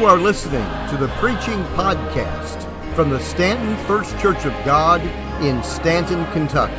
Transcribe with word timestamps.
You 0.00 0.06
are 0.06 0.16
listening 0.16 0.64
to 0.88 0.96
the 0.96 1.12
Preaching 1.18 1.62
Podcast 1.74 2.64
from 2.94 3.10
the 3.10 3.20
Stanton 3.20 3.76
First 3.84 4.18
Church 4.18 4.46
of 4.46 4.52
God 4.64 5.02
in 5.44 5.62
Stanton, 5.62 6.24
Kentucky, 6.32 6.72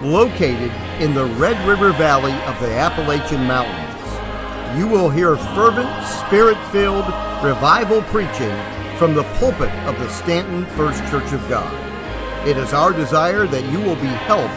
located 0.00 0.70
in 1.02 1.12
the 1.12 1.24
Red 1.24 1.58
River 1.66 1.90
Valley 1.90 2.30
of 2.44 2.60
the 2.60 2.72
Appalachian 2.72 3.42
Mountains. 3.48 4.78
You 4.78 4.86
will 4.86 5.10
hear 5.10 5.34
fervent, 5.56 5.90
spirit 6.06 6.56
filled 6.70 7.06
revival 7.42 8.02
preaching 8.02 8.56
from 8.96 9.14
the 9.14 9.24
pulpit 9.40 9.74
of 9.84 9.98
the 9.98 10.08
Stanton 10.08 10.66
First 10.76 11.00
Church 11.10 11.32
of 11.32 11.48
God. 11.48 11.74
It 12.46 12.56
is 12.56 12.72
our 12.72 12.92
desire 12.92 13.48
that 13.48 13.72
you 13.72 13.80
will 13.80 13.96
be 13.96 14.06
helped 14.06 14.54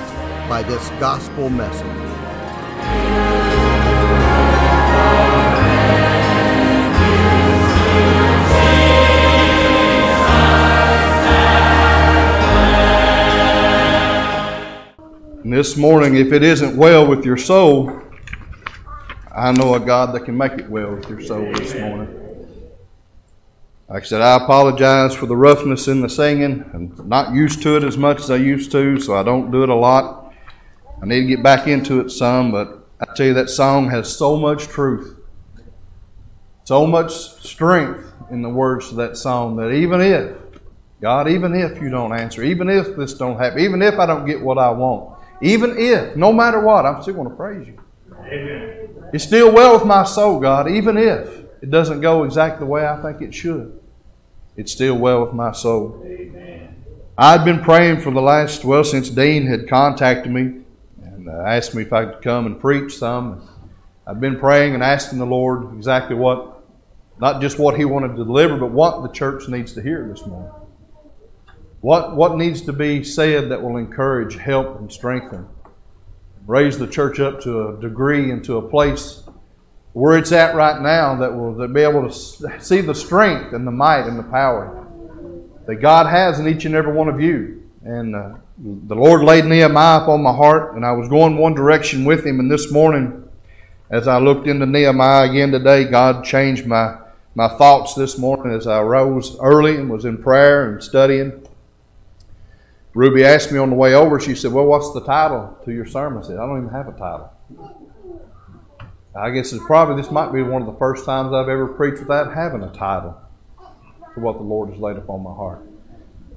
by 0.48 0.62
this 0.62 0.90
gospel 1.00 1.50
message. 1.50 2.09
And 15.50 15.58
this 15.58 15.76
morning, 15.76 16.16
if 16.16 16.32
it 16.32 16.44
isn't 16.44 16.78
well 16.78 17.08
with 17.08 17.26
your 17.26 17.36
soul, 17.36 18.04
I 19.36 19.52
know 19.52 19.74
a 19.74 19.80
God 19.80 20.14
that 20.14 20.26
can 20.26 20.38
make 20.38 20.52
it 20.52 20.70
well 20.70 20.92
with 20.92 21.10
your 21.10 21.22
soul 21.22 21.52
this 21.54 21.74
morning. 21.74 22.48
Like 23.90 24.04
I 24.04 24.06
said, 24.06 24.22
I 24.22 24.36
apologize 24.36 25.16
for 25.16 25.26
the 25.26 25.36
roughness 25.36 25.88
in 25.88 26.02
the 26.02 26.08
singing. 26.08 26.70
I'm 26.72 27.10
not 27.10 27.34
used 27.34 27.64
to 27.64 27.78
it 27.78 27.84
as 27.84 27.98
much 27.98 28.20
as 28.20 28.30
I 28.30 28.36
used 28.36 28.72
to, 28.74 29.00
so 29.00 29.16
I 29.16 29.24
don't 29.24 29.50
do 29.50 29.64
it 29.64 29.70
a 29.70 29.74
lot. 29.74 30.36
I 31.02 31.08
need 31.08 31.22
to 31.22 31.26
get 31.26 31.42
back 31.42 31.66
into 31.66 32.00
it 32.02 32.12
some, 32.12 32.52
but 32.52 32.88
I 33.00 33.06
tell 33.16 33.26
you, 33.26 33.34
that 33.34 33.50
song 33.50 33.90
has 33.90 34.16
so 34.16 34.38
much 34.38 34.68
truth, 34.68 35.18
so 36.64 36.86
much 36.86 37.12
strength 37.12 38.06
in 38.30 38.44
the 38.44 38.50
words 38.50 38.92
of 38.92 38.98
that 38.98 39.18
song 39.18 39.56
that 39.56 39.72
even 39.72 40.00
if, 40.00 40.38
God, 41.02 41.28
even 41.28 41.56
if 41.56 41.82
you 41.82 41.90
don't 41.90 42.14
answer, 42.14 42.44
even 42.44 42.70
if 42.70 42.96
this 42.96 43.16
don't 43.16 43.40
happen, 43.40 43.62
even 43.62 43.82
if 43.82 43.98
I 43.98 44.06
don't 44.06 44.28
get 44.28 44.40
what 44.40 44.60
I 44.60 44.70
want, 44.70 45.16
even 45.42 45.78
if, 45.78 46.16
no 46.16 46.34
matter 46.34 46.60
what, 46.60 46.86
I'm 46.86 47.02
still 47.02 47.16
going 47.16 47.30
to 47.30 47.36
praise 47.36 47.68
you. 47.68 47.80
Amen. 48.26 48.90
It's 49.14 49.24
still 49.24 49.52
well 49.52 49.74
with 49.74 49.86
my 49.86 50.04
soul, 50.04 50.40
God, 50.40 50.70
even 50.70 50.98
if 50.98 51.40
it 51.62 51.72
doesn't 51.72 52.02
go 52.02 52.24
exactly 52.24 52.60
the 52.60 52.66
way 52.72 52.86
I 52.86 53.02
think 53.02 53.22
it 53.22 53.34
should. 53.34 53.80
It's 54.56 54.72
still 54.72 54.96
well 54.96 55.24
with 55.24 55.34
my 55.34 55.52
soul. 55.52 56.02
Amen. 56.06 56.76
I'd 57.18 57.44
been 57.44 57.62
praying 57.62 58.02
for 58.02 58.12
the 58.12 58.22
last, 58.22 58.64
well, 58.64 58.84
since 58.84 59.10
Dean 59.10 59.46
had 59.46 59.68
contacted 59.68 60.32
me 60.32 60.62
and 61.02 61.28
uh, 61.28 61.44
asked 61.46 61.76
me 61.76 61.82
if 61.82 61.92
I 61.92 62.06
could 62.06 62.22
come 62.22 62.46
and 62.46 62.60
preach 62.60 62.98
some. 62.98 63.48
I've 64.06 64.20
been 64.20 64.40
praying 64.40 64.74
and 64.74 64.84
asking 64.84 65.20
the 65.20 65.26
Lord 65.26 65.76
exactly 65.76 66.16
what, 66.16 66.64
not 67.20 67.42
just 67.42 67.60
what 67.60 67.78
He 67.78 67.86
wanted 67.86 68.16
to 68.16 68.24
deliver, 68.24 68.58
but 68.58 68.72
what 68.72 69.02
the 69.02 69.10
church 69.10 69.48
needs 69.48 69.74
to 69.74 69.82
hear 69.82 70.08
this 70.08 70.26
morning. 70.26 70.52
What, 71.82 72.16
what 72.16 72.36
needs 72.36 72.62
to 72.64 72.74
be 72.74 73.04
said 73.04 73.50
that 73.50 73.62
will 73.62 73.78
encourage, 73.78 74.36
help, 74.36 74.80
and 74.80 74.92
strengthen? 74.92 75.48
Raise 76.46 76.78
the 76.78 76.88
church 76.88 77.20
up 77.20 77.40
to 77.42 77.70
a 77.70 77.80
degree 77.80 78.32
and 78.32 78.44
to 78.46 78.58
a 78.58 78.70
place 78.70 79.24
where 79.94 80.18
it's 80.18 80.32
at 80.32 80.56
right 80.56 80.82
now 80.82 81.16
that 81.16 81.34
will 81.34 81.68
be 81.68 81.82
able 81.82 82.10
to 82.10 82.60
see 82.60 82.82
the 82.82 82.94
strength 82.94 83.54
and 83.54 83.66
the 83.66 83.72
might 83.72 84.08
and 84.08 84.20
the 84.20 84.24
power 84.24 84.88
that 85.68 85.76
God 85.76 86.06
has 86.08 86.40
in 86.40 86.48
each 86.48 86.66
and 86.66 86.76
every 86.76 86.94
one 86.94 87.08
of 87.08 87.22
you. 87.22 87.64
And 87.84 88.16
uh, 88.16 88.34
the 88.58 88.96
Lord 88.96 89.24
laid 89.24 89.46
Nehemiah 89.46 90.00
up 90.00 90.10
on 90.10 90.22
my 90.22 90.34
heart, 90.34 90.76
and 90.76 90.86
I 90.86 90.92
was 90.92 91.08
going 91.08 91.38
one 91.38 91.54
direction 91.54 92.04
with 92.04 92.26
him. 92.26 92.40
And 92.40 92.52
this 92.52 92.72
morning, 92.72 93.30
as 93.90 94.08
I 94.08 94.18
looked 94.18 94.48
into 94.48 94.66
Nehemiah 94.66 95.30
again 95.30 95.52
today, 95.52 95.86
God 95.86 96.26
changed 96.26 96.66
my, 96.66 96.98
my 97.36 97.48
thoughts 97.48 97.94
this 97.94 98.18
morning 98.18 98.54
as 98.54 98.68
I 98.68 98.82
rose 98.82 99.38
early 99.40 99.78
and 99.78 99.90
was 99.90 100.06
in 100.06 100.22
prayer 100.22 100.72
and 100.72 100.84
studying. 100.84 101.48
Ruby 102.94 103.24
asked 103.24 103.52
me 103.52 103.60
on 103.60 103.70
the 103.70 103.76
way 103.76 103.94
over, 103.94 104.20
she 104.20 104.36
said, 104.36 104.52
Well, 104.52 104.66
what's 104.66 104.94
the 104.94 105.02
title 105.02 105.58
to 105.66 105.72
your 105.72 105.86
sermon? 105.86 106.24
I 106.24 106.28
said, 106.28 106.38
I 106.38 106.46
don't 106.46 106.58
even 106.58 106.70
have 106.70 106.88
a 106.88 106.92
title. 106.92 107.32
I 109.16 109.32
guess 109.32 109.54
it's 109.54 109.64
probably, 109.66 110.02
this 110.02 110.12
might 110.12 110.32
be 110.32 110.42
one 110.42 110.62
of 110.62 110.68
the 110.68 110.78
first 110.80 111.06
times 111.06 111.34
I've 111.34 111.50
ever 111.50 111.68
preached 111.68 112.00
without 112.00 112.34
having 112.34 112.64
a 112.64 112.72
title 112.72 113.20
for 114.14 114.22
what 114.22 114.38
the 114.38 114.44
Lord 114.44 114.70
has 114.70 114.80
laid 114.80 114.98
upon 114.98 115.24
my 115.24 115.34
heart. 115.34 115.62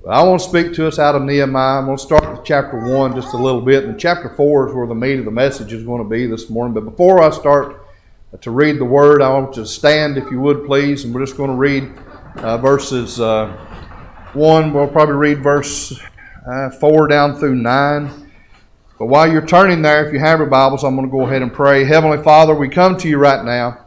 But 0.05 0.11
I 0.11 0.23
want 0.25 0.41
to 0.43 0.49
speak 0.49 0.75
to 0.75 0.89
us 0.89 0.99
out 0.99 1.15
of 1.15 1.23
Nehemiah. 1.23 1.79
I'm 1.79 1.85
going 1.85 1.97
to 1.97 2.03
start 2.03 2.29
with 2.29 2.45
chapter 2.45 2.79
1 2.93 3.15
just 3.15 3.35
a 3.35 3.37
little 3.37 3.61
bit, 3.61 3.85
and 3.85 3.99
chapter 3.99 4.29
4 4.29 4.69
is 4.69 4.75
where 4.75 4.87
the 4.87 4.95
meat 4.95 5.19
of 5.19 5.25
the 5.25 5.31
message 5.31 5.73
is 5.73 5.85
going 5.85 6.03
to 6.03 6.09
be 6.09 6.27
this 6.27 6.51
morning. 6.51 6.75
But 6.75 6.85
before 6.85 7.23
I 7.23 7.31
start 7.31 7.87
to 8.41 8.51
read 8.51 8.79
the 8.79 8.85
word, 8.85 9.23
I 9.23 9.29
want 9.33 9.57
you 9.57 9.63
to 9.63 9.69
stand, 9.69 10.19
if 10.19 10.31
you 10.31 10.41
would, 10.41 10.67
please, 10.67 11.05
and 11.05 11.15
we're 11.15 11.25
just 11.25 11.37
going 11.37 11.51
to 11.51 11.57
read 11.57 11.93
uh, 12.37 12.59
verses 12.59 13.21
uh, 13.21 13.49
1. 14.33 14.73
We'll 14.73 14.89
probably 14.89 15.15
read 15.15 15.43
verse 15.43 16.01
uh, 16.47 16.71
4 16.71 17.09
down 17.09 17.37
through 17.37 17.57
9. 17.57 18.31
But 18.99 19.07
while 19.07 19.31
you're 19.31 19.47
turning 19.47 19.83
there, 19.83 20.07
if 20.07 20.13
you 20.13 20.21
have 20.21 20.39
your 20.39 20.49
Bibles, 20.49 20.85
I'm 20.85 20.95
going 20.95 21.09
to 21.09 21.13
go 21.13 21.27
ahead 21.27 21.43
and 21.43 21.53
pray. 21.53 21.85
Heavenly 21.85 22.23
Father, 22.23 22.55
we 22.55 22.69
come 22.69 22.97
to 22.99 23.09
you 23.09 23.19
right 23.19 23.45
now. 23.45 23.87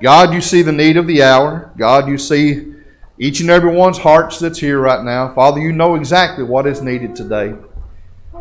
God, 0.00 0.34
you 0.34 0.40
see 0.40 0.62
the 0.62 0.72
need 0.72 0.96
of 0.96 1.06
the 1.06 1.22
hour. 1.22 1.70
God, 1.76 2.08
you 2.08 2.18
see 2.18 2.74
each 3.18 3.40
and 3.40 3.50
every 3.50 3.72
one's 3.72 3.98
hearts 3.98 4.38
that's 4.38 4.58
here 4.58 4.80
right 4.80 5.04
now. 5.04 5.32
Father, 5.32 5.60
you 5.60 5.72
know 5.72 5.94
exactly 5.94 6.44
what 6.44 6.66
is 6.66 6.82
needed 6.82 7.14
today. 7.14 7.54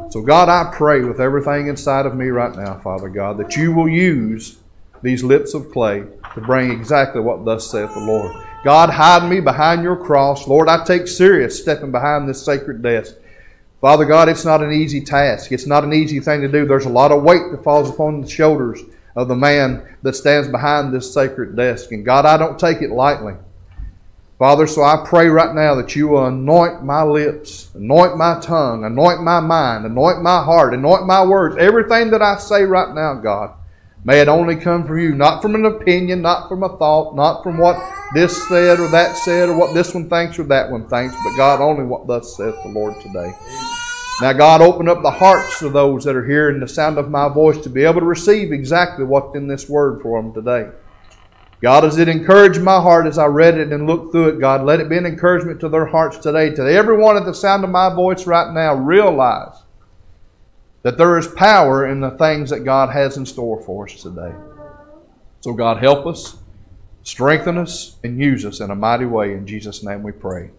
So, 0.09 0.22
God, 0.22 0.50
I 0.50 0.75
pray 0.75 1.01
with 1.01 1.22
everything 1.22 1.68
inside 1.68 2.06
of 2.06 2.16
me 2.16 2.28
right 2.28 2.56
now, 2.56 2.80
Father 2.80 3.09
God, 3.09 3.38
that 3.38 3.56
you 3.56 3.72
will 3.72 3.88
use 3.88 4.57
these 5.03 5.24
lips 5.24 5.53
of 5.53 5.72
clay 5.72 6.03
to 6.34 6.41
bring 6.41 6.72
exactly 6.72 7.22
what 7.22 7.46
thus 7.46 7.69
saith 7.69 7.94
the 7.94 8.00
Lord. 8.00 8.35
God, 8.63 8.90
hide 8.90 9.30
me 9.30 9.40
behind 9.40 9.84
your 9.84 9.96
cross. 9.96 10.47
Lord, 10.47 10.68
I 10.68 10.84
take 10.84 11.07
serious 11.07 11.59
stepping 11.59 11.91
behind 11.91 12.28
this 12.28 12.44
sacred 12.44 12.81
desk. 12.81 13.16
Father 13.81 14.06
God, 14.06 14.30
it's 14.30 14.46
not 14.46 14.62
an 14.62 14.72
easy 14.72 15.02
task. 15.02 15.52
It's 15.52 15.66
not 15.66 15.84
an 15.84 15.92
easy 15.92 16.19
thing 16.19 16.42
to 16.42 16.47
do. 16.47 16.66
There's 16.68 16.86
a 16.86 16.90
lot 16.90 17.12
of 17.12 17.24
weight 17.24 17.52
that 17.52 17.64
falls 17.64 17.90
upon 17.90 18.22
the 18.22 18.30
shoulders 18.30 18.80
of 19.16 19.28
the 19.28 19.36
man 19.36 19.84
that 20.03 20.16
stands 20.16 20.47
behind 20.47 20.94
this 20.94 21.12
sacred 21.12 21.56
desk. 21.56 21.92
And 21.92 22.06
God, 22.06 22.25
I 22.25 22.38
don't 22.38 22.59
take 22.59 22.84
it 22.84 22.92
lightly. 22.92 23.34
Father, 24.38 24.66
so 24.66 24.84
I 24.84 25.03
pray 25.06 25.28
right 25.28 25.53
now 25.53 25.75
that 25.75 25.96
you 25.96 26.08
will 26.08 26.25
anoint 26.25 26.84
my 26.84 27.03
lips, 27.03 27.69
anoint 27.75 28.18
my 28.18 28.40
tongue, 28.40 28.86
anoint 28.86 29.22
my 29.22 29.40
mind, 29.40 29.86
anoint 29.86 30.22
my 30.22 30.44
heart, 30.44 30.74
anoint 30.74 31.06
my 31.06 31.24
words. 31.24 31.58
Everything 31.58 32.09
that 32.12 32.22
I 32.24 32.38
say 32.38 32.63
right 32.63 32.94
now, 32.94 33.16
God, 33.16 33.52
may 34.03 34.19
it 34.19 34.28
only 34.28 34.56
come 34.56 34.88
from 34.88 35.00
you, 35.00 35.13
not 35.13 35.44
from 35.44 35.53
an 35.53 35.66
opinion, 35.66 36.24
not 36.24 36.50
from 36.50 36.63
a 36.63 36.75
thought, 36.78 37.16
not 37.16 37.44
from 37.44 37.58
what 37.59 37.78
this 38.16 38.48
said 38.48 38.80
or 38.80 38.88
that 38.88 39.16
said 39.18 39.50
or 39.50 39.56
what 39.56 39.75
this 39.75 39.94
one 39.94 40.09
thinks 40.09 40.40
or 40.40 40.44
that 40.46 40.72
one 40.72 40.88
thinks, 40.88 41.16
but 41.24 41.38
God, 41.38 41.62
only 41.62 41.84
what 41.84 42.08
thus 42.08 42.36
saith 42.36 42.56
the 42.63 42.69
Lord 42.69 43.00
today. 43.00 43.31
Now, 44.21 44.33
God, 44.33 44.61
open 44.61 44.87
up 44.87 45.01
the 45.01 45.09
hearts 45.09 45.63
of 45.63 45.73
those 45.73 46.03
that 46.03 46.15
are 46.15 46.23
hearing 46.23 46.59
the 46.59 46.67
sound 46.67 46.99
of 46.99 47.09
my 47.09 47.27
voice 47.27 47.59
to 47.61 47.69
be 47.69 47.83
able 47.83 48.01
to 48.01 48.05
receive 48.05 48.51
exactly 48.51 49.03
what's 49.03 49.35
in 49.35 49.47
this 49.47 49.67
word 49.67 50.03
for 50.03 50.21
them 50.21 50.31
today. 50.31 50.69
God, 51.59 51.83
as 51.83 51.97
it 51.97 52.07
encouraged 52.07 52.61
my 52.61 52.79
heart 52.79 53.07
as 53.07 53.17
I 53.17 53.25
read 53.25 53.57
it 53.57 53.73
and 53.73 53.87
looked 53.87 54.11
through 54.11 54.29
it, 54.29 54.39
God, 54.39 54.63
let 54.63 54.79
it 54.79 54.89
be 54.89 54.97
an 54.97 55.07
encouragement 55.07 55.59
to 55.61 55.69
their 55.69 55.87
hearts 55.87 56.19
today. 56.19 56.51
To 56.51 56.61
everyone 56.71 57.17
at 57.17 57.25
the 57.25 57.33
sound 57.33 57.63
of 57.63 57.71
my 57.71 57.91
voice 57.91 58.27
right 58.27 58.53
now, 58.53 58.75
realize 58.75 59.55
that 60.83 60.99
there 60.99 61.17
is 61.17 61.27
power 61.27 61.88
in 61.88 61.99
the 61.99 62.11
things 62.11 62.51
that 62.51 62.59
God 62.59 62.91
has 62.91 63.17
in 63.17 63.25
store 63.25 63.59
for 63.63 63.85
us 63.85 64.03
today. 64.03 64.33
So, 65.39 65.53
God, 65.53 65.77
help 65.77 66.05
us, 66.05 66.38
strengthen 67.01 67.57
us, 67.57 67.97
and 68.03 68.19
use 68.19 68.45
us 68.45 68.59
in 68.59 68.69
a 68.69 68.75
mighty 68.75 69.05
way. 69.05 69.33
In 69.33 69.47
Jesus' 69.47 69.83
name 69.83 70.03
we 70.03 70.11
pray. 70.11 70.51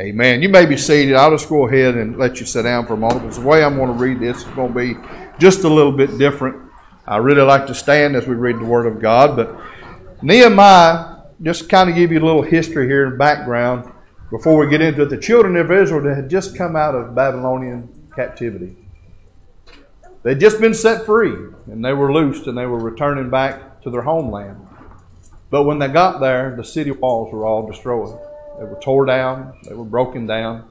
Amen. 0.00 0.42
You 0.42 0.48
may 0.48 0.66
be 0.66 0.76
seated. 0.76 1.14
I'll 1.14 1.30
just 1.30 1.48
go 1.48 1.68
ahead 1.68 1.94
and 1.94 2.18
let 2.18 2.40
you 2.40 2.46
sit 2.46 2.62
down 2.62 2.84
for 2.84 2.94
a 2.94 2.96
moment. 2.96 3.22
Because 3.22 3.38
the 3.38 3.46
way 3.46 3.62
I'm 3.62 3.76
going 3.76 3.96
to 3.96 4.02
read 4.02 4.18
this 4.18 4.38
is 4.38 4.44
going 4.54 4.72
to 4.72 4.74
be 4.74 4.96
just 5.38 5.62
a 5.62 5.68
little 5.68 5.92
bit 5.92 6.18
different. 6.18 6.60
I 7.06 7.18
really 7.18 7.42
like 7.42 7.68
to 7.68 7.74
stand 7.76 8.16
as 8.16 8.26
we 8.26 8.34
read 8.34 8.58
the 8.58 8.64
Word 8.64 8.86
of 8.86 9.00
God. 9.00 9.36
But 9.36 9.56
Nehemiah, 10.20 11.18
just 11.42 11.68
kind 11.68 11.88
of 11.88 11.94
give 11.94 12.10
you 12.10 12.18
a 12.18 12.24
little 12.24 12.42
history 12.42 12.88
here 12.88 13.06
and 13.06 13.16
background 13.16 13.92
before 14.30 14.58
we 14.58 14.68
get 14.68 14.80
into 14.80 15.02
it. 15.02 15.10
The 15.10 15.18
children 15.18 15.56
of 15.56 15.70
Israel 15.70 16.12
had 16.12 16.28
just 16.28 16.56
come 16.56 16.74
out 16.74 16.96
of 16.96 17.14
Babylonian 17.14 17.88
captivity. 18.16 18.76
They'd 20.24 20.40
just 20.40 20.60
been 20.60 20.74
set 20.74 21.06
free 21.06 21.36
and 21.70 21.84
they 21.84 21.92
were 21.92 22.12
loosed 22.12 22.48
and 22.48 22.58
they 22.58 22.66
were 22.66 22.80
returning 22.80 23.30
back 23.30 23.80
to 23.82 23.90
their 23.90 24.02
homeland. 24.02 24.66
But 25.50 25.64
when 25.64 25.78
they 25.78 25.86
got 25.86 26.18
there, 26.18 26.56
the 26.56 26.64
city 26.64 26.90
walls 26.90 27.32
were 27.32 27.46
all 27.46 27.64
destroyed. 27.64 28.18
They 28.58 28.64
were 28.64 28.78
tore 28.80 29.04
down, 29.04 29.54
they 29.68 29.74
were 29.74 29.84
broken 29.84 30.26
down. 30.26 30.70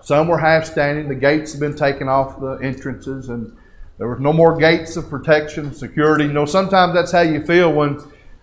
Some 0.00 0.28
were 0.28 0.38
half 0.38 0.64
standing. 0.64 1.08
The 1.08 1.14
gates 1.14 1.52
had 1.52 1.60
been 1.60 1.76
taken 1.76 2.08
off 2.08 2.40
the 2.40 2.52
entrances, 2.62 3.28
and 3.28 3.54
there 3.98 4.08
was 4.08 4.20
no 4.20 4.32
more 4.32 4.56
gates 4.56 4.96
of 4.96 5.10
protection, 5.10 5.74
security. 5.74 6.24
You 6.24 6.32
know, 6.32 6.46
sometimes 6.46 6.94
that's 6.94 7.12
how 7.12 7.20
you 7.20 7.44
feel 7.44 7.72
when, 7.72 8.00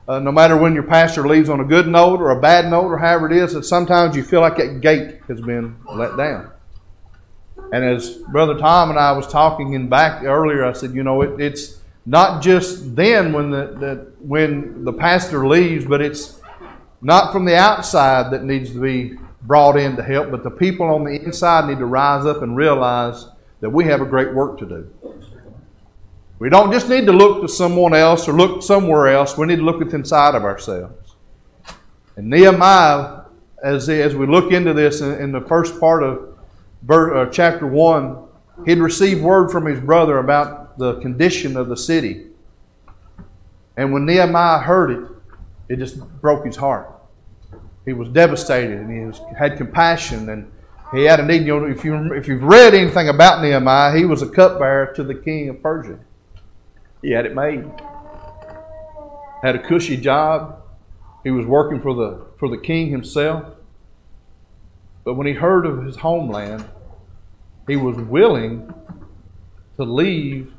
uh, 0.07 0.19
no 0.19 0.31
matter 0.31 0.57
when 0.57 0.73
your 0.73 0.83
pastor 0.83 1.27
leaves 1.27 1.49
on 1.49 1.61
a 1.61 1.63
good 1.63 1.87
note 1.87 2.19
or 2.19 2.31
a 2.31 2.39
bad 2.39 2.69
note 2.69 2.91
or 2.91 2.97
however 2.97 3.31
it 3.31 3.37
is, 3.37 3.53
that 3.53 3.63
sometimes 3.63 4.15
you 4.15 4.23
feel 4.23 4.41
like 4.41 4.57
that 4.57 4.81
gate 4.81 5.21
has 5.27 5.41
been 5.41 5.77
let 5.93 6.17
down. 6.17 6.51
And 7.71 7.83
as 7.83 8.17
Brother 8.17 8.57
Tom 8.57 8.89
and 8.89 8.99
I 8.99 9.13
was 9.13 9.27
talking 9.27 9.73
in 9.73 9.89
back 9.89 10.23
earlier, 10.23 10.65
I 10.65 10.73
said, 10.73 10.93
you 10.93 11.03
know, 11.03 11.21
it, 11.21 11.39
it's 11.39 11.79
not 12.05 12.43
just 12.43 12.95
then 12.95 13.33
when 13.33 13.49
the, 13.49 13.65
the 13.79 14.11
when 14.19 14.83
the 14.83 14.93
pastor 14.93 15.47
leaves, 15.47 15.85
but 15.85 16.01
it's 16.01 16.39
not 17.01 17.31
from 17.31 17.45
the 17.45 17.55
outside 17.55 18.31
that 18.31 18.43
needs 18.43 18.71
to 18.71 18.79
be 18.79 19.17
brought 19.43 19.77
in 19.77 19.95
to 19.95 20.03
help, 20.03 20.31
but 20.31 20.43
the 20.43 20.51
people 20.51 20.87
on 20.87 21.03
the 21.03 21.11
inside 21.11 21.67
need 21.67 21.77
to 21.79 21.85
rise 21.85 22.25
up 22.25 22.41
and 22.41 22.55
realize 22.55 23.27
that 23.61 23.69
we 23.69 23.85
have 23.85 24.01
a 24.01 24.05
great 24.05 24.33
work 24.33 24.57
to 24.59 24.65
do. 24.65 24.91
We 26.39 26.49
don't 26.49 26.71
just 26.71 26.89
need 26.89 27.05
to 27.05 27.13
look 27.13 27.41
to 27.41 27.47
someone 27.47 27.93
else 27.93 28.27
or 28.27 28.33
look 28.33 28.61
somewhere 28.61 29.07
else. 29.07 29.37
We 29.37 29.47
need 29.47 29.57
to 29.57 29.61
look 29.61 29.79
within 29.79 30.01
inside 30.01 30.35
of 30.35 30.43
ourselves. 30.43 31.15
And 32.17 32.29
Nehemiah, 32.29 33.21
as, 33.63 33.87
as 33.87 34.15
we 34.15 34.25
look 34.27 34.51
into 34.51 34.73
this 34.73 35.01
in, 35.01 35.13
in 35.13 35.31
the 35.31 35.41
first 35.41 35.79
part 35.79 36.03
of 36.03 36.37
uh, 36.89 37.27
chapter 37.27 37.65
1, 37.65 38.17
he'd 38.65 38.79
received 38.79 39.21
word 39.21 39.49
from 39.49 39.65
his 39.65 39.79
brother 39.79 40.17
about 40.17 40.77
the 40.77 40.99
condition 40.99 41.55
of 41.55 41.67
the 41.67 41.77
city. 41.77 42.27
And 43.77 43.93
when 43.93 44.05
Nehemiah 44.05 44.59
heard 44.59 44.91
it, 44.91 45.09
it 45.69 45.77
just 45.77 45.99
broke 46.21 46.45
his 46.45 46.55
heart. 46.55 46.91
He 47.85 47.93
was 47.93 48.09
devastated 48.09 48.79
and 48.79 48.91
he 48.91 49.05
was, 49.05 49.21
had 49.37 49.57
compassion 49.57 50.29
and 50.29 50.51
he 50.93 51.03
had 51.03 51.19
a 51.19 51.25
need. 51.25 51.45
You 51.45 51.59
know, 51.59 51.65
if, 51.65 51.83
you, 51.83 52.13
if 52.13 52.27
you've 52.27 52.43
read 52.43 52.73
anything 52.73 53.09
about 53.09 53.41
Nehemiah, 53.41 53.95
he 53.97 54.05
was 54.05 54.21
a 54.21 54.27
cupbearer 54.27 54.93
to 54.95 55.03
the 55.03 55.15
king 55.15 55.49
of 55.49 55.61
Persia. 55.61 55.99
He 57.01 57.11
had 57.11 57.25
it 57.25 57.35
made. 57.35 57.65
Had 59.41 59.55
a 59.55 59.67
cushy 59.67 59.97
job. 59.97 60.63
He 61.23 61.31
was 61.31 61.45
working 61.45 61.81
for 61.81 61.93
the, 61.93 62.25
for 62.37 62.49
the 62.49 62.57
king 62.57 62.89
himself. 62.89 63.55
But 65.03 65.13
when 65.15 65.27
he 65.27 65.33
heard 65.33 65.65
of 65.65 65.83
his 65.85 65.97
homeland, 65.97 66.65
he 67.67 67.75
was 67.75 67.95
willing 67.97 68.73
to 69.75 69.83
leave 69.83 70.53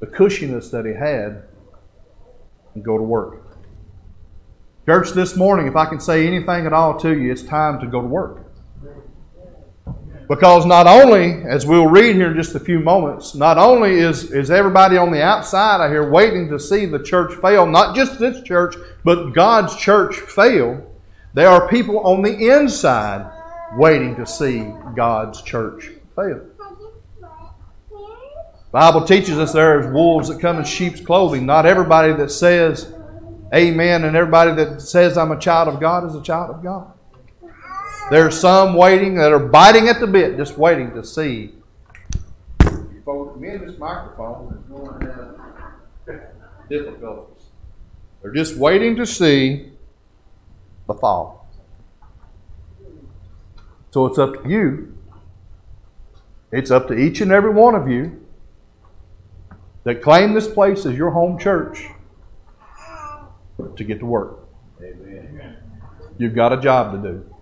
the 0.00 0.06
cushiness 0.06 0.70
that 0.70 0.84
he 0.84 0.92
had 0.92 1.44
and 2.74 2.84
go 2.84 2.96
to 2.96 3.02
work. 3.02 3.47
Church, 4.88 5.10
this 5.10 5.36
morning, 5.36 5.66
if 5.66 5.76
I 5.76 5.84
can 5.84 6.00
say 6.00 6.26
anything 6.26 6.64
at 6.64 6.72
all 6.72 6.98
to 7.00 7.10
you, 7.14 7.30
it's 7.30 7.42
time 7.42 7.78
to 7.80 7.86
go 7.86 8.00
to 8.00 8.06
work. 8.06 8.38
Because 10.30 10.64
not 10.64 10.86
only, 10.86 11.42
as 11.46 11.66
we'll 11.66 11.88
read 11.88 12.16
here 12.16 12.30
in 12.30 12.36
just 12.38 12.54
a 12.54 12.58
few 12.58 12.80
moments, 12.80 13.34
not 13.34 13.58
only 13.58 13.98
is, 13.98 14.32
is 14.32 14.50
everybody 14.50 14.96
on 14.96 15.12
the 15.12 15.22
outside 15.22 15.84
out 15.84 15.90
here 15.90 16.10
waiting 16.10 16.48
to 16.48 16.58
see 16.58 16.86
the 16.86 17.02
church 17.02 17.38
fail, 17.42 17.66
not 17.66 17.94
just 17.94 18.18
this 18.18 18.40
church, 18.40 18.76
but 19.04 19.32
God's 19.32 19.76
church 19.76 20.16
fail, 20.20 20.90
there 21.34 21.50
are 21.50 21.68
people 21.68 21.98
on 22.00 22.22
the 22.22 22.48
inside 22.48 23.30
waiting 23.76 24.16
to 24.16 24.24
see 24.24 24.72
God's 24.96 25.42
church 25.42 25.90
fail. 26.16 26.40
The 27.90 28.72
Bible 28.72 29.04
teaches 29.04 29.38
us 29.38 29.52
there 29.52 29.80
is 29.80 29.92
wolves 29.92 30.28
that 30.28 30.40
come 30.40 30.56
in 30.56 30.64
sheep's 30.64 31.02
clothing. 31.02 31.44
Not 31.44 31.66
everybody 31.66 32.14
that 32.14 32.30
says 32.30 32.94
amen 33.54 34.04
and 34.04 34.16
everybody 34.16 34.54
that 34.54 34.80
says 34.80 35.16
I'm 35.16 35.30
a 35.30 35.38
child 35.38 35.68
of 35.68 35.80
God 35.80 36.06
is 36.06 36.14
a 36.14 36.22
child 36.22 36.54
of 36.54 36.62
God. 36.62 36.92
There's 38.10 38.38
some 38.38 38.74
waiting 38.74 39.16
that 39.16 39.32
are 39.32 39.38
biting 39.38 39.88
at 39.88 40.00
the 40.00 40.06
bit, 40.06 40.36
just 40.36 40.56
waiting 40.56 40.92
to 40.94 41.04
see. 41.04 41.54
Me 43.36 43.50
and 43.50 43.68
this 43.68 43.78
microphone 43.78 44.64
going 44.68 45.00
to 45.00 45.38
have 46.06 46.68
difficulties. 46.68 47.44
They're 48.20 48.32
just 48.32 48.56
waiting 48.56 48.96
to 48.96 49.06
see 49.06 49.70
the 50.86 50.94
fall. 50.94 51.48
So 53.90 54.06
it's 54.06 54.18
up 54.18 54.42
to 54.42 54.48
you. 54.48 54.94
It's 56.50 56.70
up 56.70 56.88
to 56.88 56.94
each 56.94 57.20
and 57.20 57.30
every 57.30 57.50
one 57.50 57.74
of 57.74 57.88
you 57.88 58.26
that 59.84 60.02
claim 60.02 60.34
this 60.34 60.48
place 60.48 60.84
as 60.84 60.96
your 60.96 61.10
home 61.10 61.38
church 61.38 61.86
to 63.76 63.84
get 63.84 63.98
to 64.00 64.06
work. 64.06 64.48
Amen. 64.80 65.56
You've 66.16 66.34
got 66.34 66.52
a 66.52 66.60
job 66.60 66.92
to 66.92 67.08
do. 67.08 67.34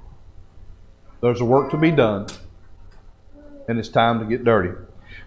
There's 1.20 1.40
a 1.40 1.44
work 1.44 1.70
to 1.70 1.76
be 1.76 1.90
done, 1.90 2.26
and 3.68 3.78
it's 3.78 3.88
time 3.88 4.20
to 4.20 4.26
get 4.26 4.44
dirty. 4.44 4.70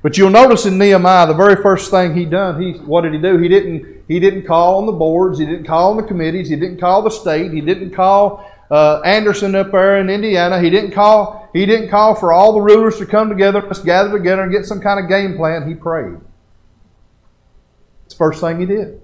But 0.02 0.18
you'll 0.18 0.30
notice 0.30 0.66
in 0.66 0.78
Nehemiah, 0.78 1.28
the 1.28 1.34
very 1.34 1.62
first 1.62 1.92
thing 1.92 2.16
he 2.16 2.26
done, 2.26 2.62
he 2.62 2.74
what 2.80 3.02
did 3.02 3.14
he 3.14 3.20
do? 3.20 3.38
He 3.38 3.50
didn't 3.50 4.04
he 4.08 4.20
didn't 4.20 4.46
call 4.46 4.78
on 4.78 4.86
the 4.86 4.92
boards, 4.92 5.40
he 5.40 5.46
didn't 5.46 5.66
call 5.66 5.92
on 5.92 5.98
the 5.98 6.04
committees, 6.04 6.50
he 6.50 6.56
didn't 6.56 6.80
call 6.80 7.02
the 7.02 7.10
state, 7.10 7.52
he 7.52 7.62
didn't 7.62 7.92
call 7.92 8.50
uh, 8.72 9.02
Anderson 9.02 9.56
up 9.56 9.72
there 9.72 10.00
in 10.00 10.10
Indiana, 10.10 10.62
he 10.62 10.70
didn't 10.70 10.92
call 10.92 11.50
he 11.54 11.66
didn't 11.66 11.90
call 11.90 12.16
for 12.16 12.32
all 12.32 12.54
the 12.54 12.62
rulers 12.62 12.98
to 13.00 13.06
come 13.06 13.30
together, 13.30 13.62
let's 13.62 13.80
gather 13.80 14.12
together 14.18 14.44
and 14.44 14.52
get 14.52 14.66
some 14.66 14.80
kind 14.80 15.04
of 15.04 15.10
game 15.10 15.36
plan. 15.36 15.68
He 15.68 15.74
prayed. 15.74 16.20
It's 18.06 18.14
the 18.14 18.18
first 18.18 18.42
thing 18.42 18.60
he 18.60 18.66
did. 18.66 19.02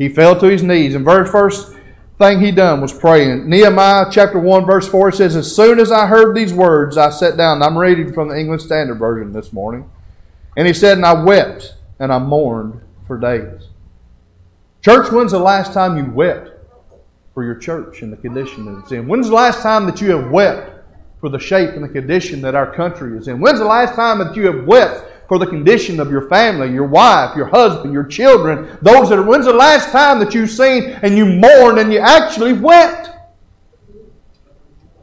He 0.00 0.08
fell 0.08 0.34
to 0.40 0.46
his 0.46 0.62
knees, 0.62 0.94
and 0.94 1.04
very 1.04 1.26
first 1.26 1.76
thing 2.16 2.40
he 2.40 2.52
done 2.52 2.80
was 2.80 2.90
praying. 2.90 3.46
Nehemiah 3.46 4.06
chapter 4.10 4.38
1, 4.38 4.64
verse 4.64 4.88
4 4.88 5.10
it 5.10 5.16
says, 5.16 5.36
As 5.36 5.54
soon 5.54 5.78
as 5.78 5.92
I 5.92 6.06
heard 6.06 6.34
these 6.34 6.54
words, 6.54 6.96
I 6.96 7.10
sat 7.10 7.36
down. 7.36 7.62
I'm 7.62 7.76
reading 7.76 8.10
from 8.14 8.28
the 8.28 8.38
English 8.38 8.62
Standard 8.62 8.98
Version 8.98 9.30
this 9.34 9.52
morning. 9.52 9.90
And 10.56 10.66
he 10.66 10.72
said, 10.72 10.96
And 10.96 11.04
I 11.04 11.22
wept 11.22 11.74
and 11.98 12.10
I 12.10 12.18
mourned 12.18 12.80
for 13.06 13.18
days. 13.18 13.68
Church, 14.82 15.12
when's 15.12 15.32
the 15.32 15.38
last 15.38 15.74
time 15.74 15.98
you 15.98 16.10
wept 16.10 16.48
for 17.34 17.44
your 17.44 17.56
church 17.56 18.00
and 18.00 18.10
the 18.10 18.16
condition 18.16 18.64
that 18.64 18.80
it's 18.80 18.92
in? 18.92 19.06
When's 19.06 19.28
the 19.28 19.34
last 19.34 19.60
time 19.60 19.84
that 19.84 20.00
you 20.00 20.16
have 20.16 20.30
wept 20.30 20.82
for 21.20 21.28
the 21.28 21.38
shape 21.38 21.74
and 21.74 21.84
the 21.84 21.88
condition 21.90 22.40
that 22.40 22.54
our 22.54 22.74
country 22.74 23.18
is 23.18 23.28
in? 23.28 23.38
When's 23.38 23.58
the 23.58 23.66
last 23.66 23.96
time 23.96 24.18
that 24.20 24.34
you 24.34 24.46
have 24.46 24.64
wept 24.64 25.09
for 25.30 25.38
the 25.38 25.46
condition 25.46 26.00
of 26.00 26.10
your 26.10 26.28
family, 26.28 26.72
your 26.72 26.88
wife, 26.88 27.36
your 27.36 27.46
husband, 27.46 27.92
your 27.92 28.02
children, 28.02 28.76
those 28.82 29.08
that 29.08 29.16
are. 29.16 29.22
When's 29.22 29.46
the 29.46 29.52
last 29.52 29.92
time 29.92 30.18
that 30.18 30.34
you've 30.34 30.50
seen 30.50 30.90
and 31.02 31.16
you 31.16 31.24
mourned 31.24 31.78
and 31.78 31.92
you 31.92 32.00
actually 32.00 32.52
wept? 32.52 33.10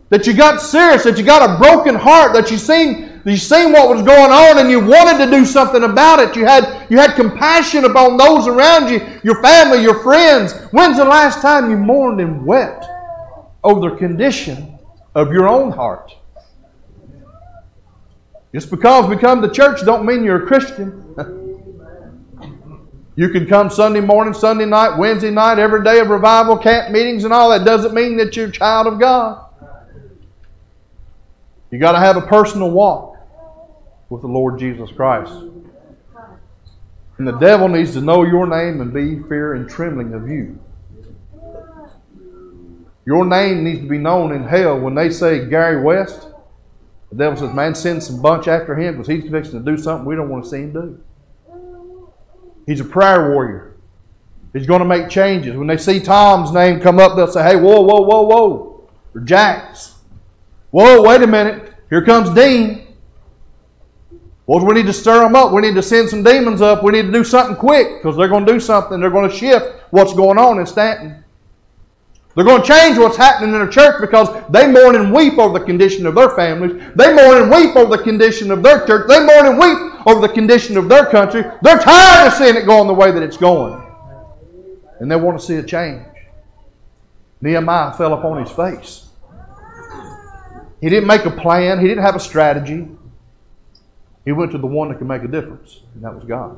That 0.10 0.28
you 0.28 0.34
got 0.34 0.60
serious, 0.60 1.06
that 1.06 1.18
you 1.18 1.24
got 1.24 1.50
a 1.50 1.58
broken 1.58 1.96
heart, 1.96 2.34
that 2.34 2.52
you 2.52 2.58
seen 2.58 3.22
you 3.24 3.38
seen 3.38 3.72
what 3.72 3.88
was 3.88 4.02
going 4.02 4.32
on 4.32 4.58
and 4.58 4.70
you 4.70 4.82
wanted 4.82 5.24
to 5.24 5.32
do 5.32 5.46
something 5.46 5.84
about 5.84 6.20
it. 6.20 6.36
You 6.36 6.46
had 6.46 6.88
you 6.90 6.98
had 6.98 7.16
compassion 7.16 7.86
upon 7.86 8.18
those 8.18 8.48
around 8.48 8.90
you, 8.90 9.00
your 9.24 9.42
family, 9.42 9.82
your 9.82 10.04
friends. 10.04 10.52
When's 10.72 10.98
the 10.98 11.06
last 11.06 11.42
time 11.42 11.70
you 11.70 11.78
mourned 11.78 12.20
and 12.20 12.46
wept 12.46 12.86
over 13.64 13.90
the 13.90 13.96
condition 13.96 14.78
of 15.16 15.32
your 15.32 15.48
own 15.48 15.72
heart? 15.72 16.12
Just 18.54 18.72
because 18.72 19.10
we 19.10 19.18
come 19.18 19.42
to 19.42 19.50
church 19.50 19.82
don't 19.86 20.06
mean 20.06 20.24
you're 20.24 20.44
a 20.44 20.48
Christian. 20.48 21.04
you 23.16 23.30
can 23.30 23.46
come 23.46 23.70
Sunday 23.70 24.00
morning, 24.00 24.34
Sunday 24.34 24.66
night, 24.66 24.98
Wednesday 24.98 25.32
night, 25.32 25.60
every 25.60 25.84
day 25.84 26.00
of 26.00 26.10
revival, 26.10 26.58
camp 26.58 26.92
meetings, 26.92 27.24
and 27.24 27.34
all 27.34 27.50
that. 27.50 27.66
Doesn't 27.66 27.94
mean 27.94 28.18
that 28.18 28.36
you're 28.36 28.48
a 28.48 28.52
child 28.52 28.88
of 28.88 29.00
God. 29.00 29.44
You 31.72 31.80
got 31.80 31.92
to 31.92 32.00
have 32.00 32.16
a 32.16 32.22
personal 32.22 32.72
walk 32.72 33.18
with 34.10 34.22
the 34.22 34.28
Lord 34.28 34.58
Jesus 34.58 34.90
Christ. 34.92 35.34
And 37.18 37.28
the 37.28 37.38
devil 37.38 37.68
needs 37.68 37.94
to 37.94 38.02
know 38.02 38.24
your 38.24 38.48
name 38.48 38.80
and 38.80 38.94
be 38.94 39.22
fear 39.28 39.56
and 39.56 39.70
trembling 39.70 40.14
of 40.14 40.30
you. 40.30 40.60
Your 43.06 43.26
name 43.26 43.64
needs 43.64 43.80
to 43.80 43.88
be 43.88 43.98
known 43.98 44.34
in 44.34 44.44
hell 44.44 44.80
when 44.80 44.94
they 44.94 45.10
say 45.10 45.48
Gary 45.50 45.82
West. 45.82 46.28
The 47.10 47.16
devil 47.16 47.38
says, 47.38 47.56
Man, 47.56 47.74
send 47.74 48.04
some 48.04 48.22
bunch 48.22 48.48
after 48.48 48.76
him 48.76 48.96
because 48.96 49.08
he's 49.08 49.30
fixing 49.30 49.64
to 49.64 49.72
do 49.72 49.78
something 49.78 50.06
we 50.06 50.16
don't 50.16 50.30
want 50.30 50.44
to 50.44 50.50
see 50.50 50.58
him 50.58 50.74
do. 50.74 51.04
He's 52.66 52.82
a 52.82 52.86
prayer 52.86 53.32
warrior. 53.32 53.76
He's 54.54 54.68
going 54.68 54.80
to 54.80 54.86
make 54.86 55.10
changes. 55.10 55.56
When 55.56 55.68
they 55.68 55.78
see 55.78 56.00
Tom's 56.00 56.52
name 56.52 56.80
come 56.80 57.00
up, 57.00 57.16
they'll 57.16 57.28
say, 57.28 57.44
Hey, 57.44 57.56
whoa, 57.56 57.82
whoa, 57.82 58.02
whoa, 58.02 58.24
whoa. 58.24 58.90
Or 59.16 59.22
Jack's. 59.22 59.96
Whoa, 60.72 61.02
wait 61.02 61.22
a 61.22 61.28
minute. 61.28 61.74
Here 61.90 62.04
comes 62.04 62.30
Dean. 62.32 62.88
Well, 64.46 64.66
we 64.66 64.76
need 64.76 64.86
to 64.86 64.94
stir 64.94 65.20
them 65.20 65.36
up. 65.36 65.52
We 65.52 65.62
need 65.62 65.76
to 65.76 65.84
send 65.84 66.10
some 66.10 66.24
demons 66.24 66.62
up. 66.62 66.82
We 66.82 66.94
need 66.94 67.04
to 67.04 67.12
do 67.12 67.24
something 67.24 67.56
quick 67.56 67.98
because 67.98 68.16
they're 68.16 68.30
going 68.30 68.46
to 68.46 68.54
do 68.54 68.60
something. 68.60 69.00
They're 69.00 69.10
going 69.10 69.30
to 69.30 69.36
shift 69.36 69.66
what's 69.92 70.14
going 70.14 70.38
on 70.38 70.60
in 70.60 70.66
Stanton. 70.66 71.24
They're 72.38 72.46
going 72.46 72.62
to 72.62 72.68
change 72.68 73.00
what's 73.00 73.18
happening 73.18 73.56
in 73.56 73.66
the 73.66 73.72
church 73.72 74.00
because 74.00 74.30
they 74.52 74.72
mourn 74.72 74.96
and 74.96 75.12
weep 75.12 75.40
over 75.40 75.58
the 75.58 75.66
condition 75.66 76.06
of 76.06 76.14
their 76.14 76.30
families. 76.30 76.80
They 76.96 77.12
mourn 77.12 77.42
and 77.42 77.50
weep 77.50 77.76
over 77.76 77.98
the 77.98 78.04
condition 78.04 78.52
of 78.52 78.62
their 78.62 78.86
church. 78.86 79.08
They 79.08 79.26
mourn 79.26 79.48
and 79.48 79.58
weep 79.58 80.06
over 80.08 80.22
the 80.22 80.32
condition 80.32 80.78
of 80.78 80.88
their 80.88 81.08
country. 81.08 81.44
They're 81.64 81.80
tired 81.80 82.28
of 82.28 82.34
seeing 82.34 82.56
it 82.56 82.68
going 82.68 82.88
the 82.88 82.94
way 82.94 83.10
that 83.10 83.24
it's 83.24 83.38
going. 83.38 83.82
And 85.00 85.10
they 85.10 85.16
want 85.16 85.40
to 85.40 85.44
see 85.44 85.56
a 85.56 85.64
change. 85.64 86.06
Nehemiah 87.42 87.94
fell 87.94 88.14
upon 88.14 88.46
his 88.46 88.52
face. 88.52 89.08
He 90.80 90.90
didn't 90.90 91.08
make 91.08 91.26
a 91.26 91.32
plan, 91.32 91.80
he 91.80 91.88
didn't 91.88 92.04
have 92.04 92.16
a 92.16 92.20
strategy. 92.20 92.88
He 94.26 94.32
went 94.32 94.52
to 94.52 94.60
the 94.60 94.68
one 94.68 94.90
that 94.90 95.00
could 95.00 95.08
make 95.08 95.24
a 95.24 95.28
difference, 95.28 95.82
and 95.96 96.04
that 96.04 96.14
was 96.14 96.24
God. 96.24 96.56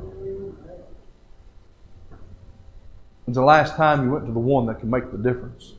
When's 3.30 3.38
the 3.38 3.44
last 3.44 3.76
time 3.76 4.06
you 4.06 4.12
went 4.12 4.26
to 4.26 4.32
the 4.32 4.40
one 4.40 4.66
that 4.66 4.80
can 4.80 4.90
make 4.90 5.12
the 5.12 5.18
difference? 5.20 5.76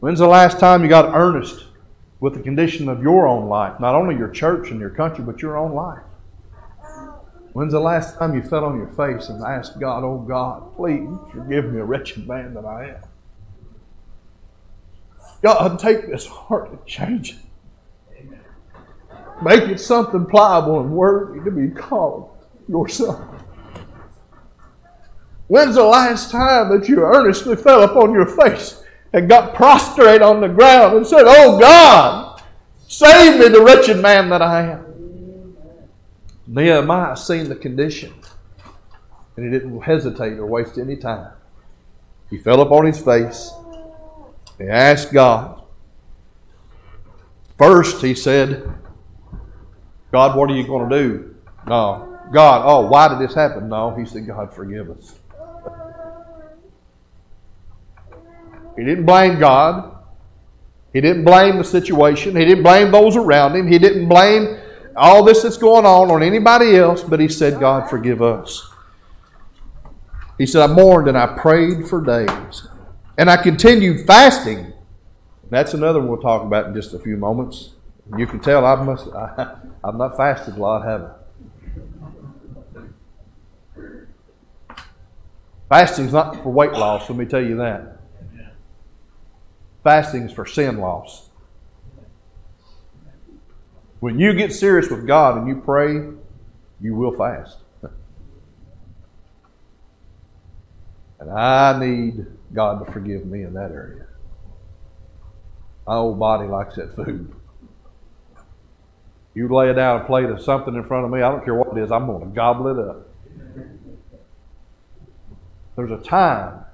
When's 0.00 0.18
the 0.18 0.26
last 0.26 0.58
time 0.58 0.82
you 0.82 0.88
got 0.88 1.14
earnest 1.14 1.66
with 2.18 2.34
the 2.34 2.40
condition 2.40 2.88
of 2.88 3.04
your 3.04 3.28
own 3.28 3.48
life? 3.48 3.78
Not 3.78 3.94
only 3.94 4.16
your 4.16 4.30
church 4.30 4.72
and 4.72 4.80
your 4.80 4.90
country, 4.90 5.22
but 5.22 5.40
your 5.40 5.56
own 5.56 5.74
life. 5.74 6.02
When's 7.52 7.70
the 7.70 7.78
last 7.78 8.18
time 8.18 8.34
you 8.34 8.42
fell 8.42 8.64
on 8.64 8.78
your 8.78 8.88
face 8.88 9.28
and 9.28 9.44
asked 9.44 9.78
God, 9.78 10.02
oh 10.02 10.18
God, 10.18 10.74
please 10.74 11.08
forgive 11.30 11.66
me 11.66 11.78
a 11.78 11.84
wretched 11.84 12.26
man 12.26 12.52
that 12.54 12.64
I 12.64 12.96
am? 12.96 13.04
God, 15.42 15.78
take 15.78 16.08
this 16.08 16.26
heart 16.26 16.68
and 16.70 16.84
change 16.84 17.30
it. 17.30 18.28
Make 19.40 19.68
it 19.68 19.78
something 19.78 20.26
pliable 20.26 20.80
and 20.80 20.90
worthy 20.90 21.44
to 21.44 21.50
be 21.52 21.68
called 21.68 22.36
your 22.68 22.88
son. 22.88 23.35
When's 25.48 25.76
the 25.76 25.84
last 25.84 26.30
time 26.30 26.68
that 26.70 26.88
you 26.88 27.02
earnestly 27.02 27.56
fell 27.56 27.82
upon 27.82 28.12
your 28.12 28.26
face 28.26 28.82
and 29.12 29.28
got 29.28 29.54
prostrate 29.54 30.22
on 30.22 30.40
the 30.40 30.48
ground 30.48 30.96
and 30.96 31.06
said, 31.06 31.24
Oh 31.26 31.58
God, 31.58 32.42
save 32.88 33.38
me, 33.38 33.48
the 33.48 33.62
wretched 33.62 34.02
man 34.02 34.28
that 34.30 34.42
I 34.42 34.72
am? 34.72 35.56
Nehemiah 36.48 37.16
seen 37.16 37.48
the 37.48 37.56
condition 37.56 38.12
and 39.36 39.44
he 39.44 39.50
didn't 39.50 39.80
hesitate 39.80 40.38
or 40.38 40.46
waste 40.46 40.78
any 40.78 40.96
time. 40.96 41.30
He 42.30 42.38
fell 42.38 42.60
upon 42.60 42.86
his 42.86 43.00
face. 43.00 43.50
He 44.58 44.64
asked 44.64 45.12
God. 45.12 45.62
First, 47.58 48.02
he 48.02 48.14
said, 48.14 48.68
God, 50.12 50.36
what 50.36 50.50
are 50.50 50.56
you 50.56 50.66
going 50.66 50.88
to 50.88 50.98
do? 50.98 51.34
No. 51.66 52.18
God, 52.32 52.62
oh, 52.64 52.86
why 52.88 53.08
did 53.08 53.18
this 53.18 53.34
happen? 53.34 53.68
No. 53.68 53.94
He 53.94 54.04
said, 54.06 54.26
God, 54.26 54.52
forgive 54.52 54.90
us. 54.90 55.18
He 58.76 58.84
didn't 58.84 59.06
blame 59.06 59.38
God. 59.38 59.96
He 60.92 61.00
didn't 61.00 61.24
blame 61.24 61.58
the 61.58 61.64
situation. 61.64 62.36
He 62.36 62.44
didn't 62.44 62.62
blame 62.62 62.90
those 62.90 63.16
around 63.16 63.56
him. 63.56 63.66
He 63.66 63.78
didn't 63.78 64.08
blame 64.08 64.58
all 64.96 65.24
this 65.24 65.42
that's 65.42 65.58
going 65.58 65.84
on 65.84 66.10
on 66.10 66.22
anybody 66.22 66.76
else, 66.76 67.02
but 67.02 67.20
he 67.20 67.28
said, 67.28 67.60
God, 67.60 67.90
forgive 67.90 68.22
us. 68.22 68.70
He 70.38 70.46
said, 70.46 70.70
I 70.70 70.72
mourned 70.72 71.08
and 71.08 71.16
I 71.16 71.26
prayed 71.38 71.86
for 71.86 72.00
days. 72.00 72.68
And 73.18 73.30
I 73.30 73.36
continued 73.36 74.06
fasting. 74.06 74.72
That's 75.50 75.74
another 75.74 76.00
one 76.00 76.08
we'll 76.08 76.20
talk 76.20 76.42
about 76.42 76.66
in 76.66 76.74
just 76.74 76.92
a 76.92 76.98
few 76.98 77.16
moments. 77.16 77.70
You 78.16 78.26
can 78.26 78.40
tell 78.40 78.64
I 78.64 78.82
must 78.82 79.08
I, 79.14 79.58
have 79.84 79.96
not 79.96 80.16
fasted 80.16 80.56
a 80.56 80.58
lot, 80.58 80.84
have 80.84 81.02
I? 81.02 81.12
Fasting's 85.68 86.12
not 86.12 86.42
for 86.42 86.52
weight 86.52 86.72
loss, 86.72 87.08
let 87.08 87.18
me 87.18 87.24
tell 87.24 87.42
you 87.42 87.56
that. 87.56 87.95
Fasting 89.86 90.24
is 90.24 90.32
for 90.32 90.44
sin 90.44 90.78
loss. 90.78 91.28
When 94.00 94.18
you 94.18 94.32
get 94.32 94.52
serious 94.52 94.90
with 94.90 95.06
God 95.06 95.38
and 95.38 95.46
you 95.46 95.62
pray, 95.64 96.10
you 96.80 96.96
will 96.96 97.12
fast. 97.12 97.58
And 101.20 101.30
I 101.30 101.78
need 101.78 102.26
God 102.52 102.84
to 102.84 102.92
forgive 102.92 103.26
me 103.26 103.44
in 103.44 103.54
that 103.54 103.70
area. 103.70 104.06
My 105.86 105.94
old 105.94 106.18
body 106.18 106.48
likes 106.48 106.74
that 106.74 106.96
food. 106.96 107.32
You 109.34 109.46
lay 109.54 109.72
down 109.72 110.00
a 110.00 110.04
plate 110.04 110.30
of 110.30 110.42
something 110.42 110.74
in 110.74 110.82
front 110.82 111.04
of 111.04 111.12
me, 111.12 111.22
I 111.22 111.30
don't 111.30 111.44
care 111.44 111.54
what 111.54 111.78
it 111.78 111.80
is, 111.80 111.92
I'm 111.92 112.06
going 112.06 112.22
to 112.22 112.34
gobble 112.34 112.66
it 112.66 112.88
up. 112.88 113.08
There's 115.76 115.92
a 115.92 116.02
time 116.02 116.64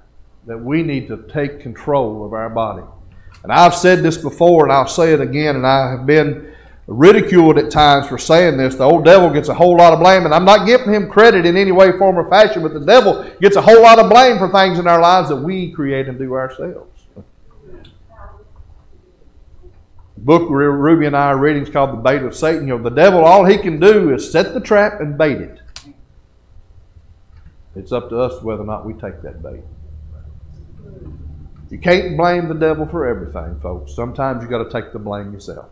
that 0.47 0.57
we 0.57 0.81
need 0.81 1.07
to 1.09 1.27
take 1.31 1.59
control 1.59 2.25
of 2.25 2.33
our 2.33 2.49
body. 2.49 2.81
And 3.43 3.51
I've 3.51 3.75
said 3.75 4.01
this 4.01 4.17
before, 4.17 4.63
and 4.63 4.71
I'll 4.71 4.87
say 4.87 5.13
it 5.13 5.19
again, 5.19 5.57
and 5.57 5.67
I 5.67 5.91
have 5.91 6.05
been 6.05 6.53
ridiculed 6.87 7.57
at 7.57 7.71
times 7.71 8.07
for 8.07 8.17
saying 8.17 8.57
this. 8.57 8.75
The 8.75 8.83
old 8.83 9.05
devil 9.05 9.29
gets 9.29 9.49
a 9.49 9.53
whole 9.53 9.77
lot 9.77 9.93
of 9.93 9.99
blame, 9.99 10.25
and 10.25 10.33
I'm 10.33 10.45
not 10.45 10.65
giving 10.65 10.93
him 10.93 11.09
credit 11.09 11.45
in 11.45 11.57
any 11.57 11.71
way, 11.71 11.97
form, 11.97 12.17
or 12.17 12.29
fashion, 12.29 12.61
but 12.61 12.73
the 12.73 12.79
devil 12.79 13.29
gets 13.41 13.55
a 13.55 13.61
whole 13.61 13.81
lot 13.81 13.99
of 13.99 14.09
blame 14.09 14.37
for 14.37 14.49
things 14.49 14.79
in 14.79 14.87
our 14.87 15.01
lives 15.01 15.29
that 15.29 15.35
we 15.35 15.71
create 15.71 16.07
and 16.07 16.17
do 16.17 16.33
ourselves. 16.33 16.89
The 20.15 20.21
book 20.21 20.49
Ruby 20.49 21.05
and 21.05 21.15
I 21.15 21.27
are 21.27 21.37
reading 21.37 21.63
is 21.63 21.69
called 21.69 21.91
The 21.91 21.97
Bait 21.97 22.21
of 22.23 22.33
Satan. 22.33 22.67
You 22.67 22.77
know, 22.77 22.83
the 22.83 22.89
devil, 22.89 23.25
all 23.25 23.43
he 23.43 23.57
can 23.57 23.79
do 23.79 24.13
is 24.13 24.31
set 24.31 24.53
the 24.53 24.61
trap 24.61 25.01
and 25.01 25.17
bait 25.17 25.41
it. 25.41 25.59
It's 27.75 27.91
up 27.91 28.09
to 28.09 28.19
us 28.19 28.41
whether 28.41 28.61
or 28.61 28.65
not 28.65 28.85
we 28.85 28.93
take 28.93 29.21
that 29.23 29.41
bait. 29.43 29.63
You 31.73 31.79
can't 31.79 32.15
blame 32.15 32.49
the 32.49 32.53
devil 32.53 32.85
for 32.85 33.07
everything, 33.07 33.59
folks. 33.59 33.95
Sometimes 33.95 34.43
you 34.43 34.47
got 34.47 34.63
to 34.63 34.69
take 34.69 34.93
the 34.93 34.99
blame 34.99 35.33
yourself. 35.33 35.71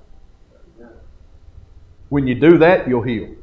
When 2.10 2.26
you 2.26 2.34
do 2.34 2.58
that, 2.58 2.88
you'll 2.88 3.04
heal. 3.04 3.36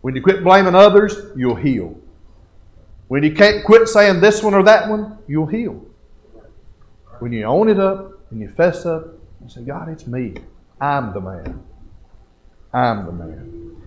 When 0.00 0.14
you 0.14 0.22
quit 0.22 0.44
blaming 0.44 0.76
others, 0.76 1.16
you'll 1.36 1.56
heal. 1.56 1.98
When 3.08 3.24
you 3.24 3.34
can't 3.34 3.64
quit 3.64 3.88
saying 3.88 4.20
this 4.20 4.44
one 4.44 4.54
or 4.54 4.62
that 4.62 4.88
one, 4.88 5.18
you'll 5.26 5.46
heal. 5.46 5.84
When 7.18 7.32
you 7.32 7.46
own 7.46 7.68
it 7.68 7.80
up 7.80 8.20
and 8.30 8.40
you 8.40 8.48
fess 8.48 8.86
up 8.86 9.08
and 9.40 9.50
say, 9.50 9.62
God, 9.62 9.88
it's 9.88 10.06
me. 10.06 10.34
I'm 10.80 11.12
the 11.12 11.20
man. 11.20 11.64
I'm 12.72 13.06
the 13.06 13.12
man. 13.12 13.82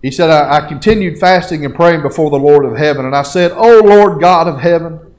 He 0.00 0.10
said, 0.10 0.30
I, 0.30 0.56
I 0.56 0.68
continued 0.68 1.18
fasting 1.18 1.66
and 1.66 1.74
praying 1.74 2.00
before 2.00 2.30
the 2.30 2.38
Lord 2.38 2.64
of 2.64 2.78
heaven, 2.78 3.04
and 3.04 3.14
I 3.14 3.24
said, 3.24 3.52
O 3.52 3.80
Lord 3.84 4.22
God 4.22 4.48
of 4.48 4.58
heaven, 4.58 5.11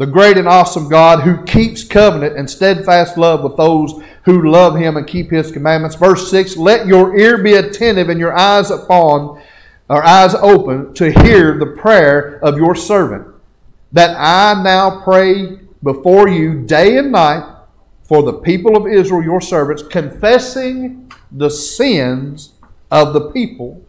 the 0.00 0.06
great 0.06 0.38
and 0.38 0.48
awesome 0.48 0.88
God 0.88 1.20
who 1.20 1.44
keeps 1.44 1.84
covenant 1.84 2.34
and 2.34 2.48
steadfast 2.48 3.18
love 3.18 3.42
with 3.42 3.58
those 3.58 4.02
who 4.24 4.50
love 4.50 4.74
him 4.76 4.96
and 4.96 5.06
keep 5.06 5.30
his 5.30 5.52
commandments. 5.52 5.94
Verse 5.94 6.30
6 6.30 6.56
Let 6.56 6.86
your 6.86 7.18
ear 7.18 7.36
be 7.36 7.52
attentive 7.52 8.08
and 8.08 8.18
your 8.18 8.34
eyes 8.34 8.70
upon, 8.70 9.42
or 9.90 10.02
eyes 10.02 10.34
open, 10.36 10.94
to 10.94 11.12
hear 11.12 11.58
the 11.58 11.76
prayer 11.78 12.42
of 12.42 12.56
your 12.56 12.74
servant, 12.74 13.28
that 13.92 14.16
I 14.18 14.62
now 14.62 15.02
pray 15.02 15.58
before 15.82 16.28
you 16.28 16.62
day 16.62 16.96
and 16.96 17.12
night 17.12 17.44
for 18.02 18.22
the 18.22 18.38
people 18.40 18.78
of 18.78 18.90
Israel, 18.90 19.22
your 19.22 19.42
servants, 19.42 19.82
confessing 19.82 21.12
the 21.30 21.50
sins 21.50 22.52
of 22.90 23.12
the 23.12 23.30
people 23.32 23.84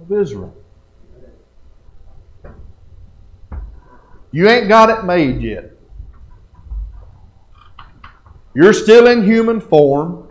of 0.00 0.10
Israel. 0.10 0.52
You 4.30 4.48
ain't 4.48 4.68
got 4.68 4.90
it 4.90 5.04
made 5.04 5.40
yet. 5.40 5.72
You're 8.54 8.72
still 8.72 9.06
in 9.06 9.24
human 9.24 9.60
form. 9.60 10.28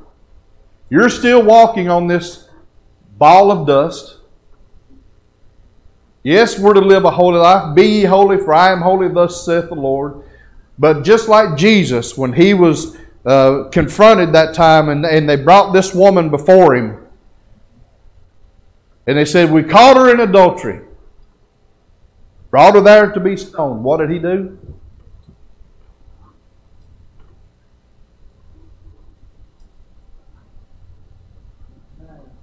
You're 0.90 1.10
still 1.10 1.44
walking 1.44 1.90
on 1.90 2.08
this 2.08 2.50
ball 3.18 3.52
of 3.52 3.68
dust. 3.68 4.18
Yes, 6.24 6.60
we're 6.60 6.74
to 6.74 6.82
live 6.82 7.06
a 7.06 7.12
holy 7.12 7.38
life. 7.38 7.74
Be 7.74 7.88
ye 7.88 8.04
holy, 8.04 8.38
for 8.38 8.54
I 8.54 8.72
am 8.72 8.82
holy, 8.82 9.08
thus 9.08 9.46
saith 9.46 9.70
the 9.70 9.76
Lord. 9.76 10.24
But 10.78 11.04
just 11.04 11.28
like 11.28 11.58
Jesus, 11.58 12.18
when 12.18 12.34
he 12.34 12.54
was 12.54 12.98
uh, 13.26 13.70
confronted 13.72 14.34
that 14.34 14.54
time 14.54 14.90
and, 14.90 15.06
and 15.06 15.28
they 15.28 15.38
brought 15.38 15.74
this 15.74 15.94
woman 15.94 16.30
before 16.30 16.76
him, 16.76 17.06
and 19.08 19.18
they 19.18 19.26
said, 19.26 19.50
We 19.50 19.64
caught 19.64 19.98
her 19.98 20.14
in 20.14 20.20
adultery. 20.20 20.87
Brought 22.58 22.74
her 22.74 22.82
there 22.82 23.12
to 23.12 23.20
be 23.20 23.38
stoned. 23.38 23.84
What 23.84 23.98
did 23.98 24.10
he 24.10 24.18
do? 24.18 24.58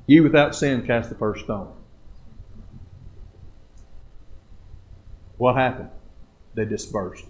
You 0.07 0.23
without 0.23 0.55
sin 0.55 0.87
cast 0.87 1.09
the 1.09 1.17
first 1.17 1.47
stone. 1.47 1.73
What 5.37 5.57
happened? 5.57 5.91
They 6.55 6.65
dispersed. 6.65 7.25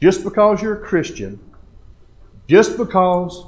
Just 0.00 0.24
because 0.24 0.62
you're 0.62 0.82
a 0.82 0.86
Christian, 0.86 1.38
just 2.48 2.78
because 2.78 3.44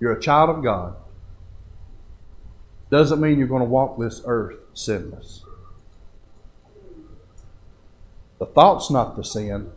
you're 0.00 0.14
a 0.14 0.20
child 0.20 0.50
of 0.50 0.64
God, 0.64 0.96
doesn't 2.90 3.20
mean 3.20 3.38
you're 3.38 3.46
going 3.46 3.62
to 3.62 3.68
walk 3.68 4.00
this 4.00 4.20
earth 4.24 4.56
sinless. 4.72 5.43
The 8.44 8.50
thought's 8.50 8.90
not 8.90 9.16
the 9.16 9.24
sin, 9.24 9.70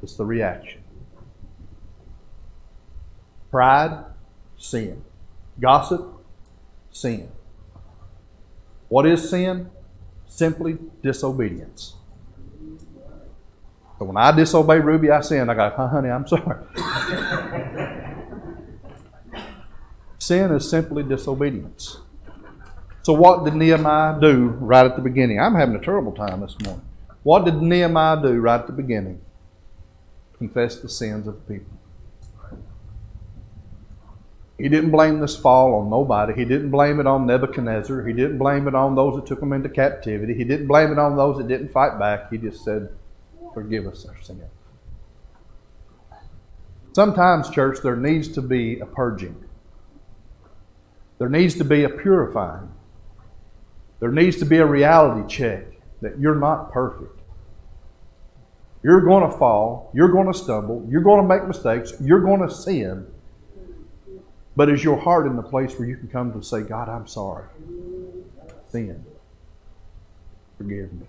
it's 0.00 0.14
the 0.14 0.24
reaction. 0.24 0.80
Pride, 3.50 4.04
sin. 4.56 5.02
Gossip, 5.58 6.06
sin. 6.92 7.28
What 8.86 9.06
is 9.06 9.28
sin? 9.28 9.70
Simply 10.28 10.78
disobedience. 11.02 11.96
So 13.98 14.04
when 14.04 14.16
I 14.16 14.30
disobey 14.30 14.78
Ruby, 14.78 15.10
I 15.10 15.20
sin. 15.20 15.50
I 15.50 15.54
go, 15.54 15.68
honey, 15.70 16.08
I'm 16.08 16.28
sorry. 16.28 16.64
sin 20.18 20.52
is 20.52 20.70
simply 20.70 21.02
disobedience. 21.02 21.98
So 23.02 23.14
what 23.14 23.44
did 23.44 23.56
Nehemiah 23.56 24.20
do 24.20 24.50
right 24.60 24.86
at 24.86 24.94
the 24.94 25.02
beginning? 25.02 25.40
I'm 25.40 25.56
having 25.56 25.74
a 25.74 25.80
terrible 25.80 26.12
time 26.12 26.42
this 26.42 26.54
morning. 26.64 26.85
What 27.26 27.44
did 27.44 27.60
Nehemiah 27.60 28.22
do 28.22 28.38
right 28.38 28.60
at 28.60 28.68
the 28.68 28.72
beginning? 28.72 29.20
Confess 30.38 30.76
the 30.76 30.88
sins 30.88 31.26
of 31.26 31.34
the 31.34 31.54
people. 31.54 31.76
He 34.56 34.68
didn't 34.68 34.92
blame 34.92 35.18
this 35.18 35.36
fall 35.36 35.74
on 35.74 35.90
nobody. 35.90 36.34
He 36.34 36.44
didn't 36.44 36.70
blame 36.70 37.00
it 37.00 37.06
on 37.08 37.26
Nebuchadnezzar. 37.26 38.06
He 38.06 38.12
didn't 38.12 38.38
blame 38.38 38.68
it 38.68 38.76
on 38.76 38.94
those 38.94 39.16
that 39.16 39.26
took 39.26 39.42
him 39.42 39.52
into 39.52 39.68
captivity. 39.68 40.34
He 40.34 40.44
didn't 40.44 40.68
blame 40.68 40.92
it 40.92 41.00
on 41.00 41.16
those 41.16 41.38
that 41.38 41.48
didn't 41.48 41.72
fight 41.72 41.98
back. 41.98 42.30
He 42.30 42.38
just 42.38 42.62
said, 42.62 42.90
Forgive 43.52 43.88
us 43.88 44.06
our 44.06 44.22
sin. 44.22 44.40
Sometimes, 46.92 47.50
church, 47.50 47.80
there 47.82 47.96
needs 47.96 48.28
to 48.28 48.40
be 48.40 48.78
a 48.78 48.86
purging. 48.86 49.34
There 51.18 51.28
needs 51.28 51.56
to 51.56 51.64
be 51.64 51.82
a 51.82 51.88
purifying. 51.88 52.72
There 53.98 54.12
needs 54.12 54.36
to 54.36 54.44
be 54.44 54.58
a 54.58 54.66
reality 54.66 55.26
check 55.26 55.72
that 56.02 56.20
you're 56.20 56.36
not 56.36 56.72
perfect. 56.72 57.15
You're 58.82 59.00
going 59.00 59.30
to 59.30 59.36
fall. 59.36 59.90
You're 59.94 60.08
going 60.08 60.32
to 60.32 60.38
stumble. 60.38 60.86
You're 60.88 61.02
going 61.02 61.22
to 61.22 61.26
make 61.26 61.46
mistakes. 61.46 61.94
You're 62.00 62.20
going 62.20 62.46
to 62.46 62.50
sin. 62.52 63.06
But 64.54 64.70
is 64.70 64.82
your 64.82 64.98
heart 64.98 65.26
in 65.26 65.36
the 65.36 65.42
place 65.42 65.78
where 65.78 65.88
you 65.88 65.96
can 65.96 66.08
come 66.08 66.32
to 66.32 66.42
say, 66.42 66.62
God, 66.62 66.88
I'm 66.88 67.06
sorry? 67.06 67.44
Sin. 68.68 69.04
Forgive 70.56 70.92
me. 70.92 71.06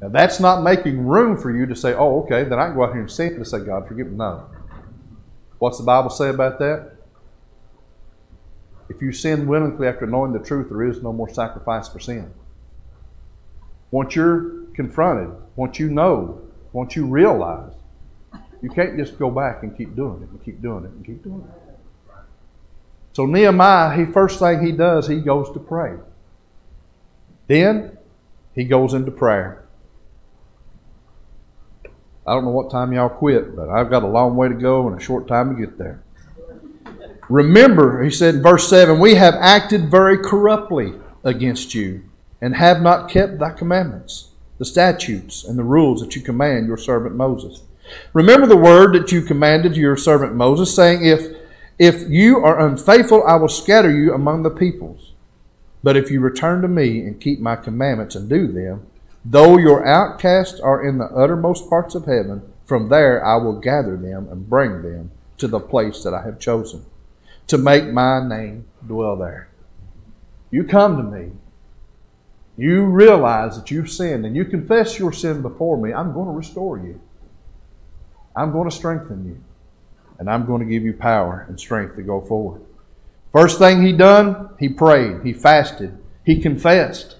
Now, 0.00 0.08
that's 0.08 0.40
not 0.40 0.62
making 0.62 1.06
room 1.06 1.36
for 1.36 1.54
you 1.54 1.64
to 1.66 1.76
say, 1.76 1.94
oh, 1.94 2.22
okay, 2.24 2.44
then 2.44 2.58
I 2.58 2.66
can 2.66 2.74
go 2.74 2.84
out 2.84 2.92
here 2.92 3.00
and 3.00 3.10
sin 3.10 3.38
to 3.38 3.44
say, 3.44 3.60
God, 3.60 3.86
forgive 3.86 4.08
me. 4.08 4.16
No. 4.16 4.46
What's 5.58 5.78
the 5.78 5.84
Bible 5.84 6.10
say 6.10 6.28
about 6.28 6.58
that? 6.58 6.92
If 8.88 9.00
you 9.00 9.12
sin 9.12 9.46
willingly 9.46 9.86
after 9.86 10.06
knowing 10.06 10.32
the 10.32 10.40
truth, 10.40 10.68
there 10.68 10.82
is 10.82 11.02
no 11.02 11.12
more 11.12 11.32
sacrifice 11.32 11.88
for 11.88 12.00
sin. 12.00 12.34
Once 13.90 14.16
you're 14.16 14.64
confronted, 14.74 15.34
once 15.54 15.78
you 15.78 15.88
know, 15.88 16.42
once 16.72 16.96
you 16.96 17.06
realize, 17.06 17.72
you 18.62 18.70
can't 18.70 18.96
just 18.96 19.18
go 19.18 19.30
back 19.30 19.62
and 19.62 19.76
keep 19.76 19.94
doing 19.96 20.22
it 20.22 20.28
and 20.30 20.44
keep 20.44 20.62
doing 20.62 20.84
it 20.84 20.90
and 20.90 21.04
keep 21.04 21.22
doing 21.22 21.42
it. 21.42 22.16
So 23.12 23.26
Nehemiah, 23.26 23.94
he 23.96 24.10
first 24.10 24.38
thing 24.38 24.64
he 24.64 24.72
does, 24.72 25.06
he 25.06 25.20
goes 25.20 25.52
to 25.52 25.58
pray. 25.58 25.96
Then 27.46 27.98
he 28.54 28.64
goes 28.64 28.94
into 28.94 29.10
prayer. 29.10 29.64
I 32.26 32.34
don't 32.34 32.44
know 32.44 32.50
what 32.50 32.70
time 32.70 32.92
y'all 32.92 33.08
quit, 33.08 33.56
but 33.56 33.68
I've 33.68 33.90
got 33.90 34.04
a 34.04 34.06
long 34.06 34.36
way 34.36 34.48
to 34.48 34.54
go 34.54 34.88
and 34.88 34.98
a 34.98 35.02
short 35.02 35.26
time 35.26 35.54
to 35.54 35.60
get 35.60 35.76
there. 35.76 36.02
Remember, 37.28 38.02
he 38.02 38.10
said 38.10 38.36
in 38.36 38.42
verse 38.42 38.68
7 38.68 38.98
We 38.98 39.16
have 39.16 39.34
acted 39.34 39.90
very 39.90 40.18
corruptly 40.18 40.94
against 41.24 41.74
you, 41.74 42.04
and 42.40 42.54
have 42.56 42.80
not 42.80 43.10
kept 43.10 43.38
thy 43.38 43.50
commandments, 43.50 44.28
the 44.62 44.66
statutes, 44.66 45.42
and 45.42 45.58
the 45.58 45.64
rules 45.64 46.00
that 46.00 46.14
you 46.14 46.22
command 46.22 46.68
your 46.68 46.76
servant 46.76 47.16
Moses. 47.16 47.62
Remember 48.12 48.46
the 48.46 48.56
word 48.56 48.94
that 48.94 49.10
you 49.10 49.20
commanded 49.20 49.74
to 49.74 49.80
your 49.80 49.96
servant 49.96 50.36
Moses, 50.36 50.72
saying, 50.72 51.04
If 51.04 51.36
if 51.80 52.08
you 52.08 52.38
are 52.44 52.64
unfaithful, 52.64 53.24
I 53.26 53.34
will 53.34 53.48
scatter 53.48 53.90
you 53.90 54.14
among 54.14 54.44
the 54.44 54.50
peoples. 54.50 55.14
But 55.82 55.96
if 55.96 56.12
you 56.12 56.20
return 56.20 56.62
to 56.62 56.68
me 56.68 57.00
and 57.00 57.20
keep 57.20 57.40
my 57.40 57.56
commandments 57.56 58.14
and 58.14 58.28
do 58.28 58.46
them, 58.46 58.86
though 59.24 59.58
your 59.58 59.84
outcasts 59.84 60.60
are 60.60 60.86
in 60.86 60.98
the 60.98 61.06
uttermost 61.06 61.68
parts 61.68 61.96
of 61.96 62.04
heaven, 62.04 62.42
from 62.64 62.88
there 62.88 63.24
I 63.26 63.34
will 63.38 63.58
gather 63.58 63.96
them 63.96 64.28
and 64.30 64.48
bring 64.48 64.82
them 64.82 65.10
to 65.38 65.48
the 65.48 65.58
place 65.58 66.04
that 66.04 66.14
I 66.14 66.22
have 66.22 66.38
chosen, 66.38 66.84
to 67.48 67.58
make 67.58 67.86
my 67.86 68.24
name 68.24 68.66
dwell 68.86 69.16
there. 69.16 69.48
You 70.52 70.62
come 70.62 70.98
to 70.98 71.02
me, 71.02 71.32
you 72.56 72.84
realize 72.84 73.56
that 73.56 73.70
you've 73.70 73.90
sinned, 73.90 74.26
and 74.26 74.36
you 74.36 74.44
confess 74.44 74.98
your 74.98 75.12
sin 75.12 75.42
before 75.42 75.76
me, 75.76 75.92
I'm 75.92 76.12
going 76.12 76.26
to 76.26 76.32
restore 76.32 76.78
you. 76.78 77.00
I'm 78.34 78.52
going 78.52 78.68
to 78.68 78.74
strengthen 78.74 79.26
you 79.26 79.42
and 80.22 80.30
I'm 80.30 80.46
going 80.46 80.60
to 80.60 80.72
give 80.72 80.84
you 80.84 80.92
power 80.92 81.46
and 81.48 81.58
strength 81.58 81.96
to 81.96 82.02
go 82.02 82.20
forward. 82.20 82.62
First 83.32 83.58
thing 83.58 83.84
he 83.84 83.92
done, 83.92 84.50
he 84.56 84.68
prayed, 84.68 85.24
he 85.24 85.32
fasted, 85.32 85.98
he 86.24 86.40
confessed. 86.40 87.16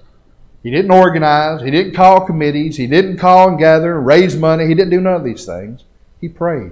He 0.62 0.71
didn't 0.71 0.93
organize, 0.93 1.62
he 1.62 1.73
didn't 1.73 1.95
call 1.95 2.25
committees, 2.25 2.77
he 2.77 2.87
didn't 2.87 3.16
call 3.16 3.49
and 3.49 3.59
gather 3.59 3.97
and 3.97 4.07
raise 4.07 4.37
money, 4.37 4.68
he 4.68 4.75
didn't 4.75 4.90
do 4.90 5.01
none 5.01 5.14
of 5.14 5.25
these 5.25 5.45
things. 5.45 5.83
He 6.21 6.29
prayed. 6.29 6.71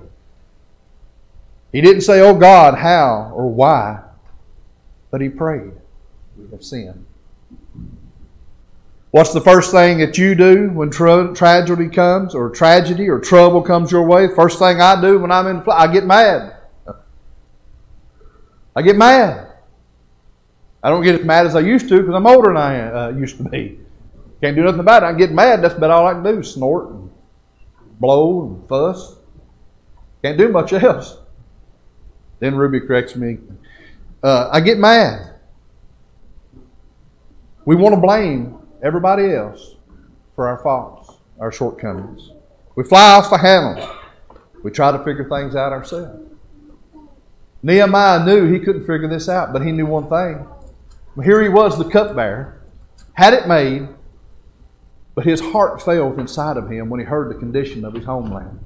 He 1.73 1.81
didn't 1.81 2.03
say, 2.03 2.21
Oh 2.21 2.39
God, 2.39 2.79
how 2.79 3.33
or 3.35 3.49
why, 3.49 4.01
but 5.11 5.21
he 5.21 5.29
prayed. 5.29 5.73
We 6.39 6.49
have 6.53 6.63
sinned. 6.63 7.07
What's 9.11 9.33
the 9.33 9.41
first 9.41 9.73
thing 9.73 9.99
that 9.99 10.17
you 10.19 10.37
do 10.37 10.71
when 10.71 10.91
tra- 10.91 11.35
tragedy 11.35 11.89
comes, 11.89 12.35
or 12.35 12.49
tragedy 12.51 13.09
or 13.09 13.19
trouble 13.19 13.61
comes 13.61 13.91
your 13.91 14.07
way? 14.07 14.29
First 14.29 14.59
thing 14.61 14.81
I 14.81 15.01
do 15.01 15.19
when 15.19 15.33
I'm 15.33 15.49
in, 15.49 15.65
I 15.69 15.93
get 15.93 16.05
mad. 16.05 16.57
I 18.77 18.83
get 18.83 18.97
mad. 18.97 19.49
I 20.83 20.91
don't 20.91 21.03
get 21.03 21.19
as 21.19 21.27
mad 21.27 21.47
as 21.47 21.57
I 21.57 21.61
used 21.61 21.89
to 21.89 21.99
because 21.99 22.15
I'm 22.15 22.27
older 22.27 22.51
than 22.51 22.57
I 22.57 23.07
uh, 23.07 23.09
used 23.11 23.37
to 23.39 23.43
be. 23.43 23.81
Can't 24.41 24.57
do 24.57 24.63
nothing 24.63 24.81
about 24.81 25.03
it. 25.03 25.07
I 25.07 25.13
get 25.13 25.33
mad. 25.33 25.61
That's 25.61 25.75
about 25.75 25.91
all 25.91 26.07
I 26.07 26.13
can 26.13 26.23
do: 26.23 26.43
snort 26.43 26.91
and 26.91 27.11
blow 27.99 28.47
and 28.47 28.69
fuss. 28.69 29.17
Can't 30.23 30.39
do 30.39 30.49
much 30.49 30.73
else. 30.73 31.19
Then 32.39 32.55
Ruby 32.55 32.81
corrects 32.81 33.17
me. 33.17 33.39
Uh, 34.23 34.49
I 34.53 34.61
get 34.61 34.79
mad. 34.79 35.35
We 37.67 37.75
want 37.75 37.95
to 37.95 38.01
blame 38.01 38.60
everybody 38.83 39.33
else 39.33 39.77
for 40.35 40.49
our 40.49 40.59
faults, 40.59 41.19
our 41.39 41.53
shortcomings. 41.53 42.31
We 42.77 42.85
fly 42.85 43.13
off 43.13 43.31
the 43.31 43.39
handle. 43.39 43.97
We 44.63 44.71
try 44.71 44.93
to 44.93 44.99
figure 45.05 45.29
things 45.29 45.55
out 45.57 45.73
ourselves. 45.73 46.27
Nehemiah 47.63 48.25
knew 48.25 48.51
he 48.51 48.59
couldn't 48.59 48.87
figure 48.87 49.09
this 49.09 49.29
out, 49.29 49.53
but 49.53 49.65
he 49.65 49.73
knew 49.73 49.87
one 49.87 50.09
thing. 50.09 50.47
Here 51.23 51.43
he 51.43 51.49
was, 51.49 51.77
the 51.77 51.85
cupbearer, 51.85 52.63
had 53.13 53.35
it 53.35 53.47
made, 53.47 53.89
but 55.15 55.27
his 55.27 55.41
heart 55.41 55.83
failed 55.83 56.19
inside 56.19 56.57
of 56.57 56.71
him 56.71 56.89
when 56.89 57.01
he 57.01 57.07
heard 57.07 57.31
the 57.31 57.39
condition 57.39 57.85
of 57.85 57.93
his 57.93 58.05
homeland. 58.05 58.59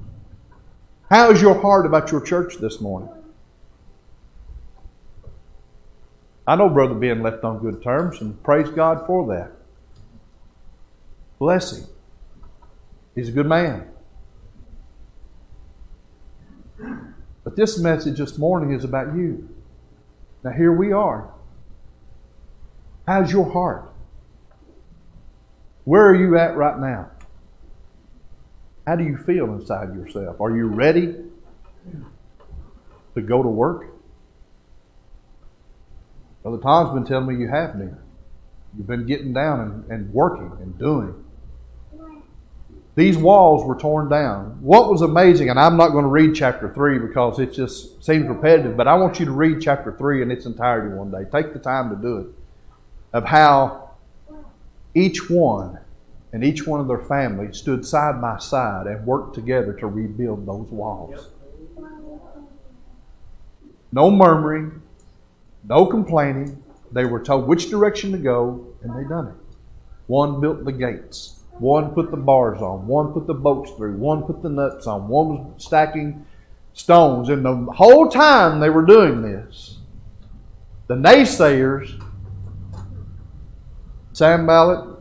How 1.09 1.29
is 1.31 1.41
your 1.41 1.59
heart 1.61 1.85
about 1.85 2.11
your 2.11 2.21
church 2.21 2.57
this 2.57 2.79
morning? 2.79 3.09
I 6.47 6.55
know 6.55 6.69
Brother 6.69 6.93
Ben 6.93 7.23
left 7.23 7.43
on 7.43 7.59
good 7.59 7.83
terms, 7.83 8.21
and 8.21 8.41
praise 8.43 8.69
God 8.69 9.05
for 9.05 9.27
that. 9.27 9.51
Bless 11.39 11.77
him. 11.77 11.87
He's 13.13 13.29
a 13.29 13.31
good 13.31 13.47
man. 13.47 13.87
But 17.43 17.55
this 17.55 17.79
message 17.79 18.17
this 18.17 18.37
morning 18.37 18.73
is 18.73 18.83
about 18.83 19.15
you. 19.15 19.49
Now, 20.43 20.51
here 20.51 20.71
we 20.71 20.91
are. 20.91 21.31
How's 23.07 23.31
your 23.31 23.51
heart? 23.51 23.91
Where 25.83 26.07
are 26.07 26.15
you 26.15 26.37
at 26.37 26.55
right 26.55 26.79
now? 26.79 27.11
How 28.87 28.95
do 28.95 29.03
you 29.03 29.17
feel 29.17 29.53
inside 29.53 29.95
yourself? 29.95 30.39
Are 30.41 30.55
you 30.55 30.67
ready 30.67 31.15
to 33.15 33.21
go 33.21 33.41
to 33.41 33.49
work? 33.49 33.87
Brother 36.43 36.61
Tom's 36.61 36.93
been 36.93 37.05
telling 37.05 37.27
me 37.27 37.41
you 37.41 37.49
have 37.49 37.77
been. 37.77 37.97
You've 38.77 38.87
been 38.87 39.07
getting 39.07 39.33
down 39.33 39.61
and, 39.61 39.91
and 39.91 40.13
working 40.13 40.51
and 40.61 40.77
doing. 40.77 41.24
These 42.95 43.17
walls 43.17 43.65
were 43.65 43.75
torn 43.75 44.07
down. 44.07 44.57
What 44.61 44.89
was 44.89 45.01
amazing, 45.01 45.49
and 45.49 45.59
I'm 45.59 45.75
not 45.75 45.89
going 45.89 46.05
to 46.05 46.09
read 46.09 46.33
chapter 46.33 46.73
3 46.73 46.99
because 46.99 47.39
it 47.39 47.53
just 47.53 48.03
seems 48.03 48.25
repetitive, 48.25 48.77
but 48.77 48.87
I 48.87 48.95
want 48.95 49.19
you 49.19 49.25
to 49.25 49.31
read 49.31 49.61
chapter 49.61 49.91
3 49.91 50.21
in 50.21 50.31
its 50.31 50.45
entirety 50.45 50.95
one 50.95 51.11
day. 51.11 51.25
Take 51.29 51.51
the 51.51 51.59
time 51.59 51.89
to 51.89 51.95
do 52.01 52.17
it. 52.19 52.27
Of 53.11 53.25
how 53.25 53.91
each 54.93 55.29
one 55.29 55.77
and 56.31 56.43
each 56.43 56.65
one 56.65 56.79
of 56.79 56.87
their 56.87 56.99
families 56.99 57.57
stood 57.57 57.85
side 57.85 58.21
by 58.21 58.37
side 58.37 58.87
and 58.87 59.05
worked 59.05 59.35
together 59.35 59.73
to 59.73 59.87
rebuild 59.87 60.45
those 60.45 60.69
walls. 60.69 61.27
No 63.91 64.09
murmuring, 64.09 64.81
no 65.67 65.85
complaining. 65.85 66.61
They 66.91 67.05
were 67.05 67.21
told 67.21 67.47
which 67.47 67.69
direction 67.69 68.11
to 68.13 68.17
go, 68.17 68.67
and 68.83 68.95
they 68.95 69.07
done 69.07 69.27
it. 69.27 69.57
One 70.07 70.39
built 70.39 70.63
the 70.63 70.71
gates. 70.71 71.39
One 71.59 71.91
put 71.91 72.11
the 72.11 72.17
bars 72.17 72.61
on, 72.61 72.85
one 72.85 73.13
put 73.13 73.27
the 73.27 73.33
bolts 73.33 73.71
through, 73.71 73.95
one 73.95 74.23
put 74.23 74.41
the 74.41 74.49
nuts 74.49 74.87
on, 74.87 75.07
one 75.07 75.53
was 75.53 75.63
stacking 75.63 76.25
stones. 76.73 77.29
And 77.29 77.45
the 77.45 77.71
whole 77.71 78.09
time 78.09 78.59
they 78.59 78.69
were 78.69 78.85
doing 78.85 79.21
this, 79.21 79.79
the 80.87 80.95
naysayers, 80.95 82.01
Sanballat, 84.11 84.95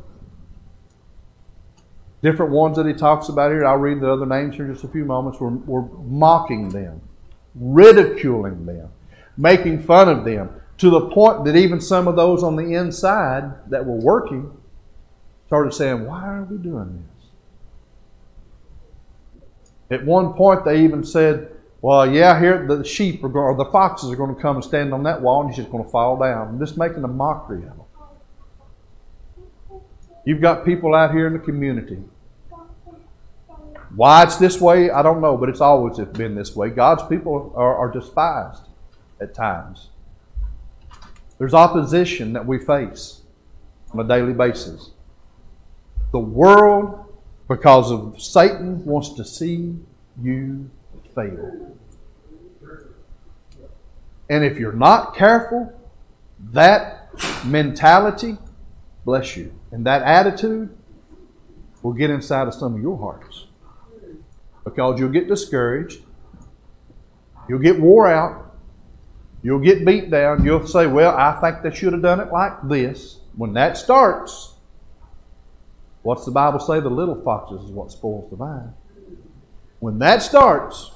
different 2.22 2.52
ones 2.52 2.76
that 2.76 2.86
he 2.86 2.94
talks 2.94 3.28
about 3.28 3.50
here, 3.50 3.64
I'll 3.64 3.76
read 3.76 4.00
the 4.00 4.10
other 4.10 4.26
names 4.26 4.54
here 4.54 4.66
in 4.66 4.72
just 4.72 4.84
a 4.84 4.88
few 4.88 5.04
moments, 5.04 5.40
were, 5.40 5.50
were 5.50 5.88
mocking 6.04 6.68
them, 6.68 7.00
ridiculing 7.56 8.64
them, 8.64 8.88
making 9.36 9.82
fun 9.82 10.08
of 10.08 10.24
them, 10.24 10.50
to 10.78 10.90
the 10.90 11.08
point 11.10 11.44
that 11.44 11.56
even 11.56 11.80
some 11.80 12.06
of 12.06 12.14
those 12.14 12.42
on 12.42 12.54
the 12.54 12.74
inside 12.74 13.52
that 13.70 13.84
were 13.84 13.96
working 13.96 14.50
started 15.54 15.72
saying, 15.72 16.04
Why 16.04 16.26
are 16.26 16.42
we 16.42 16.58
doing 16.58 17.04
this? 19.90 20.00
At 20.00 20.04
one 20.04 20.32
point, 20.32 20.64
they 20.64 20.82
even 20.82 21.04
said, 21.04 21.52
Well, 21.80 22.12
yeah, 22.12 22.40
here 22.40 22.66
the 22.66 22.82
sheep 22.82 23.22
are 23.22 23.28
going, 23.28 23.46
or 23.46 23.54
the 23.56 23.70
foxes 23.70 24.10
are 24.10 24.16
going 24.16 24.34
to 24.34 24.42
come 24.42 24.56
and 24.56 24.64
stand 24.64 24.92
on 24.92 25.04
that 25.04 25.22
wall, 25.22 25.42
and 25.42 25.50
he's 25.50 25.58
just 25.58 25.70
going 25.70 25.84
to 25.84 25.90
fall 25.90 26.18
down. 26.18 26.48
And 26.48 26.58
just 26.60 26.76
making 26.76 27.04
a 27.04 27.08
mockery 27.08 27.58
of 27.58 27.76
them. 27.76 27.80
You've 30.24 30.40
got 30.40 30.64
people 30.64 30.92
out 30.94 31.12
here 31.12 31.28
in 31.28 31.34
the 31.34 31.38
community 31.38 32.02
Why 33.94 34.24
it's 34.24 34.36
this 34.36 34.60
way, 34.60 34.90
I 34.90 35.02
don't 35.02 35.20
know, 35.20 35.36
but 35.36 35.48
it's 35.48 35.60
always 35.60 35.98
been 36.08 36.34
this 36.34 36.56
way. 36.56 36.70
God's 36.70 37.04
people 37.04 37.52
are, 37.54 37.76
are 37.76 37.92
despised 37.92 38.62
at 39.20 39.34
times. 39.34 39.90
There's 41.38 41.54
opposition 41.54 42.32
that 42.32 42.44
we 42.44 42.58
face 42.58 43.22
on 43.92 44.00
a 44.00 44.08
daily 44.08 44.32
basis. 44.32 44.90
The 46.14 46.20
world, 46.20 47.12
because 47.48 47.90
of 47.90 48.22
Satan, 48.22 48.84
wants 48.84 49.14
to 49.14 49.24
see 49.24 49.74
you 50.22 50.70
fail. 51.12 51.76
And 54.30 54.44
if 54.44 54.56
you're 54.56 54.74
not 54.74 55.16
careful, 55.16 55.72
that 56.52 57.10
mentality, 57.44 58.38
bless 59.04 59.36
you, 59.36 59.52
and 59.72 59.84
that 59.86 60.02
attitude 60.02 60.70
will 61.82 61.94
get 61.94 62.10
inside 62.10 62.46
of 62.46 62.54
some 62.54 62.76
of 62.76 62.80
your 62.80 62.96
hearts. 62.96 63.46
Because 64.62 65.00
you'll 65.00 65.08
get 65.08 65.26
discouraged, 65.26 66.00
you'll 67.48 67.58
get 67.58 67.80
wore 67.80 68.06
out, 68.06 68.54
you'll 69.42 69.58
get 69.58 69.84
beat 69.84 70.12
down, 70.12 70.44
you'll 70.44 70.64
say, 70.64 70.86
Well, 70.86 71.16
I 71.16 71.40
think 71.40 71.64
they 71.64 71.76
should 71.76 71.92
have 71.92 72.02
done 72.02 72.20
it 72.20 72.30
like 72.30 72.68
this. 72.68 73.18
When 73.34 73.52
that 73.54 73.76
starts, 73.76 74.53
what's 76.04 76.24
the 76.24 76.30
Bible 76.30 76.60
say? 76.60 76.78
The 76.78 76.88
little 76.88 77.20
foxes 77.22 77.64
is 77.64 77.70
what 77.70 77.90
spoils 77.90 78.30
the 78.30 78.36
vine. 78.36 78.72
When 79.80 79.98
that 79.98 80.22
starts, 80.22 80.92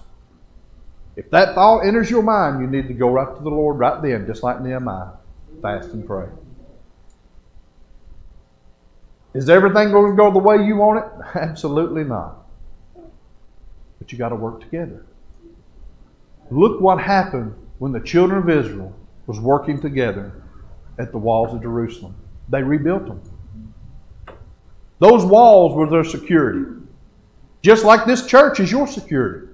if 1.17 1.31
that 1.31 1.57
thought 1.57 1.81
enters 1.81 2.09
your 2.09 2.23
mind, 2.23 2.61
you 2.61 2.69
need 2.69 2.87
to 2.87 2.95
go 2.95 3.11
right 3.11 3.37
to 3.37 3.43
the 3.43 3.51
Lord 3.51 3.79
right 3.79 4.01
then, 4.01 4.27
just 4.27 4.45
like 4.45 4.61
Nehemiah. 4.63 5.09
Fast 5.61 5.91
and 5.91 6.07
pray. 6.07 6.29
Is 9.35 9.51
everything 9.51 9.91
going 9.91 10.13
to 10.13 10.17
go 10.17 10.31
the 10.33 10.39
way 10.39 10.65
you 10.65 10.77
want 10.77 11.05
it? 11.05 11.27
Absolutely 11.35 12.05
not. 12.05 12.47
But 13.99 14.13
you 14.13 14.19
got 14.19 14.29
to 14.29 14.37
work 14.37 14.61
together. 14.61 15.05
Look 16.51 16.81
what 16.81 17.01
happened 17.01 17.55
when 17.79 17.93
the 17.93 18.01
children 18.01 18.39
of 18.39 18.49
Israel 18.49 18.95
was 19.27 19.41
working 19.41 19.81
together 19.81 20.33
at 20.99 21.13
the 21.13 21.19
walls 21.19 21.55
of 21.55 21.63
Jerusalem. 21.63 22.15
They 22.49 22.63
rebuilt 22.63 23.07
them. 23.07 23.21
Those 24.99 25.25
walls 25.25 25.75
were 25.75 25.89
their 25.89 26.05
security. 26.05 26.65
Just 27.63 27.85
like 27.85 28.07
this 28.07 28.27
church 28.27 28.61
is 28.61 28.71
your 28.71 28.87
security. 28.87 29.49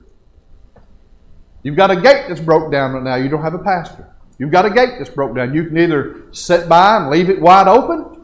You've 1.62 1.76
got 1.76 1.90
a 1.90 1.96
gate 1.96 2.26
that's 2.28 2.40
broke 2.40 2.70
down 2.70 2.92
right 2.92 3.02
now. 3.02 3.14
You 3.16 3.28
don't 3.28 3.42
have 3.42 3.54
a 3.54 3.58
pastor. 3.58 4.10
You've 4.38 4.50
got 4.50 4.66
a 4.66 4.70
gate 4.70 4.94
that's 4.98 5.10
broke 5.10 5.34
down. 5.34 5.54
You 5.54 5.64
can 5.64 5.78
either 5.78 6.22
sit 6.32 6.68
by 6.68 6.98
and 6.98 7.10
leave 7.10 7.30
it 7.30 7.40
wide 7.40 7.68
open, 7.68 8.22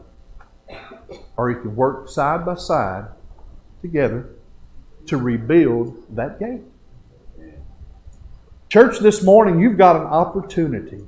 or 1.37 1.49
you 1.49 1.59
can 1.59 1.75
work 1.75 2.09
side 2.09 2.45
by 2.45 2.55
side 2.55 3.05
together 3.81 4.29
to 5.07 5.17
rebuild 5.17 6.15
that 6.15 6.39
gate. 6.39 6.61
Church, 8.69 8.99
this 8.99 9.23
morning, 9.23 9.59
you've 9.59 9.77
got 9.77 9.95
an 9.95 10.03
opportunity 10.03 11.05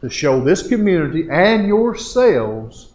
to 0.00 0.10
show 0.10 0.42
this 0.42 0.66
community 0.66 1.28
and 1.30 1.66
yourselves 1.66 2.91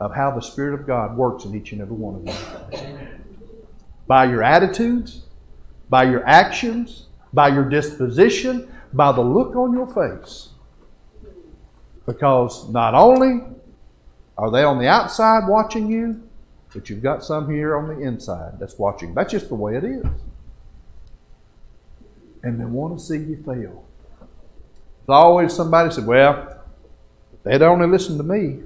of 0.00 0.14
how 0.14 0.30
the 0.30 0.40
Spirit 0.40 0.78
of 0.78 0.86
God 0.86 1.16
works 1.16 1.44
in 1.44 1.54
each 1.54 1.72
and 1.72 1.80
every 1.80 1.96
one 1.96 2.14
of 2.16 2.26
you. 2.26 2.98
By 4.06 4.24
your 4.24 4.42
attitudes, 4.42 5.22
by 5.90 6.04
your 6.04 6.26
actions, 6.26 7.06
by 7.32 7.48
your 7.48 7.68
disposition, 7.68 8.72
by 8.92 9.12
the 9.12 9.20
look 9.20 9.54
on 9.56 9.72
your 9.72 9.86
face. 9.86 10.50
Because 12.06 12.68
not 12.70 12.94
only 12.94 13.42
are 14.38 14.50
they 14.50 14.62
on 14.62 14.78
the 14.78 14.86
outside 14.86 15.46
watching 15.46 15.90
you, 15.90 16.22
but 16.72 16.88
you've 16.88 17.02
got 17.02 17.24
some 17.24 17.50
here 17.50 17.76
on 17.76 17.88
the 17.88 18.00
inside 18.00 18.58
that's 18.58 18.78
watching. 18.78 19.14
That's 19.14 19.32
just 19.32 19.48
the 19.48 19.54
way 19.54 19.76
it 19.76 19.84
is. 19.84 20.06
And 22.42 22.60
they 22.60 22.64
want 22.64 22.98
to 22.98 23.04
see 23.04 23.18
you 23.18 23.42
fail. 23.44 23.84
There's 24.20 25.08
always 25.08 25.52
somebody 25.52 25.90
said, 25.92 26.06
well, 26.06 26.62
if 27.32 27.42
they'd 27.42 27.62
only 27.62 27.86
listen 27.86 28.16
to 28.18 28.22
me. 28.22 28.60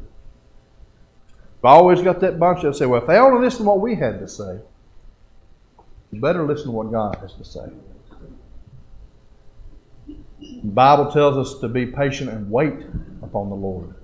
I've 1.65 1.79
always 1.79 2.03
got 2.03 2.19
that 2.21 2.41
bunch 2.41 2.63
that 2.63 2.75
say, 2.75 2.87
well, 2.87 3.01
if 3.01 3.07
they 3.07 3.17
only 3.19 3.41
listen 3.45 3.61
to 3.61 3.65
what 3.65 3.81
we 3.81 3.95
had 3.95 4.19
to 4.19 4.27
say, 4.27 4.59
you 6.11 6.21
better 6.21 6.45
listen 6.45 6.67
to 6.67 6.71
what 6.73 6.91
God 6.91 7.17
has 7.21 7.35
to 7.35 7.45
say. 7.45 7.67
The 10.41 10.69
Bible 10.69 11.13
tells 11.13 11.37
us 11.37 11.61
to 11.61 11.69
be 11.69 11.87
patient 11.87 12.31
and 12.31 12.51
wait 12.51 12.85
upon 13.23 13.49
the 13.49 13.55
Lord. 13.55 13.95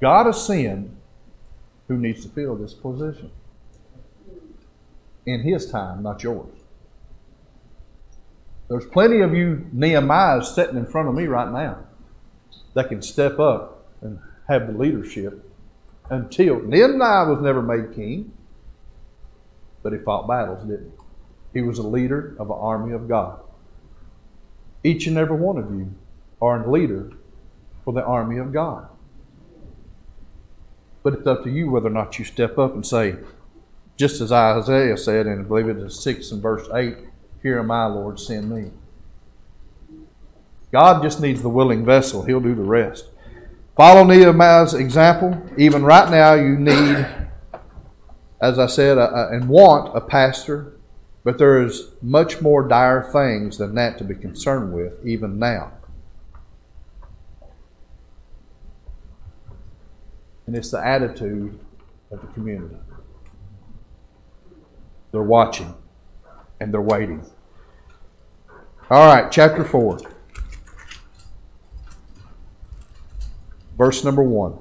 God 0.00 0.26
has 0.26 0.44
sinned 0.44 0.96
who 1.86 1.96
needs 1.96 2.24
to 2.24 2.28
fill 2.28 2.56
this 2.56 2.74
position. 2.74 3.30
In 5.24 5.42
His 5.42 5.70
time, 5.70 6.02
not 6.02 6.24
yours. 6.24 6.48
There's 8.68 8.86
plenty 8.86 9.20
of 9.20 9.32
you 9.32 9.66
Nehemiahs 9.72 10.46
sitting 10.46 10.76
in 10.76 10.86
front 10.86 11.08
of 11.08 11.14
me 11.14 11.26
right 11.26 11.52
now 11.52 11.78
that 12.74 12.88
can 12.88 13.00
step 13.00 13.38
up 13.38 13.86
and 14.00 14.18
have 14.48 14.66
the 14.66 14.72
leadership 14.76 15.48
until 16.10 16.60
Nehemiah 16.60 17.28
was 17.28 17.40
never 17.42 17.62
made 17.62 17.94
king 17.94 18.32
but 19.82 19.92
he 19.92 19.98
fought 19.98 20.28
battles, 20.28 20.64
didn't 20.64 20.92
he? 21.52 21.60
He 21.60 21.66
was 21.66 21.78
a 21.78 21.82
leader 21.86 22.34
of 22.38 22.50
an 22.50 22.56
army 22.58 22.94
of 22.94 23.08
God. 23.08 23.40
Each 24.84 25.06
and 25.06 25.18
every 25.18 25.36
one 25.36 25.58
of 25.58 25.70
you 25.70 25.94
are 26.40 26.64
a 26.64 26.70
leader 26.70 27.10
for 27.84 27.92
the 27.92 28.02
army 28.02 28.38
of 28.38 28.52
God. 28.52 28.88
But 31.02 31.14
it's 31.14 31.26
up 31.26 31.42
to 31.44 31.50
you 31.50 31.70
whether 31.70 31.88
or 31.88 31.90
not 31.90 32.18
you 32.18 32.24
step 32.24 32.58
up 32.58 32.74
and 32.74 32.86
say, 32.86 33.16
just 33.96 34.20
as 34.20 34.32
Isaiah 34.32 34.96
said, 34.96 35.26
and 35.26 35.40
I 35.40 35.42
believe 35.42 35.68
it 35.68 35.76
is 35.76 36.00
6 36.02 36.30
and 36.32 36.42
verse 36.42 36.66
8, 36.72 36.96
Here 37.42 37.58
am 37.58 37.70
I, 37.70 37.86
Lord, 37.86 38.18
send 38.18 38.50
me. 38.50 38.70
God 40.72 41.02
just 41.02 41.20
needs 41.20 41.42
the 41.42 41.48
willing 41.48 41.84
vessel, 41.84 42.22
He'll 42.24 42.40
do 42.40 42.54
the 42.54 42.62
rest. 42.62 43.08
Follow 43.76 44.04
Nehemiah's 44.04 44.74
example. 44.74 45.40
Even 45.56 45.82
right 45.82 46.10
now, 46.10 46.34
you 46.34 46.56
need 46.56 47.06
as 48.42 48.58
I 48.58 48.66
said, 48.66 48.98
uh, 48.98 49.28
and 49.30 49.48
want 49.48 49.96
a 49.96 50.00
pastor, 50.00 50.72
but 51.22 51.38
there 51.38 51.62
is 51.62 51.92
much 52.02 52.42
more 52.42 52.66
dire 52.66 53.08
things 53.12 53.56
than 53.56 53.76
that 53.76 53.98
to 53.98 54.04
be 54.04 54.16
concerned 54.16 54.72
with, 54.72 54.94
even 55.06 55.38
now. 55.38 55.72
And 60.48 60.56
it's 60.56 60.72
the 60.72 60.84
attitude 60.84 61.56
of 62.10 62.20
the 62.20 62.26
community. 62.34 62.74
They're 65.12 65.22
watching 65.22 65.72
and 66.58 66.74
they're 66.74 66.82
waiting. 66.82 67.24
All 68.90 69.06
right, 69.06 69.30
chapter 69.30 69.64
4, 69.64 70.00
verse 73.76 74.04
number 74.04 74.22
1. 74.22 74.58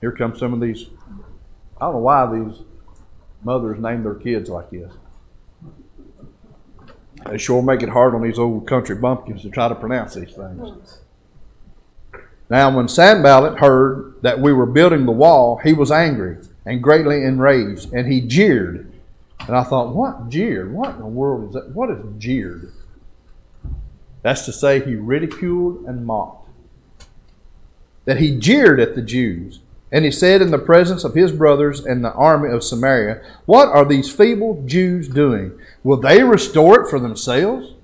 Here 0.00 0.12
come 0.12 0.36
some 0.36 0.52
of 0.52 0.60
these. 0.60 0.86
I 1.80 1.86
don't 1.86 1.94
know 1.94 1.98
why 2.00 2.26
these 2.26 2.62
mothers 3.44 3.80
name 3.80 4.02
their 4.02 4.14
kids 4.14 4.48
like 4.48 4.70
this. 4.70 4.92
They 7.28 7.38
sure 7.38 7.62
make 7.62 7.82
it 7.82 7.88
hard 7.88 8.14
on 8.14 8.22
these 8.22 8.38
old 8.38 8.66
country 8.66 8.96
bumpkins 8.96 9.42
to 9.42 9.50
try 9.50 9.68
to 9.68 9.74
pronounce 9.74 10.14
these 10.14 10.32
things. 10.32 10.98
Now, 12.50 12.76
when 12.76 12.88
Sanballat 12.88 13.60
heard 13.60 14.16
that 14.22 14.40
we 14.40 14.52
were 14.52 14.66
building 14.66 15.06
the 15.06 15.12
wall, 15.12 15.60
he 15.62 15.72
was 15.72 15.90
angry 15.90 16.38
and 16.66 16.82
greatly 16.82 17.24
enraged, 17.24 17.92
and 17.92 18.10
he 18.10 18.20
jeered. 18.20 18.92
And 19.46 19.56
I 19.56 19.64
thought, 19.64 19.94
what 19.94 20.28
jeered? 20.28 20.72
What 20.72 20.90
in 20.90 20.98
the 20.98 21.06
world 21.06 21.48
is 21.48 21.54
that? 21.54 21.70
What 21.70 21.90
is 21.90 22.04
jeered? 22.18 22.72
That's 24.22 24.44
to 24.46 24.52
say, 24.52 24.80
he 24.80 24.94
ridiculed 24.94 25.84
and 25.86 26.06
mocked. 26.06 26.48
That 28.04 28.18
he 28.18 28.38
jeered 28.38 28.80
at 28.80 28.94
the 28.94 29.02
Jews 29.02 29.60
and 29.92 30.06
he 30.06 30.10
said 30.10 30.40
in 30.40 30.50
the 30.50 30.58
presence 30.58 31.04
of 31.04 31.14
his 31.14 31.30
brothers 31.32 31.84
and 31.84 32.02
the 32.02 32.14
army 32.14 32.50
of 32.50 32.64
Samaria, 32.64 33.22
What 33.44 33.68
are 33.68 33.84
these 33.84 34.10
feeble 34.10 34.64
Jews 34.66 35.06
doing? 35.06 35.52
Will 35.84 35.98
they 35.98 36.22
restore 36.22 36.80
it 36.80 36.88
for 36.88 36.98
themselves? 36.98 37.74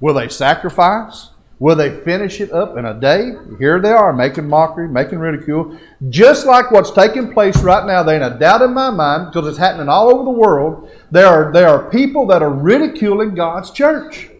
Will 0.00 0.14
they 0.14 0.28
sacrifice? 0.28 1.28
Will 1.60 1.76
they 1.76 2.00
finish 2.00 2.40
it 2.40 2.50
up 2.50 2.76
in 2.76 2.84
a 2.84 2.98
day? 2.98 3.30
Here 3.60 3.80
they 3.80 3.92
are, 3.92 4.12
making 4.12 4.48
mockery, 4.48 4.88
making 4.88 5.20
ridicule. 5.20 5.78
Just 6.08 6.44
like 6.44 6.72
what's 6.72 6.90
taking 6.90 7.32
place 7.32 7.56
right 7.62 7.86
now, 7.86 8.02
there 8.02 8.20
ain't 8.20 8.34
a 8.34 8.36
doubt 8.36 8.62
in 8.62 8.74
my 8.74 8.90
mind, 8.90 9.30
because 9.30 9.48
it's 9.48 9.58
happening 9.58 9.88
all 9.88 10.12
over 10.12 10.24
the 10.24 10.30
world. 10.30 10.90
There 11.12 11.28
are, 11.28 11.52
there 11.52 11.68
are 11.68 11.88
people 11.88 12.26
that 12.26 12.42
are 12.42 12.50
ridiculing 12.50 13.36
God's 13.36 13.70
church. 13.70 14.31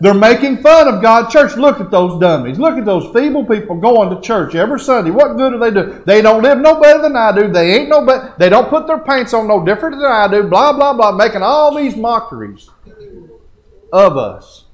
They're 0.00 0.14
making 0.14 0.58
fun 0.58 0.88
of 0.88 1.02
God's 1.02 1.32
church. 1.32 1.56
Look 1.56 1.80
at 1.80 1.90
those 1.90 2.20
dummies. 2.20 2.58
Look 2.58 2.76
at 2.76 2.84
those 2.84 3.12
feeble 3.14 3.44
people 3.44 3.76
going 3.76 4.14
to 4.14 4.20
church 4.20 4.54
every 4.54 4.80
Sunday. 4.80 5.10
What 5.10 5.36
good 5.36 5.52
do 5.52 5.58
they 5.58 5.70
do? 5.70 6.02
They 6.04 6.22
don't 6.22 6.42
live 6.42 6.58
no 6.58 6.80
better 6.80 7.00
than 7.00 7.16
I 7.16 7.34
do. 7.34 7.50
They 7.50 7.74
ain't 7.76 7.88
no 7.88 8.04
better. 8.04 8.34
They 8.38 8.48
don't 8.48 8.68
put 8.68 8.86
their 8.86 8.98
pants 8.98 9.32
on 9.32 9.48
no 9.48 9.64
different 9.64 9.96
than 9.96 10.10
I 10.10 10.28
do. 10.28 10.44
Blah, 10.44 10.74
blah, 10.74 10.92
blah. 10.92 11.12
Making 11.12 11.42
all 11.42 11.74
these 11.74 11.96
mockeries 11.96 12.68
of 13.92 14.16
us. 14.16 14.64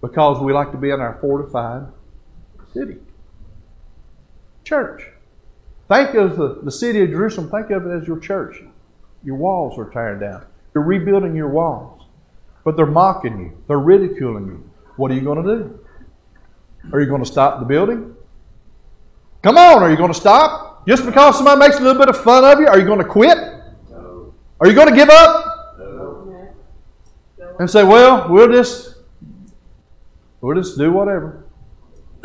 Because 0.00 0.40
we 0.40 0.52
like 0.52 0.72
to 0.72 0.78
be 0.78 0.90
in 0.90 1.00
our 1.00 1.18
fortified 1.20 1.86
city. 2.72 2.98
Church. 4.64 5.06
Think 5.88 6.14
of 6.14 6.36
the, 6.36 6.60
the 6.62 6.72
city 6.72 7.02
of 7.02 7.10
Jerusalem, 7.10 7.50
think 7.50 7.70
of 7.70 7.86
it 7.86 7.90
as 7.90 8.08
your 8.08 8.18
church. 8.18 8.60
Your 9.22 9.36
walls 9.36 9.78
are 9.78 9.88
tearing 9.90 10.20
down. 10.20 10.44
You're 10.74 10.84
rebuilding 10.84 11.34
your 11.34 11.48
walls. 11.48 11.95
But 12.66 12.76
they're 12.76 12.84
mocking 12.84 13.38
you, 13.38 13.62
they're 13.68 13.78
ridiculing 13.78 14.46
you. 14.46 14.70
What 14.96 15.12
are 15.12 15.14
you 15.14 15.20
going 15.20 15.40
to 15.40 15.56
do? 15.56 15.78
Are 16.92 17.00
you 17.00 17.06
going 17.06 17.22
to 17.22 17.26
stop 17.26 17.60
the 17.60 17.64
building? 17.64 18.16
Come 19.44 19.56
on, 19.56 19.84
are 19.84 19.90
you 19.90 19.96
going 19.96 20.12
to 20.12 20.18
stop? 20.18 20.84
Just 20.84 21.06
because 21.06 21.36
somebody 21.36 21.60
makes 21.60 21.76
a 21.78 21.80
little 21.80 22.00
bit 22.00 22.08
of 22.08 22.20
fun 22.20 22.44
of 22.44 22.58
you, 22.58 22.66
are 22.66 22.76
you 22.76 22.84
going 22.84 22.98
to 22.98 23.04
quit? 23.04 23.38
No. 23.88 24.34
Are 24.58 24.66
you 24.66 24.74
going 24.74 24.88
to 24.88 24.96
give 24.96 25.08
up? 25.08 25.76
No. 25.78 26.48
And 27.60 27.70
say, 27.70 27.84
well, 27.84 28.28
we'll 28.28 28.50
just 28.50 28.96
we'll 30.40 30.56
just 30.60 30.76
do 30.76 30.90
whatever. 30.90 31.44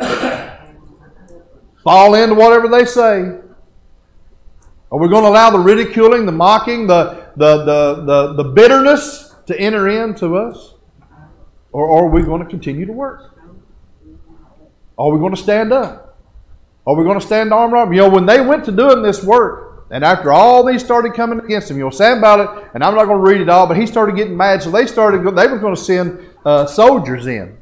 Fall 1.84 2.16
into 2.16 2.34
whatever 2.34 2.66
they 2.66 2.84
say. 2.84 3.38
Are 4.90 4.98
we 4.98 5.08
going 5.08 5.22
to 5.22 5.28
allow 5.28 5.50
the 5.50 5.60
ridiculing, 5.60 6.26
the 6.26 6.32
mocking, 6.32 6.88
the, 6.88 7.28
the, 7.36 7.58
the, 7.58 8.02
the, 8.04 8.42
the 8.42 8.44
bitterness 8.50 9.31
to 9.46 9.58
enter 9.58 9.88
into 9.88 10.36
us? 10.36 10.74
Or, 11.72 12.04
are 12.04 12.08
we 12.08 12.22
going 12.22 12.42
to 12.42 12.48
continue 12.48 12.84
to 12.84 12.92
work? 12.92 13.34
Are 14.98 15.10
we 15.10 15.18
going 15.18 15.34
to 15.34 15.40
stand 15.40 15.72
up? 15.72 16.18
Are 16.86 16.94
we 16.94 17.04
going 17.04 17.18
to 17.18 17.24
stand 17.24 17.52
arm 17.52 17.72
arm? 17.74 17.92
You 17.92 18.02
know, 18.02 18.10
when 18.10 18.26
they 18.26 18.40
went 18.40 18.64
to 18.66 18.72
doing 18.72 19.02
this 19.02 19.24
work, 19.24 19.86
and 19.90 20.04
after 20.04 20.32
all 20.32 20.64
these 20.64 20.84
started 20.84 21.14
coming 21.14 21.38
against 21.38 21.70
him, 21.70 21.78
you'll 21.78 21.90
say 21.90 22.16
about 22.16 22.40
it, 22.40 22.70
and 22.74 22.82
I'm 22.82 22.94
not 22.94 23.06
going 23.06 23.24
to 23.24 23.30
read 23.30 23.40
it 23.40 23.48
all, 23.48 23.66
but 23.66 23.76
he 23.76 23.86
started 23.86 24.16
getting 24.16 24.36
mad, 24.36 24.62
so 24.62 24.70
they 24.70 24.86
started, 24.86 25.18
they 25.18 25.46
were 25.46 25.58
going 25.58 25.74
to 25.74 25.80
send 25.80 26.18
uh, 26.44 26.66
soldiers 26.66 27.26
in. 27.26 27.56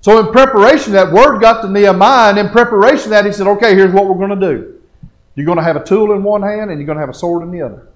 So 0.00 0.18
in 0.18 0.32
preparation 0.32 0.92
that, 0.94 1.12
word 1.12 1.40
got 1.40 1.62
to 1.62 1.70
Nehemiah, 1.70 2.30
and 2.30 2.38
in 2.38 2.48
preparation 2.48 3.10
that, 3.10 3.24
he 3.24 3.32
said, 3.32 3.46
okay, 3.46 3.74
here's 3.74 3.92
what 3.92 4.06
we're 4.06 4.26
going 4.26 4.40
to 4.40 4.54
do. 4.54 4.80
You're 5.36 5.46
going 5.46 5.58
to 5.58 5.64
have 5.64 5.76
a 5.76 5.84
tool 5.84 6.12
in 6.12 6.22
one 6.22 6.42
hand, 6.42 6.70
and 6.70 6.80
you're 6.80 6.86
going 6.86 6.96
to 6.96 7.02
have 7.02 7.08
a 7.08 7.14
sword 7.14 7.42
in 7.42 7.50
the 7.50 7.62
other. 7.62 7.88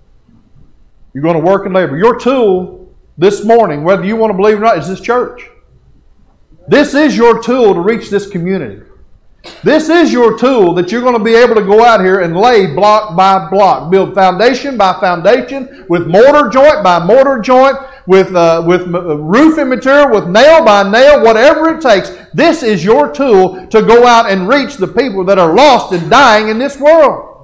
You're 1.16 1.22
going 1.22 1.42
to 1.42 1.50
work 1.50 1.64
and 1.64 1.74
labor. 1.74 1.96
Your 1.96 2.20
tool 2.20 2.94
this 3.16 3.42
morning, 3.42 3.84
whether 3.84 4.04
you 4.04 4.16
want 4.16 4.32
to 4.32 4.36
believe 4.36 4.56
it 4.56 4.58
or 4.58 4.64
not, 4.64 4.76
is 4.76 4.86
this 4.86 5.00
church. 5.00 5.48
This 6.68 6.92
is 6.92 7.16
your 7.16 7.42
tool 7.42 7.72
to 7.72 7.80
reach 7.80 8.10
this 8.10 8.28
community. 8.28 8.82
This 9.64 9.88
is 9.88 10.12
your 10.12 10.38
tool 10.38 10.74
that 10.74 10.92
you're 10.92 11.00
going 11.00 11.16
to 11.16 11.24
be 11.24 11.34
able 11.34 11.54
to 11.54 11.64
go 11.64 11.82
out 11.82 12.00
here 12.00 12.20
and 12.20 12.36
lay 12.36 12.66
block 12.66 13.16
by 13.16 13.48
block, 13.48 13.90
build 13.90 14.14
foundation 14.14 14.76
by 14.76 14.92
foundation, 15.00 15.86
with 15.88 16.06
mortar 16.06 16.50
joint 16.50 16.84
by 16.84 17.02
mortar 17.02 17.40
joint, 17.40 17.78
with, 18.06 18.36
uh, 18.36 18.62
with 18.66 18.82
uh, 18.82 19.16
roofing 19.16 19.70
material, 19.70 20.10
with 20.10 20.28
nail 20.28 20.66
by 20.66 20.82
nail, 20.82 21.24
whatever 21.24 21.74
it 21.74 21.80
takes. 21.80 22.10
This 22.34 22.62
is 22.62 22.84
your 22.84 23.10
tool 23.10 23.66
to 23.68 23.80
go 23.80 24.06
out 24.06 24.30
and 24.30 24.50
reach 24.50 24.76
the 24.76 24.88
people 24.88 25.24
that 25.24 25.38
are 25.38 25.54
lost 25.54 25.94
and 25.94 26.10
dying 26.10 26.50
in 26.50 26.58
this 26.58 26.78
world. 26.78 27.35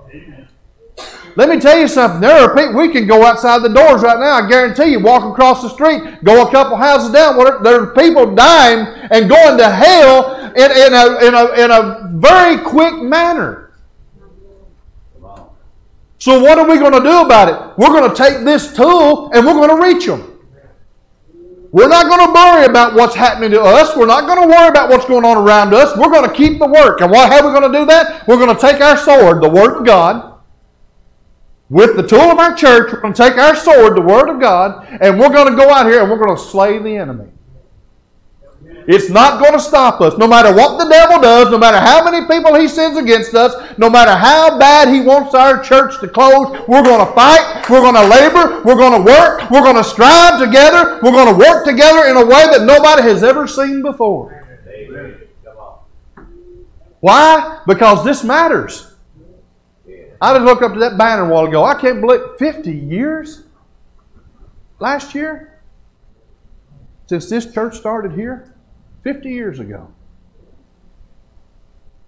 Let 1.34 1.48
me 1.48 1.58
tell 1.58 1.78
you 1.78 1.88
something. 1.88 2.20
There 2.20 2.42
are 2.42 2.54
people, 2.54 2.74
we 2.74 2.90
can 2.90 3.06
go 3.06 3.24
outside 3.24 3.62
the 3.62 3.68
doors 3.68 4.02
right 4.02 4.18
now. 4.18 4.44
I 4.44 4.48
guarantee 4.48 4.92
you, 4.92 5.00
walk 5.00 5.24
across 5.24 5.62
the 5.62 5.68
street, 5.70 6.22
go 6.24 6.46
a 6.46 6.50
couple 6.50 6.76
houses 6.76 7.10
down. 7.10 7.36
There 7.62 7.82
are 7.82 7.94
people 7.94 8.34
dying 8.34 8.86
and 9.10 9.28
going 9.28 9.56
to 9.58 9.70
hell 9.70 10.52
in, 10.54 10.70
in, 10.70 10.92
a, 10.92 11.26
in, 11.26 11.34
a, 11.34 11.64
in 11.64 11.70
a 11.70 12.10
very 12.14 12.62
quick 12.62 13.02
manner. 13.02 13.72
So, 16.18 16.40
what 16.40 16.58
are 16.58 16.68
we 16.68 16.78
going 16.78 16.92
to 16.92 17.00
do 17.00 17.22
about 17.22 17.48
it? 17.48 17.78
We're 17.78 17.88
going 17.88 18.08
to 18.08 18.14
take 18.14 18.44
this 18.44 18.76
tool 18.76 19.32
and 19.32 19.44
we're 19.44 19.54
going 19.54 19.76
to 19.76 19.82
reach 19.82 20.06
them. 20.06 20.28
We're 21.72 21.88
not 21.88 22.06
going 22.06 22.26
to 22.26 22.32
worry 22.32 22.66
about 22.66 22.94
what's 22.94 23.14
happening 23.14 23.50
to 23.52 23.62
us. 23.62 23.96
We're 23.96 24.06
not 24.06 24.26
going 24.26 24.42
to 24.42 24.46
worry 24.46 24.68
about 24.68 24.90
what's 24.90 25.06
going 25.06 25.24
on 25.24 25.38
around 25.38 25.72
us. 25.72 25.96
We're 25.96 26.10
going 26.10 26.28
to 26.28 26.36
keep 26.36 26.58
the 26.58 26.66
work. 26.66 27.00
And 27.00 27.10
what, 27.10 27.32
how 27.32 27.40
are 27.40 27.46
we 27.50 27.58
going 27.58 27.72
to 27.72 27.78
do 27.78 27.86
that? 27.86 28.28
We're 28.28 28.36
going 28.36 28.54
to 28.54 28.60
take 28.60 28.80
our 28.82 28.96
sword, 28.98 29.42
the 29.42 29.48
Word 29.48 29.78
of 29.78 29.86
God, 29.86 30.31
with 31.72 31.96
the 31.96 32.06
tool 32.06 32.30
of 32.30 32.38
our 32.38 32.54
church. 32.54 32.92
We're 32.92 33.00
going 33.00 33.14
to 33.14 33.22
take 33.22 33.38
our 33.38 33.56
sword, 33.56 33.96
the 33.96 34.02
Word 34.02 34.28
of 34.28 34.38
God, 34.38 34.86
and 35.00 35.18
we're 35.18 35.30
going 35.30 35.50
to 35.50 35.56
go 35.56 35.70
out 35.70 35.86
here 35.86 36.02
and 36.02 36.10
we're 36.10 36.22
going 36.22 36.36
to 36.36 36.42
slay 36.42 36.78
the 36.78 36.94
enemy. 36.94 37.30
It's 38.86 39.08
not 39.08 39.40
going 39.40 39.54
to 39.54 39.60
stop 39.60 40.02
us. 40.02 40.18
No 40.18 40.26
matter 40.26 40.52
what 40.52 40.76
the 40.76 40.90
devil 40.90 41.18
does, 41.20 41.50
no 41.50 41.56
matter 41.56 41.78
how 41.78 42.04
many 42.04 42.26
people 42.26 42.54
he 42.56 42.68
sends 42.68 42.98
against 42.98 43.34
us, 43.34 43.54
no 43.78 43.88
matter 43.88 44.10
how 44.10 44.58
bad 44.58 44.88
he 44.88 45.00
wants 45.00 45.34
our 45.34 45.62
church 45.62 45.98
to 46.00 46.08
close, 46.08 46.50
we're 46.68 46.82
going 46.82 47.06
to 47.06 47.12
fight, 47.14 47.64
we're 47.70 47.80
going 47.80 47.94
to 47.94 48.06
labor, 48.06 48.62
we're 48.64 48.76
going 48.76 49.02
to 49.02 49.10
work, 49.10 49.50
we're 49.50 49.62
going 49.62 49.76
to 49.76 49.84
strive 49.84 50.40
together, 50.40 51.00
we're 51.02 51.12
going 51.12 51.32
to 51.32 51.38
work 51.38 51.64
together 51.64 52.06
in 52.06 52.18
a 52.18 52.26
way 52.26 52.44
that 52.50 52.64
nobody 52.66 53.02
has 53.02 53.22
ever 53.22 53.46
seen 53.46 53.80
before. 53.80 54.44
Why? 57.00 57.62
Because 57.66 58.04
this 58.04 58.22
matters. 58.22 58.91
I 60.22 60.34
just 60.34 60.44
looked 60.44 60.62
up 60.62 60.74
to 60.74 60.78
that 60.78 60.96
banner 60.96 61.28
a 61.28 61.28
while 61.28 61.46
ago. 61.46 61.64
I 61.64 61.74
can't 61.74 62.00
believe 62.00 62.20
50 62.38 62.70
years 62.70 63.42
last 64.78 65.16
year 65.16 65.60
since 67.08 67.28
this 67.28 67.52
church 67.52 67.76
started 67.76 68.12
here. 68.12 68.54
50 69.02 69.28
years 69.28 69.58
ago. 69.58 69.92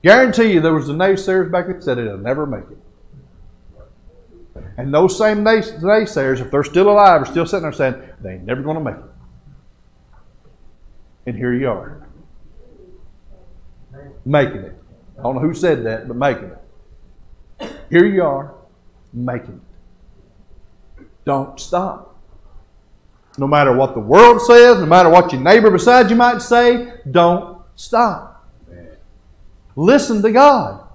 Guarantee 0.05 0.53
you 0.53 0.61
there 0.61 0.74
was 0.74 0.87
the 0.87 0.92
naysayers 0.92 1.50
back 1.50 1.66
then 1.66 1.74
that 1.74 1.83
said 1.83 1.98
it'll 1.98 2.16
never 2.18 2.46
make 2.46 2.62
it. 2.70 2.79
And 4.77 4.94
those 4.94 5.18
same 5.18 5.38
naysayers, 5.38 6.40
if 6.40 6.53
they're 6.53 6.62
still 6.62 6.90
alive, 6.90 7.22
are 7.22 7.27
still 7.27 7.46
sitting 7.46 7.62
there 7.62 7.72
saying, 7.72 8.00
they 8.20 8.35
ain't 8.35 8.44
never 8.44 8.62
going 8.62 8.77
to 8.77 8.85
make 8.85 8.94
it. 8.94 9.11
And 11.27 11.37
here 11.37 11.53
you 11.53 11.68
are. 11.68 12.07
Making 14.24 14.59
it. 14.59 14.79
I 15.18 15.22
don't 15.22 15.35
know 15.35 15.40
who 15.40 15.53
said 15.55 15.85
that, 15.85 16.07
but 16.07 16.16
making 16.16 16.44
it. 16.44 16.63
Here 17.94 18.07
you 18.07 18.24
are, 18.24 18.52
making 19.12 19.61
it. 20.98 21.07
Don't 21.24 21.61
stop. 21.61 22.18
No 23.38 23.46
matter 23.46 23.72
what 23.72 23.94
the 23.94 24.00
world 24.00 24.40
says, 24.42 24.80
no 24.80 24.87
matter 24.87 25.09
what 25.09 25.33
your 25.33 25.40
neighbor 25.40 25.70
beside 25.70 26.11
you 26.11 26.16
might 26.16 26.42
say, 26.42 26.92
don't 27.12 27.62
stop. 27.76 28.50
Listen 29.76 30.22
to 30.22 30.33
God. 30.33 30.88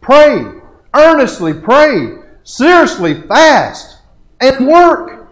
Pray. 0.00 0.46
Earnestly 0.94 1.52
pray. 1.52 2.22
Seriously 2.42 3.20
fast. 3.28 3.98
And 4.40 4.66
work. 4.66 5.28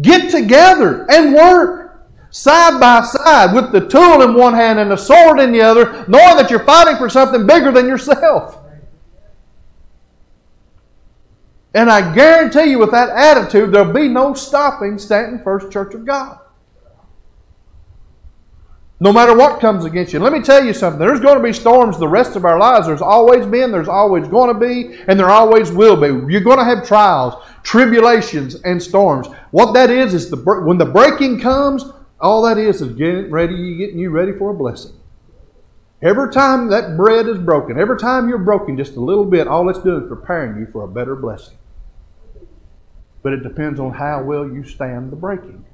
Get 0.00 0.30
together 0.30 1.04
and 1.10 1.34
work. 1.34 2.06
Side 2.30 2.78
by 2.78 3.00
side 3.02 3.56
with 3.56 3.72
the 3.72 3.88
tool 3.88 4.22
in 4.22 4.34
one 4.34 4.54
hand 4.54 4.78
and 4.78 4.88
the 4.88 4.96
sword 4.96 5.40
in 5.40 5.50
the 5.50 5.62
other, 5.62 6.04
knowing 6.06 6.36
that 6.36 6.48
you're 6.48 6.64
fighting 6.64 6.96
for 6.96 7.08
something 7.08 7.44
bigger 7.44 7.72
than 7.72 7.88
yourself. 7.88 8.66
And 11.74 11.90
I 11.90 12.14
guarantee 12.14 12.70
you, 12.70 12.78
with 12.78 12.92
that 12.92 13.10
attitude, 13.10 13.72
there'll 13.72 13.92
be 13.92 14.08
no 14.08 14.34
stopping 14.34 14.98
Stanton 14.98 15.42
First 15.42 15.70
Church 15.70 15.94
of 15.94 16.06
God. 16.06 16.38
No 19.00 19.12
matter 19.12 19.36
what 19.36 19.60
comes 19.60 19.84
against 19.84 20.12
you. 20.12 20.18
Let 20.18 20.32
me 20.32 20.42
tell 20.42 20.64
you 20.64 20.72
something. 20.72 20.98
There's 20.98 21.20
going 21.20 21.36
to 21.36 21.42
be 21.42 21.52
storms 21.52 21.98
the 21.98 22.08
rest 22.08 22.34
of 22.34 22.44
our 22.44 22.58
lives. 22.58 22.86
There's 22.86 23.02
always 23.02 23.46
been, 23.46 23.70
there's 23.70 23.88
always 23.88 24.26
going 24.26 24.52
to 24.52 24.58
be, 24.58 24.98
and 25.06 25.18
there 25.18 25.30
always 25.30 25.70
will 25.70 25.94
be. 25.94 26.08
You're 26.32 26.40
going 26.40 26.58
to 26.58 26.64
have 26.64 26.84
trials, 26.84 27.34
tribulations, 27.62 28.56
and 28.62 28.82
storms. 28.82 29.28
What 29.52 29.72
that 29.74 29.90
is, 29.90 30.14
is 30.14 30.30
the, 30.30 30.36
when 30.36 30.78
the 30.78 30.86
breaking 30.86 31.38
comes, 31.40 31.84
all 32.20 32.42
that 32.42 32.58
is 32.58 32.82
is 32.82 32.92
getting 32.94 33.30
ready, 33.30 33.76
getting 33.76 34.00
you 34.00 34.10
ready 34.10 34.32
for 34.32 34.50
a 34.50 34.54
blessing. 34.54 34.97
Every 36.00 36.30
time 36.32 36.68
that 36.68 36.96
bread 36.96 37.26
is 37.26 37.38
broken, 37.38 37.78
every 37.78 37.98
time 37.98 38.28
you're 38.28 38.38
broken 38.38 38.76
just 38.76 38.94
a 38.94 39.00
little 39.00 39.24
bit, 39.24 39.48
all 39.48 39.68
it's 39.68 39.80
doing 39.80 40.02
is 40.02 40.08
preparing 40.08 40.58
you 40.58 40.66
for 40.70 40.84
a 40.84 40.88
better 40.88 41.16
blessing. 41.16 41.58
But 43.22 43.32
it 43.32 43.42
depends 43.42 43.80
on 43.80 43.92
how 43.92 44.22
well 44.22 44.46
you 44.46 44.62
stand 44.62 45.10
the 45.10 45.16
breaking. 45.16 45.64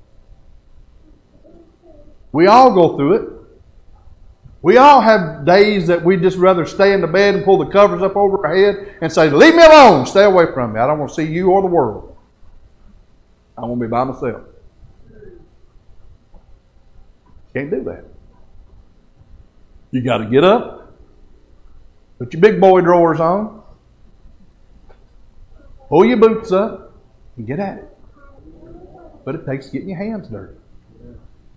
We 2.33 2.47
all 2.47 2.73
go 2.73 2.97
through 2.97 3.15
it. 3.15 3.29
We 4.63 4.79
all 4.79 5.03
have 5.03 5.45
days 5.45 5.89
that 5.89 6.03
we 6.03 6.17
just 6.17 6.39
rather 6.39 6.65
stay 6.65 6.95
in 6.95 7.03
the 7.03 7.07
bed 7.07 7.35
and 7.35 7.45
pull 7.45 7.59
the 7.59 7.71
covers 7.71 8.03
up 8.03 8.17
over 8.17 8.47
our 8.47 8.57
head 8.57 8.97
and 9.03 9.13
say, 9.13 9.29
Leave 9.29 9.55
me 9.55 9.63
alone, 9.63 10.07
stay 10.07 10.25
away 10.25 10.47
from 10.55 10.73
me. 10.73 10.81
I 10.81 10.87
don't 10.87 10.99
want 10.99 11.11
to 11.11 11.15
see 11.15 11.31
you 11.31 11.51
or 11.51 11.61
the 11.61 11.69
world. 11.69 12.17
I 13.59 13.61
want 13.61 13.79
to 13.79 13.87
be 13.87 13.91
by 13.91 14.05
myself. 14.05 14.41
Can't 17.53 17.71
do 17.71 17.85
that. 17.85 18.14
You 19.95 20.03
got 20.03 20.19
to 20.19 20.25
get 20.25 20.43
up, 20.43 20.93
put 22.19 22.33
your 22.33 22.43
big 22.43 22.61
boy 22.61 22.81
drawers 22.81 23.21
on, 23.21 23.63
pull 25.89 26.05
your 26.05 26.17
boots 26.17 26.51
up, 26.51 26.93
and 27.37 27.47
get 27.47 27.61
at 27.61 27.79
it. 27.79 27.99
But 29.25 29.37
it 29.37 29.47
takes 29.47 29.69
getting 29.69 29.91
your 29.91 29.99
hands 29.99 30.27
dirty. 30.27 30.57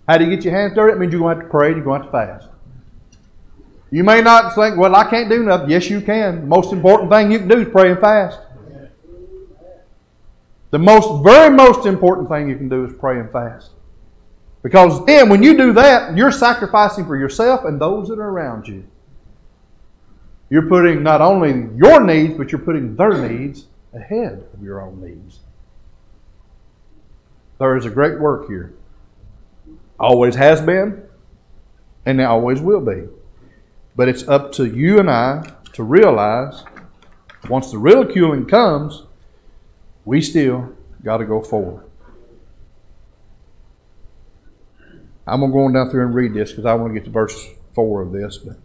How 0.08 0.20
do 0.20 0.26
you 0.26 0.30
get 0.30 0.46
your 0.46 0.54
hands 0.54 0.76
dirty? 0.76 0.94
It 0.94 1.00
means 1.00 1.12
you're 1.12 1.20
going 1.20 1.36
to 1.36 1.42
have 1.42 1.48
to 1.48 1.52
pray 1.52 1.70
and 1.70 1.78
you're 1.78 1.84
going 1.84 2.04
to 2.04 2.06
have 2.06 2.12
to 2.12 2.40
fast. 2.40 2.50
You 3.90 4.04
may 4.04 4.22
not 4.22 4.54
think, 4.54 4.78
well, 4.78 4.96
I 4.96 5.10
can't 5.10 5.32
do 5.32 5.42
nothing. 5.42 5.72
Yes, 5.72 5.90
you 5.90 6.00
can. 6.00 6.42
The 6.42 6.48
most 6.48 6.72
important 6.72 7.10
thing 7.10 7.32
you 7.32 7.40
can 7.40 7.48
do 7.48 7.62
is 7.62 7.70
pray 7.70 7.90
and 7.90 8.00
fast. 8.00 8.40
The 10.70 10.78
most, 10.78 11.24
very 11.24 11.56
most 11.56 11.88
important 11.88 12.30
thing 12.30 12.50
you 12.50 12.56
can 12.56 12.70
do 12.70 12.86
is 12.86 12.94
pray 13.00 13.20
and 13.20 13.32
fast. 13.32 13.72
Because 14.64 15.06
then, 15.06 15.30
when 15.30 15.44
you 15.44 15.56
do 15.56 15.74
that, 15.74 16.18
you're 16.18 16.32
sacrificing 16.32 17.06
for 17.06 17.18
yourself 17.18 17.66
and 17.66 17.80
those 17.80 18.08
that 18.10 18.20
are 18.20 18.30
around 18.30 18.68
you. 18.68 18.86
You're 20.50 20.68
putting 20.68 21.04
not 21.04 21.22
only 21.22 21.70
your 21.76 22.04
needs, 22.04 22.36
but 22.38 22.52
you're 22.52 22.62
putting 22.62 22.96
their 22.96 23.14
needs 23.28 23.66
ahead 23.94 24.46
of 24.54 24.62
your 24.62 24.82
own 24.82 25.02
needs. 25.02 25.40
There 27.60 27.76
is 27.76 27.86
a 27.86 27.90
great 27.90 28.20
work 28.20 28.48
here. 28.48 28.74
Always 30.00 30.36
has 30.36 30.62
been, 30.62 31.04
and 32.06 32.22
it 32.22 32.24
always 32.24 32.62
will 32.62 32.82
be. 32.82 33.08
But 33.96 34.10
it's 34.10 34.28
up 34.28 34.52
to 34.54 34.66
you 34.66 35.00
and 35.00 35.10
I 35.10 35.54
to 35.74 35.84
realize 35.84 36.64
once 37.50 37.72
the 37.72 37.78
ridiculing 37.78 38.46
comes, 38.46 39.04
we 40.06 40.22
still 40.22 40.76
got 41.04 41.18
to 41.18 41.26
go 41.26 41.42
forward. 41.42 41.87
I'm 45.28 45.42
going 45.42 45.52
to 45.52 45.56
go 45.56 45.66
on 45.66 45.74
down 45.74 45.90
through 45.90 46.06
and 46.06 46.16
read 46.16 46.34
this 46.34 46.52
because 46.52 46.66
I 46.66 46.74
want 46.74 46.94
to 46.94 47.00
get 47.00 47.06
to 47.06 47.12
verse 47.12 47.48
4 47.74 48.02
of 48.02 48.12
this. 48.12 48.38
But 48.38 48.58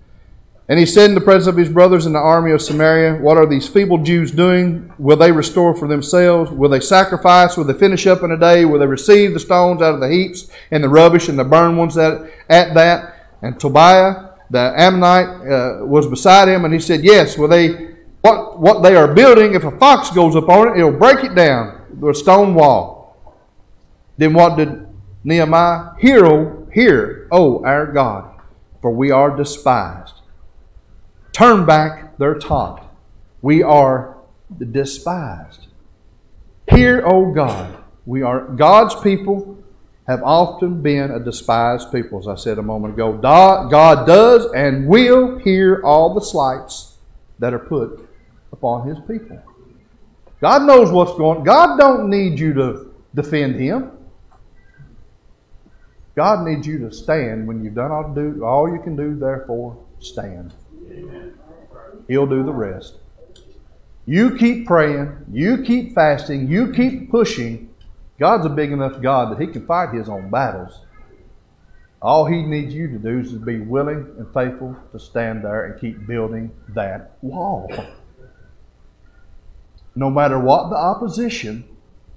and 0.68 0.78
he 0.78 0.86
said 0.86 1.10
in 1.10 1.14
the 1.14 1.20
presence 1.20 1.48
of 1.48 1.56
his 1.56 1.68
brothers 1.68 2.06
in 2.06 2.12
the 2.12 2.20
army 2.20 2.52
of 2.52 2.62
Samaria, 2.62 3.16
What 3.16 3.36
are 3.36 3.46
these 3.46 3.68
feeble 3.68 3.98
Jews 3.98 4.30
doing? 4.30 4.92
Will 4.96 5.16
they 5.16 5.32
restore 5.32 5.74
for 5.74 5.88
themselves? 5.88 6.50
Will 6.50 6.70
they 6.70 6.80
sacrifice? 6.80 7.56
Will 7.56 7.64
they 7.64 7.74
finish 7.74 8.06
up 8.06 8.22
in 8.22 8.30
a 8.30 8.38
day? 8.38 8.64
Will 8.64 8.78
they 8.78 8.86
receive 8.86 9.34
the 9.34 9.40
stones 9.40 9.82
out 9.82 9.94
of 9.94 10.00
the 10.00 10.08
heaps 10.08 10.50
and 10.70 10.82
the 10.82 10.88
rubbish 10.88 11.28
and 11.28 11.38
the 11.38 11.44
burned 11.44 11.76
ones 11.76 11.96
that, 11.96 12.30
at 12.48 12.74
that? 12.74 13.28
And 13.42 13.58
Tobiah, 13.58 14.30
the 14.50 14.72
Ammonite, 14.76 15.50
uh, 15.50 15.84
was 15.84 16.06
beside 16.06 16.46
him, 16.46 16.64
and 16.64 16.72
he 16.72 16.78
said, 16.80 17.02
Yes, 17.02 17.36
will 17.36 17.48
they, 17.48 17.96
what, 18.20 18.60
what 18.60 18.82
they 18.84 18.94
are 18.94 19.12
building, 19.12 19.54
if 19.54 19.64
a 19.64 19.76
fox 19.78 20.10
goes 20.10 20.36
up 20.36 20.48
on 20.48 20.68
it, 20.68 20.78
it'll 20.78 20.92
break 20.92 21.24
it 21.24 21.34
down, 21.34 21.82
the 22.00 22.14
stone 22.14 22.54
wall. 22.54 23.16
Then 24.16 24.32
what 24.32 24.56
did 24.56 24.86
Nehemiah? 25.24 25.92
Hear, 25.98 26.66
hear, 26.72 27.28
O 27.30 27.64
our 27.64 27.86
God, 27.86 28.40
for 28.80 28.90
we 28.90 29.10
are 29.10 29.36
despised. 29.36 30.14
Turn 31.32 31.64
back 31.64 32.18
their 32.18 32.38
taunt. 32.38 32.82
We 33.40 33.62
are 33.62 34.16
despised. 34.58 35.66
Hear, 36.68 37.02
O 37.06 37.32
God, 37.32 37.76
we 38.06 38.22
are 38.22 38.40
God's 38.42 38.94
people 38.96 39.58
have 40.06 40.22
often 40.22 40.82
been 40.82 41.10
a 41.12 41.20
despised 41.20 41.92
people, 41.92 42.18
as 42.18 42.26
I 42.26 42.34
said 42.34 42.58
a 42.58 42.62
moment 42.62 42.94
ago. 42.94 43.12
God 43.12 44.06
does 44.06 44.50
and 44.52 44.86
will 44.86 45.38
hear 45.38 45.80
all 45.84 46.12
the 46.12 46.20
slights 46.20 46.96
that 47.38 47.54
are 47.54 47.58
put 47.58 48.08
upon 48.52 48.88
his 48.88 48.98
people. 49.06 49.42
God 50.40 50.62
knows 50.62 50.90
what's 50.90 51.12
going 51.12 51.38
on. 51.38 51.44
God 51.44 51.78
don't 51.78 52.10
need 52.10 52.38
you 52.38 52.52
to 52.54 52.92
defend 53.14 53.60
him. 53.60 53.92
God 56.14 56.46
needs 56.46 56.66
you 56.66 56.78
to 56.80 56.92
stand 56.92 57.46
when 57.46 57.64
you've 57.64 57.74
done 57.74 57.90
all, 57.90 58.12
do, 58.12 58.44
all 58.44 58.70
you 58.70 58.80
can 58.80 58.96
do, 58.96 59.14
therefore 59.14 59.82
stand. 59.98 60.52
He'll 62.08 62.26
do 62.26 62.42
the 62.42 62.52
rest. 62.52 62.96
You 64.04 64.36
keep 64.36 64.66
praying, 64.66 65.26
you 65.32 65.62
keep 65.62 65.94
fasting, 65.94 66.48
you 66.48 66.72
keep 66.72 67.10
pushing. 67.10 67.72
God's 68.18 68.46
a 68.46 68.50
big 68.50 68.72
enough 68.72 69.00
God 69.00 69.32
that 69.32 69.40
He 69.40 69.46
can 69.46 69.64
fight 69.66 69.94
His 69.94 70.08
own 70.08 70.28
battles. 70.28 70.80
All 72.02 72.26
He 72.26 72.42
needs 72.42 72.74
you 72.74 72.88
to 72.88 72.98
do 72.98 73.20
is 73.20 73.30
to 73.30 73.38
be 73.38 73.60
willing 73.60 74.14
and 74.18 74.26
faithful 74.34 74.76
to 74.90 74.98
stand 74.98 75.44
there 75.44 75.66
and 75.66 75.80
keep 75.80 76.06
building 76.06 76.50
that 76.70 77.12
wall. 77.22 77.72
No 79.94 80.10
matter 80.10 80.38
what 80.38 80.70
the 80.70 80.76
opposition, 80.76 81.64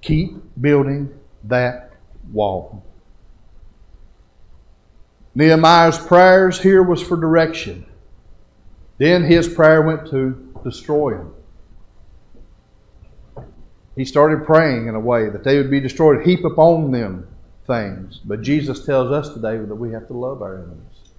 keep 0.00 0.36
building 0.60 1.14
that 1.44 1.92
wall. 2.32 2.85
Nehemiah's 5.36 5.98
prayers 5.98 6.62
here 6.62 6.82
was 6.82 7.02
for 7.02 7.14
direction. 7.14 7.84
Then 8.96 9.22
his 9.22 9.46
prayer 9.46 9.82
went 9.82 10.08
to 10.08 10.30
destroy 10.64 11.18
him. 11.18 11.34
He 13.96 14.06
started 14.06 14.46
praying 14.46 14.86
in 14.86 14.94
a 14.94 15.00
way 15.00 15.28
that 15.28 15.44
they 15.44 15.58
would 15.58 15.70
be 15.70 15.78
destroyed, 15.78 16.26
heap 16.26 16.42
upon 16.42 16.90
them 16.90 17.28
things. 17.66 18.18
But 18.24 18.40
Jesus 18.40 18.86
tells 18.86 19.12
us 19.12 19.28
today 19.34 19.58
that 19.58 19.74
we 19.74 19.92
have 19.92 20.06
to 20.06 20.14
love 20.14 20.40
our 20.40 20.56
enemies. 20.56 21.12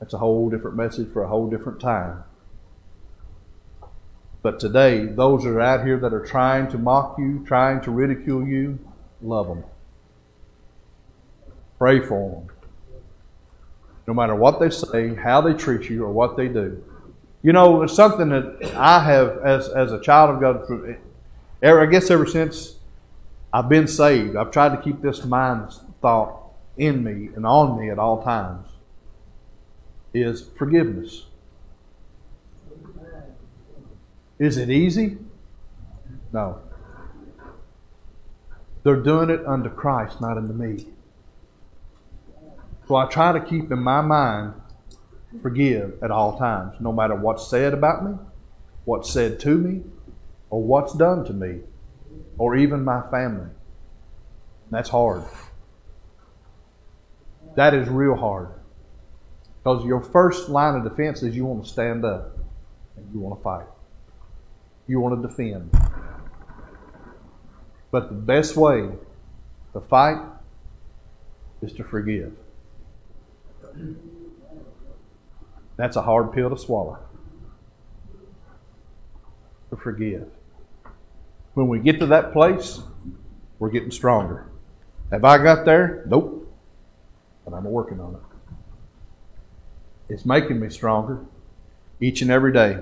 That's 0.00 0.14
a 0.14 0.18
whole 0.18 0.50
different 0.50 0.76
message 0.76 1.12
for 1.12 1.22
a 1.22 1.28
whole 1.28 1.48
different 1.48 1.78
time. 1.78 2.24
But 4.42 4.58
today, 4.58 5.06
those 5.06 5.44
that 5.44 5.50
are 5.50 5.60
out 5.60 5.86
here 5.86 6.00
that 6.00 6.12
are 6.12 6.26
trying 6.26 6.68
to 6.72 6.78
mock 6.78 7.16
you, 7.16 7.44
trying 7.46 7.80
to 7.82 7.92
ridicule 7.92 8.44
you, 8.44 8.80
love 9.20 9.46
them. 9.46 9.62
Pray 11.82 11.98
for 11.98 12.30
them 12.30 12.52
no 14.06 14.14
matter 14.14 14.36
what 14.36 14.60
they 14.60 14.70
say, 14.70 15.16
how 15.16 15.40
they 15.40 15.52
treat 15.52 15.90
you, 15.90 16.04
or 16.04 16.12
what 16.12 16.36
they 16.36 16.46
do. 16.46 16.80
You 17.42 17.52
know, 17.52 17.82
it's 17.82 17.92
something 17.92 18.28
that 18.28 18.72
I 18.76 19.02
have, 19.02 19.38
as, 19.38 19.68
as 19.68 19.90
a 19.90 20.00
child 20.00 20.30
of 20.30 20.40
God, 20.40 20.96
I 21.60 21.86
guess 21.86 22.08
ever 22.08 22.24
since 22.24 22.76
I've 23.52 23.68
been 23.68 23.88
saved, 23.88 24.36
I've 24.36 24.52
tried 24.52 24.76
to 24.76 24.80
keep 24.80 25.02
this 25.02 25.24
mind 25.24 25.72
thought 26.00 26.52
in 26.76 27.02
me 27.02 27.30
and 27.34 27.44
on 27.44 27.80
me 27.80 27.90
at 27.90 27.98
all 27.98 28.22
times 28.22 28.68
is 30.14 30.50
forgiveness. 30.56 31.24
Is 34.38 34.56
it 34.56 34.70
easy? 34.70 35.18
No. 36.32 36.60
They're 38.84 38.94
doing 38.94 39.30
it 39.30 39.44
unto 39.44 39.68
Christ, 39.68 40.20
not 40.20 40.36
unto 40.38 40.52
me. 40.52 40.86
So 42.88 42.96
I 42.96 43.06
try 43.06 43.32
to 43.32 43.40
keep 43.40 43.70
in 43.70 43.78
my 43.78 44.00
mind 44.00 44.54
forgive 45.40 45.94
at 46.02 46.10
all 46.10 46.38
times, 46.38 46.74
no 46.80 46.92
matter 46.92 47.14
what's 47.14 47.48
said 47.48 47.72
about 47.72 48.04
me, 48.04 48.16
what's 48.84 49.10
said 49.10 49.40
to 49.40 49.56
me, 49.56 49.82
or 50.50 50.62
what's 50.62 50.92
done 50.94 51.24
to 51.24 51.32
me, 51.32 51.60
or 52.36 52.56
even 52.56 52.84
my 52.84 53.02
family. 53.10 53.48
That's 54.70 54.90
hard. 54.90 55.22
That 57.56 57.74
is 57.74 57.88
real 57.88 58.16
hard. 58.16 58.48
Because 59.62 59.84
your 59.84 60.00
first 60.00 60.48
line 60.48 60.74
of 60.74 60.84
defense 60.84 61.22
is 61.22 61.36
you 61.36 61.46
want 61.46 61.64
to 61.64 61.70
stand 61.70 62.04
up 62.04 62.36
and 62.96 63.06
you 63.12 63.20
want 63.20 63.38
to 63.38 63.42
fight. 63.42 63.66
You 64.86 65.00
want 65.00 65.22
to 65.22 65.28
defend. 65.28 65.70
But 67.90 68.08
the 68.08 68.14
best 68.14 68.56
way 68.56 68.88
to 69.72 69.80
fight 69.80 70.18
is 71.60 71.72
to 71.74 71.84
forgive. 71.84 72.32
That's 75.76 75.96
a 75.96 76.02
hard 76.02 76.32
pill 76.32 76.50
to 76.50 76.56
swallow. 76.56 76.98
To 79.70 79.76
forgive. 79.76 80.28
When 81.54 81.68
we 81.68 81.78
get 81.78 81.98
to 82.00 82.06
that 82.06 82.32
place, 82.32 82.80
we're 83.58 83.70
getting 83.70 83.90
stronger. 83.90 84.46
Have 85.10 85.24
I 85.24 85.42
got 85.42 85.64
there? 85.64 86.04
Nope. 86.06 86.52
But 87.44 87.54
I'm 87.54 87.64
working 87.64 88.00
on 88.00 88.14
it. 88.14 88.20
It's 90.12 90.24
making 90.24 90.60
me 90.60 90.68
stronger 90.70 91.24
each 92.00 92.22
and 92.22 92.30
every 92.30 92.52
day. 92.52 92.78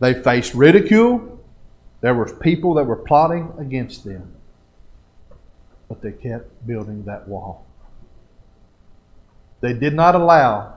They 0.00 0.14
faced 0.14 0.54
ridicule. 0.54 1.40
There 2.00 2.14
were 2.14 2.26
people 2.26 2.74
that 2.74 2.84
were 2.84 2.96
plotting 2.96 3.52
against 3.58 4.04
them. 4.04 4.34
But 5.88 6.02
they 6.02 6.12
kept 6.12 6.66
building 6.66 7.04
that 7.04 7.28
wall. 7.28 7.66
They 9.62 9.72
did 9.72 9.94
not 9.94 10.14
allow 10.14 10.74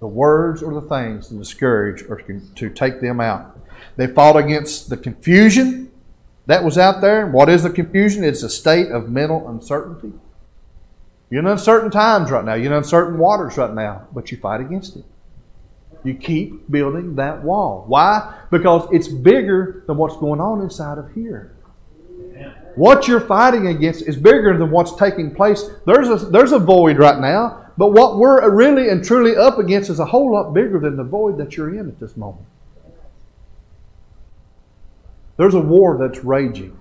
the 0.00 0.08
words 0.08 0.62
or 0.62 0.74
the 0.74 0.88
things 0.88 1.28
to 1.28 1.34
discourage 1.34 2.02
or 2.02 2.20
to 2.20 2.70
take 2.70 3.00
them 3.00 3.20
out. 3.20 3.58
They 3.96 4.08
fought 4.08 4.36
against 4.36 4.90
the 4.90 4.96
confusion 4.96 5.90
that 6.46 6.64
was 6.64 6.76
out 6.76 7.00
there. 7.00 7.28
What 7.28 7.48
is 7.48 7.62
the 7.62 7.70
confusion? 7.70 8.24
It's 8.24 8.42
a 8.42 8.50
state 8.50 8.90
of 8.90 9.08
mental 9.08 9.48
uncertainty. 9.48 10.12
You're 11.30 11.40
in 11.40 11.46
uncertain 11.46 11.90
times 11.90 12.30
right 12.30 12.44
now. 12.44 12.54
You're 12.54 12.72
in 12.72 12.78
uncertain 12.78 13.16
waters 13.16 13.56
right 13.56 13.72
now, 13.72 14.08
but 14.12 14.30
you 14.32 14.38
fight 14.38 14.60
against 14.60 14.96
it. 14.96 15.04
You 16.04 16.14
keep 16.14 16.68
building 16.68 17.14
that 17.14 17.44
wall. 17.44 17.84
Why? 17.86 18.40
Because 18.50 18.88
it's 18.90 19.06
bigger 19.06 19.84
than 19.86 19.96
what's 19.96 20.16
going 20.16 20.40
on 20.40 20.60
inside 20.60 20.98
of 20.98 21.12
here. 21.12 21.54
What 22.74 23.06
you're 23.06 23.20
fighting 23.20 23.66
against 23.66 24.02
is 24.02 24.16
bigger 24.16 24.56
than 24.56 24.70
what's 24.70 24.96
taking 24.96 25.34
place. 25.34 25.64
There's 25.86 26.08
a, 26.08 26.26
there's 26.26 26.52
a 26.52 26.58
void 26.58 26.98
right 26.98 27.18
now, 27.18 27.70
but 27.76 27.92
what 27.92 28.18
we're 28.18 28.50
really 28.50 28.88
and 28.88 29.04
truly 29.04 29.36
up 29.36 29.58
against 29.58 29.90
is 29.90 29.98
a 29.98 30.06
whole 30.06 30.32
lot 30.32 30.52
bigger 30.52 30.78
than 30.78 30.96
the 30.96 31.04
void 31.04 31.38
that 31.38 31.56
you're 31.56 31.74
in 31.74 31.88
at 31.88 32.00
this 32.00 32.16
moment. 32.16 32.46
There's 35.36 35.54
a 35.54 35.60
war 35.60 35.98
that's 35.98 36.24
raging. 36.24 36.78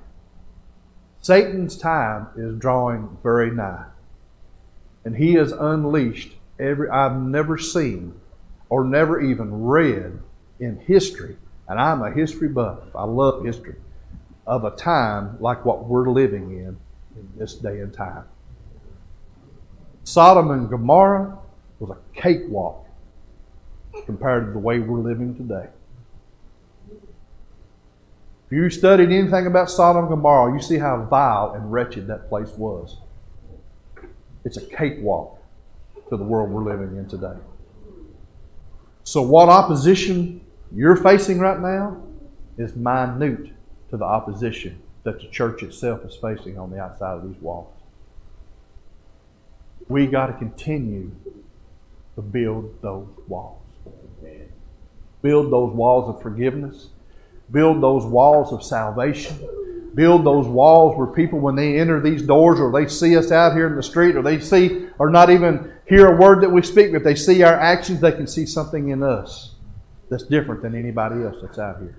Satan's 1.21 1.77
time 1.77 2.27
is 2.35 2.57
drawing 2.57 3.17
very 3.21 3.51
nigh. 3.51 3.85
And 5.03 5.15
he 5.15 5.33
has 5.33 5.51
unleashed 5.51 6.33
every 6.59 6.89
I've 6.89 7.17
never 7.17 7.57
seen 7.57 8.13
or 8.69 8.85
never 8.85 9.19
even 9.19 9.63
read 9.63 10.19
in 10.59 10.79
history, 10.79 11.37
and 11.67 11.79
I'm 11.79 12.01
a 12.01 12.11
history 12.11 12.47
buff. 12.47 12.79
I 12.95 13.03
love 13.03 13.43
history 13.43 13.75
of 14.51 14.65
a 14.65 14.71
time 14.71 15.37
like 15.39 15.63
what 15.63 15.85
we're 15.85 16.09
living 16.09 16.51
in 16.51 16.77
in 17.15 17.29
this 17.37 17.55
day 17.55 17.79
and 17.79 17.93
time. 17.93 18.25
Sodom 20.03 20.51
and 20.51 20.69
Gomorrah 20.69 21.37
was 21.79 21.91
a 21.91 22.19
cakewalk 22.19 22.85
compared 24.05 24.47
to 24.47 24.51
the 24.51 24.59
way 24.59 24.79
we're 24.79 24.99
living 24.99 25.35
today. 25.35 25.67
If 28.45 28.51
you 28.51 28.69
studied 28.69 29.09
anything 29.09 29.47
about 29.47 29.71
Sodom 29.71 30.03
and 30.03 30.09
Gomorrah, 30.09 30.53
you 30.53 30.61
see 30.61 30.77
how 30.77 31.01
vile 31.05 31.53
and 31.53 31.71
wretched 31.71 32.07
that 32.07 32.27
place 32.27 32.49
was. 32.49 32.97
It's 34.43 34.57
a 34.57 34.65
cakewalk 34.65 35.41
to 36.09 36.17
the 36.17 36.25
world 36.25 36.49
we're 36.49 36.69
living 36.69 36.97
in 36.97 37.07
today. 37.07 37.37
So, 39.05 39.21
what 39.21 39.47
opposition 39.47 40.41
you're 40.75 40.97
facing 40.97 41.39
right 41.39 41.59
now 41.59 42.03
is 42.57 42.75
minute 42.75 43.53
to 43.91 43.97
the 43.97 44.05
opposition 44.05 44.81
that 45.03 45.19
the 45.19 45.27
church 45.27 45.63
itself 45.63 46.03
is 46.05 46.15
facing 46.15 46.57
on 46.57 46.71
the 46.71 46.79
outside 46.79 47.17
of 47.17 47.27
these 47.27 47.41
walls. 47.41 47.73
We 49.87 50.07
got 50.07 50.27
to 50.27 50.33
continue 50.33 51.11
to 52.15 52.21
build 52.21 52.81
those 52.81 53.07
walls. 53.27 53.61
Build 55.21 55.51
those 55.51 55.73
walls 55.73 56.15
of 56.15 56.21
forgiveness. 56.21 56.87
Build 57.51 57.81
those 57.81 58.05
walls 58.05 58.53
of 58.53 58.63
salvation. 58.63 59.37
Build 59.93 60.25
those 60.25 60.47
walls 60.47 60.97
where 60.97 61.07
people, 61.07 61.39
when 61.39 61.55
they 61.55 61.77
enter 61.79 61.99
these 61.99 62.21
doors 62.21 62.59
or 62.59 62.71
they 62.71 62.87
see 62.87 63.17
us 63.17 63.31
out 63.31 63.53
here 63.53 63.67
in 63.67 63.75
the 63.75 63.83
street 63.83 64.15
or 64.15 64.21
they 64.21 64.39
see 64.39 64.87
or 64.97 65.09
not 65.09 65.29
even 65.29 65.73
hear 65.85 66.07
a 66.07 66.15
word 66.15 66.41
that 66.41 66.49
we 66.49 66.61
speak, 66.61 66.93
but 66.93 67.03
they 67.03 67.15
see 67.15 67.43
our 67.43 67.53
actions, 67.53 67.99
they 67.99 68.13
can 68.13 68.25
see 68.25 68.45
something 68.45 68.89
in 68.89 69.03
us 69.03 69.55
that's 70.09 70.23
different 70.23 70.61
than 70.61 70.75
anybody 70.75 71.23
else 71.23 71.35
that's 71.41 71.59
out 71.59 71.79
here. 71.79 71.97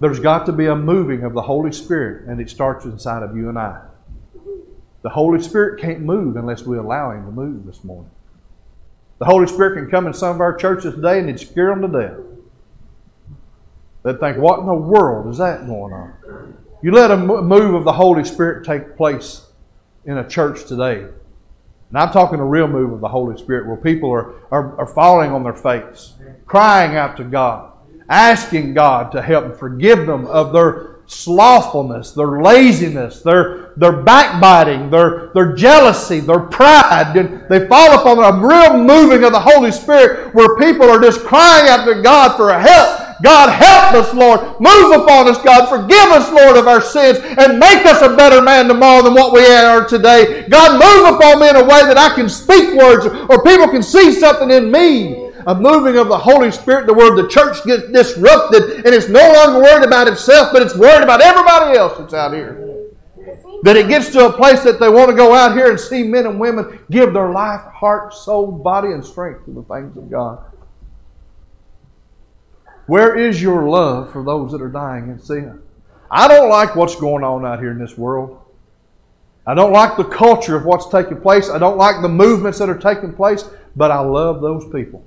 There's 0.00 0.18
got 0.18 0.46
to 0.46 0.52
be 0.52 0.66
a 0.66 0.74
moving 0.74 1.24
of 1.24 1.34
the 1.34 1.42
Holy 1.42 1.72
Spirit, 1.72 2.26
and 2.26 2.40
it 2.40 2.48
starts 2.48 2.86
inside 2.86 3.22
of 3.22 3.36
you 3.36 3.48
and 3.48 3.58
I. 3.58 3.82
The 5.02 5.10
Holy 5.10 5.40
Spirit 5.42 5.80
can't 5.80 6.00
move 6.00 6.36
unless 6.36 6.62
we 6.62 6.78
allow 6.78 7.10
Him 7.10 7.26
to 7.26 7.32
move 7.32 7.66
this 7.66 7.84
morning. 7.84 8.10
The 9.18 9.26
Holy 9.26 9.46
Spirit 9.46 9.74
can 9.74 9.90
come 9.90 10.06
in 10.06 10.14
some 10.14 10.34
of 10.34 10.40
our 10.40 10.56
churches 10.56 10.94
today 10.94 11.18
and 11.18 11.28
it'd 11.28 11.46
scare 11.46 11.74
them 11.74 11.82
to 11.82 12.00
death. 12.00 12.18
They'd 14.02 14.18
think, 14.18 14.38
what 14.38 14.60
in 14.60 14.66
the 14.66 14.74
world 14.74 15.30
is 15.30 15.38
that 15.38 15.66
going 15.66 15.92
on? 15.92 16.14
You 16.82 16.92
let 16.92 17.10
a 17.10 17.16
move 17.16 17.74
of 17.74 17.84
the 17.84 17.92
Holy 17.92 18.24
Spirit 18.24 18.64
take 18.64 18.96
place 18.96 19.46
in 20.06 20.16
a 20.16 20.26
church 20.26 20.64
today. 20.64 21.00
And 21.90 21.98
I'm 21.98 22.10
talking 22.10 22.38
a 22.38 22.44
real 22.44 22.68
move 22.68 22.92
of 22.92 23.00
the 23.00 23.08
Holy 23.08 23.36
Spirit 23.36 23.66
where 23.66 23.76
people 23.76 24.10
are, 24.10 24.34
are, 24.50 24.78
are 24.78 24.86
falling 24.86 25.32
on 25.32 25.42
their 25.42 25.54
face, 25.54 26.14
crying 26.46 26.96
out 26.96 27.18
to 27.18 27.24
God, 27.24 27.69
asking 28.10 28.74
God 28.74 29.12
to 29.12 29.22
help 29.22 29.44
them, 29.44 29.56
forgive 29.56 30.06
them 30.06 30.26
of 30.26 30.52
their 30.52 30.96
slothfulness, 31.06 32.12
their 32.12 32.40
laziness, 32.40 33.20
their, 33.22 33.72
their 33.76 34.02
backbiting, 34.02 34.90
their, 34.90 35.30
their 35.34 35.54
jealousy, 35.54 36.20
their 36.20 36.40
pride. 36.40 37.16
And 37.16 37.48
they 37.48 37.66
fall 37.66 37.98
upon 37.98 38.18
a 38.18 38.46
real 38.46 38.76
moving 38.76 39.24
of 39.24 39.32
the 39.32 39.40
Holy 39.40 39.72
Spirit 39.72 40.34
where 40.34 40.56
people 40.56 40.88
are 40.88 41.00
just 41.00 41.20
crying 41.20 41.68
out 41.68 41.84
to 41.86 42.02
God 42.02 42.36
for 42.36 42.52
help. 42.52 43.06
God, 43.22 43.50
help 43.52 43.94
us, 43.94 44.14
Lord. 44.14 44.40
Move 44.60 45.02
upon 45.02 45.28
us, 45.28 45.42
God. 45.42 45.68
Forgive 45.68 46.08
us, 46.10 46.30
Lord, 46.32 46.56
of 46.56 46.66
our 46.66 46.80
sins 46.80 47.18
and 47.18 47.58
make 47.58 47.84
us 47.84 48.02
a 48.02 48.16
better 48.16 48.40
man 48.40 48.66
tomorrow 48.66 49.02
than 49.02 49.14
what 49.14 49.32
we 49.32 49.44
are 49.46 49.86
today. 49.86 50.46
God, 50.48 50.72
move 50.72 51.14
upon 51.14 51.40
me 51.40 51.50
in 51.50 51.56
a 51.56 51.62
way 51.62 51.82
that 51.84 51.98
I 51.98 52.14
can 52.14 52.28
speak 52.28 52.74
words 52.74 53.06
or 53.06 53.42
people 53.42 53.68
can 53.68 53.82
see 53.82 54.12
something 54.12 54.50
in 54.50 54.70
me 54.70 55.29
a 55.46 55.54
moving 55.54 55.96
of 55.96 56.08
the 56.08 56.18
Holy 56.18 56.50
Spirit 56.50 56.86
to 56.86 56.92
where 56.92 57.14
the 57.14 57.28
church 57.28 57.64
gets 57.64 57.90
disrupted 57.90 58.84
and 58.84 58.94
it's 58.94 59.08
no 59.08 59.20
longer 59.32 59.60
worried 59.60 59.86
about 59.86 60.08
itself, 60.08 60.50
but 60.52 60.62
it's 60.62 60.74
worried 60.74 61.02
about 61.02 61.20
everybody 61.20 61.78
else 61.78 61.98
that's 61.98 62.14
out 62.14 62.32
here. 62.32 62.66
That 63.62 63.76
it 63.76 63.88
gets 63.88 64.10
to 64.12 64.26
a 64.26 64.32
place 64.32 64.62
that 64.62 64.80
they 64.80 64.88
want 64.88 65.10
to 65.10 65.16
go 65.16 65.34
out 65.34 65.54
here 65.54 65.70
and 65.70 65.78
see 65.78 66.02
men 66.02 66.26
and 66.26 66.40
women 66.40 66.80
give 66.90 67.12
their 67.12 67.30
life, 67.30 67.60
heart, 67.72 68.14
soul, 68.14 68.50
body, 68.50 68.92
and 68.92 69.04
strength 69.04 69.44
to 69.44 69.52
the 69.52 69.62
things 69.62 69.96
of 69.96 70.10
God. 70.10 70.44
Where 72.86 73.16
is 73.18 73.40
your 73.40 73.68
love 73.68 74.10
for 74.12 74.24
those 74.24 74.52
that 74.52 74.62
are 74.62 74.68
dying 74.68 75.10
in 75.10 75.20
sin? 75.20 75.62
I 76.10 76.26
don't 76.26 76.48
like 76.48 76.74
what's 76.74 76.96
going 76.96 77.22
on 77.22 77.44
out 77.44 77.60
here 77.60 77.70
in 77.70 77.78
this 77.78 77.96
world. 77.96 78.40
I 79.46 79.54
don't 79.54 79.72
like 79.72 79.96
the 79.96 80.04
culture 80.04 80.56
of 80.56 80.64
what's 80.64 80.88
taking 80.88 81.20
place. 81.20 81.48
I 81.50 81.58
don't 81.58 81.76
like 81.76 82.02
the 82.02 82.08
movements 82.08 82.58
that 82.58 82.68
are 82.68 82.78
taking 82.78 83.12
place, 83.12 83.44
but 83.76 83.90
I 83.90 84.00
love 84.00 84.40
those 84.40 84.64
people 84.72 85.04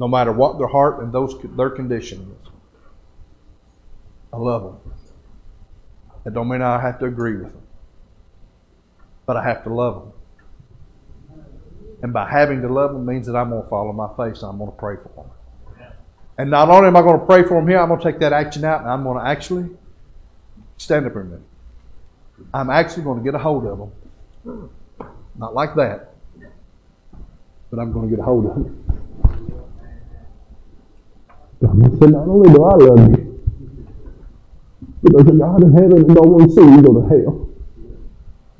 no 0.00 0.08
matter 0.08 0.32
what 0.32 0.58
their 0.58 0.66
heart 0.66 1.02
and 1.02 1.12
those 1.12 1.36
their 1.56 1.70
condition 1.70 2.34
is. 2.42 2.50
I 4.32 4.38
love 4.38 4.62
them. 4.62 4.94
It 6.24 6.32
don't 6.34 6.48
mean 6.48 6.62
I 6.62 6.80
have 6.80 6.98
to 7.00 7.04
agree 7.04 7.36
with 7.36 7.52
them, 7.52 7.62
but 9.26 9.36
I 9.36 9.44
have 9.44 9.62
to 9.64 9.70
love 9.70 9.94
them. 10.02 10.12
And 12.02 12.12
by 12.14 12.28
having 12.30 12.62
to 12.62 12.68
love 12.68 12.92
them 12.92 13.04
means 13.04 13.26
that 13.26 13.36
I'm 13.36 13.50
going 13.50 13.62
to 13.62 13.68
follow 13.68 13.92
my 13.92 14.08
face 14.16 14.40
and 14.42 14.50
I'm 14.50 14.58
going 14.58 14.70
to 14.70 14.76
pray 14.76 14.96
for 14.96 15.10
them. 15.14 15.30
And 16.38 16.50
not 16.50 16.70
only 16.70 16.88
am 16.88 16.96
I 16.96 17.02
going 17.02 17.20
to 17.20 17.26
pray 17.26 17.42
for 17.42 17.60
them 17.60 17.68
here, 17.68 17.78
I'm 17.78 17.88
going 17.88 18.00
to 18.00 18.10
take 18.10 18.20
that 18.20 18.32
action 18.32 18.64
out 18.64 18.80
and 18.80 18.88
I'm 18.88 19.02
going 19.02 19.18
to 19.18 19.28
actually 19.28 19.68
stand 20.78 21.06
up 21.06 21.12
in 21.16 21.32
a. 21.32 21.40
I'm 22.56 22.70
actually 22.70 23.02
going 23.02 23.18
to 23.18 23.24
get 23.24 23.34
a 23.34 23.38
hold 23.38 23.66
of 23.66 23.78
them. 24.44 24.70
Not 25.36 25.54
like 25.54 25.74
that, 25.74 26.14
but 27.70 27.78
I'm 27.78 27.92
going 27.92 28.08
to 28.08 28.16
get 28.16 28.22
a 28.22 28.24
hold 28.24 28.46
of 28.46 28.54
them. 28.54 29.59
God 31.62 31.98
said, 32.00 32.12
not 32.12 32.26
only 32.26 32.52
do 32.52 32.64
I 32.64 32.74
love 32.76 33.10
you, 33.10 33.30
but 35.02 35.12
there's 35.12 35.28
a 35.28 35.38
God 35.38 35.62
in 35.62 35.72
heaven 35.72 36.06
that 36.06 36.14
don't 36.14 36.30
want 36.30 36.44
to 36.44 36.54
see 36.54 36.62
you 36.62 36.82
go 36.82 37.00
to 37.00 37.08
hell. 37.08 37.50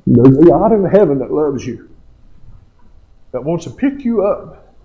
There's 0.05 0.37
a 0.37 0.45
God 0.49 0.71
in 0.73 0.85
heaven 0.85 1.19
that 1.19 1.31
loves 1.31 1.65
you, 1.65 1.89
that 3.31 3.43
wants 3.43 3.65
to 3.65 3.71
pick 3.71 4.03
you 4.03 4.23
up 4.23 4.75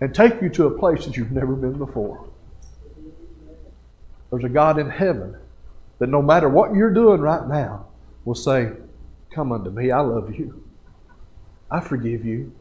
and 0.00 0.14
take 0.14 0.42
you 0.42 0.48
to 0.50 0.66
a 0.66 0.78
place 0.78 1.04
that 1.06 1.16
you've 1.16 1.32
never 1.32 1.54
been 1.54 1.78
before. 1.78 2.28
There's 4.30 4.44
a 4.44 4.48
God 4.48 4.78
in 4.78 4.90
heaven 4.90 5.36
that 5.98 6.08
no 6.08 6.20
matter 6.20 6.48
what 6.48 6.74
you're 6.74 6.92
doing 6.92 7.20
right 7.20 7.46
now 7.46 7.86
will 8.24 8.34
say, 8.34 8.72
Come 9.30 9.52
unto 9.52 9.70
me, 9.70 9.90
I 9.90 10.00
love 10.00 10.34
you. 10.34 10.64
I 11.70 11.80
forgive 11.80 12.24
you. 12.24 12.52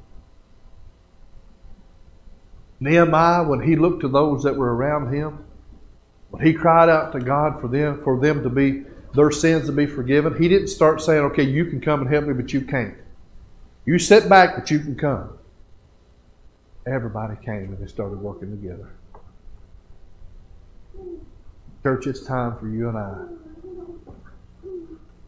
Nehemiah, 2.83 3.43
when 3.43 3.61
he 3.61 3.77
looked 3.77 4.01
to 4.01 4.09
those 4.09 4.43
that 4.43 4.57
were 4.57 4.75
around 4.75 5.13
him, 5.13 5.45
when 6.31 6.45
he 6.45 6.53
cried 6.53 6.89
out 6.89 7.13
to 7.13 7.19
God 7.21 7.61
for 7.61 7.69
them, 7.69 8.01
for 8.03 8.19
them 8.19 8.43
to 8.43 8.49
be 8.49 8.83
their 9.13 9.31
sins 9.31 9.67
to 9.67 9.71
be 9.71 9.85
forgiven, 9.85 10.35
he 10.37 10.49
didn't 10.49 10.67
start 10.67 11.01
saying, 11.01 11.23
"Okay, 11.23 11.43
you 11.43 11.65
can 11.65 11.79
come 11.79 12.01
and 12.01 12.09
help 12.09 12.25
me, 12.25 12.33
but 12.33 12.51
you 12.51 12.61
can't. 12.61 12.95
You 13.85 13.97
sit 13.99 14.27
back, 14.27 14.55
but 14.55 14.69
you 14.69 14.79
can 14.79 14.95
come." 14.95 15.29
Everybody 16.85 17.37
came 17.37 17.71
and 17.71 17.77
they 17.77 17.87
started 17.87 18.19
working 18.21 18.51
together. 18.51 18.89
Church, 21.83 22.05
it's 22.07 22.25
time 22.25 22.57
for 22.57 22.67
you 22.67 22.89
and 22.89 22.97
I 22.97 23.15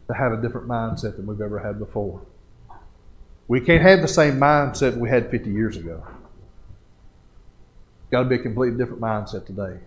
to 0.08 0.14
have 0.14 0.32
a 0.32 0.42
different 0.42 0.68
mindset 0.68 1.16
than 1.16 1.26
we've 1.26 1.40
ever 1.40 1.58
had 1.58 1.78
before. 1.78 2.20
We 3.48 3.60
can't 3.60 3.82
have 3.82 4.02
the 4.02 4.08
same 4.08 4.38
mindset 4.38 4.96
we 4.98 5.08
had 5.08 5.30
50 5.30 5.50
years 5.50 5.76
ago. 5.78 6.02
Got 8.10 8.22
to 8.22 8.28
be 8.28 8.36
a 8.36 8.38
completely 8.38 8.78
different 8.78 9.00
mindset 9.00 9.46
today. 9.46 9.78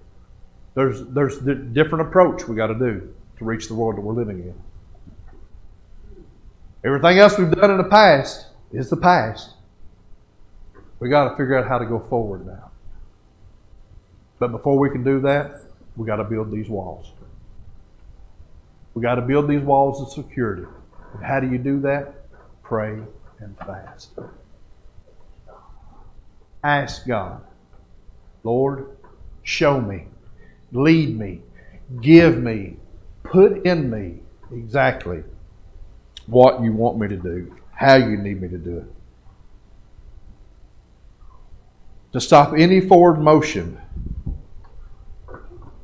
There's 0.75 1.03
there's 1.07 1.37
a 1.37 1.55
different 1.55 2.07
approach 2.07 2.47
we 2.47 2.55
got 2.55 2.67
to 2.67 2.75
do 2.75 3.13
to 3.37 3.45
reach 3.45 3.67
the 3.67 3.75
world 3.75 3.97
that 3.97 4.01
we're 4.01 4.13
living 4.13 4.39
in. 4.39 4.53
Everything 6.83 7.19
else 7.19 7.37
we've 7.37 7.51
done 7.51 7.71
in 7.71 7.77
the 7.77 7.83
past 7.83 8.47
is 8.71 8.89
the 8.89 8.97
past. 8.97 9.51
We 10.99 11.09
got 11.09 11.29
to 11.29 11.37
figure 11.37 11.57
out 11.57 11.67
how 11.67 11.77
to 11.77 11.85
go 11.85 11.99
forward 11.99 12.45
now. 12.45 12.71
But 14.37 14.51
before 14.51 14.77
we 14.77 14.89
can 14.89 15.03
do 15.03 15.19
that, 15.21 15.61
we 15.95 16.05
got 16.05 16.17
to 16.17 16.23
build 16.23 16.51
these 16.51 16.69
walls. 16.69 17.11
We 18.93 19.01
got 19.01 19.15
to 19.15 19.21
build 19.21 19.49
these 19.49 19.61
walls 19.61 20.01
of 20.01 20.11
security. 20.11 20.65
And 21.13 21.23
how 21.23 21.39
do 21.39 21.49
you 21.49 21.57
do 21.57 21.79
that? 21.81 22.27
Pray 22.63 22.99
and 23.39 23.57
fast. 23.57 24.11
Ask 26.63 27.07
God 27.07 27.41
Lord, 28.43 28.97
show 29.43 29.81
me, 29.81 30.07
lead 30.71 31.17
me, 31.17 31.41
give 32.01 32.37
me, 32.37 32.77
put 33.23 33.65
in 33.65 33.89
me 33.89 34.19
exactly 34.51 35.23
what 36.27 36.61
you 36.61 36.71
want 36.73 36.97
me 36.97 37.07
to 37.07 37.17
do, 37.17 37.55
how 37.73 37.95
you 37.95 38.17
need 38.17 38.41
me 38.41 38.47
to 38.47 38.57
do 38.57 38.77
it. 38.77 38.93
To 42.13 42.21
stop 42.21 42.53
any 42.57 42.81
forward 42.81 43.19
motion, 43.19 43.79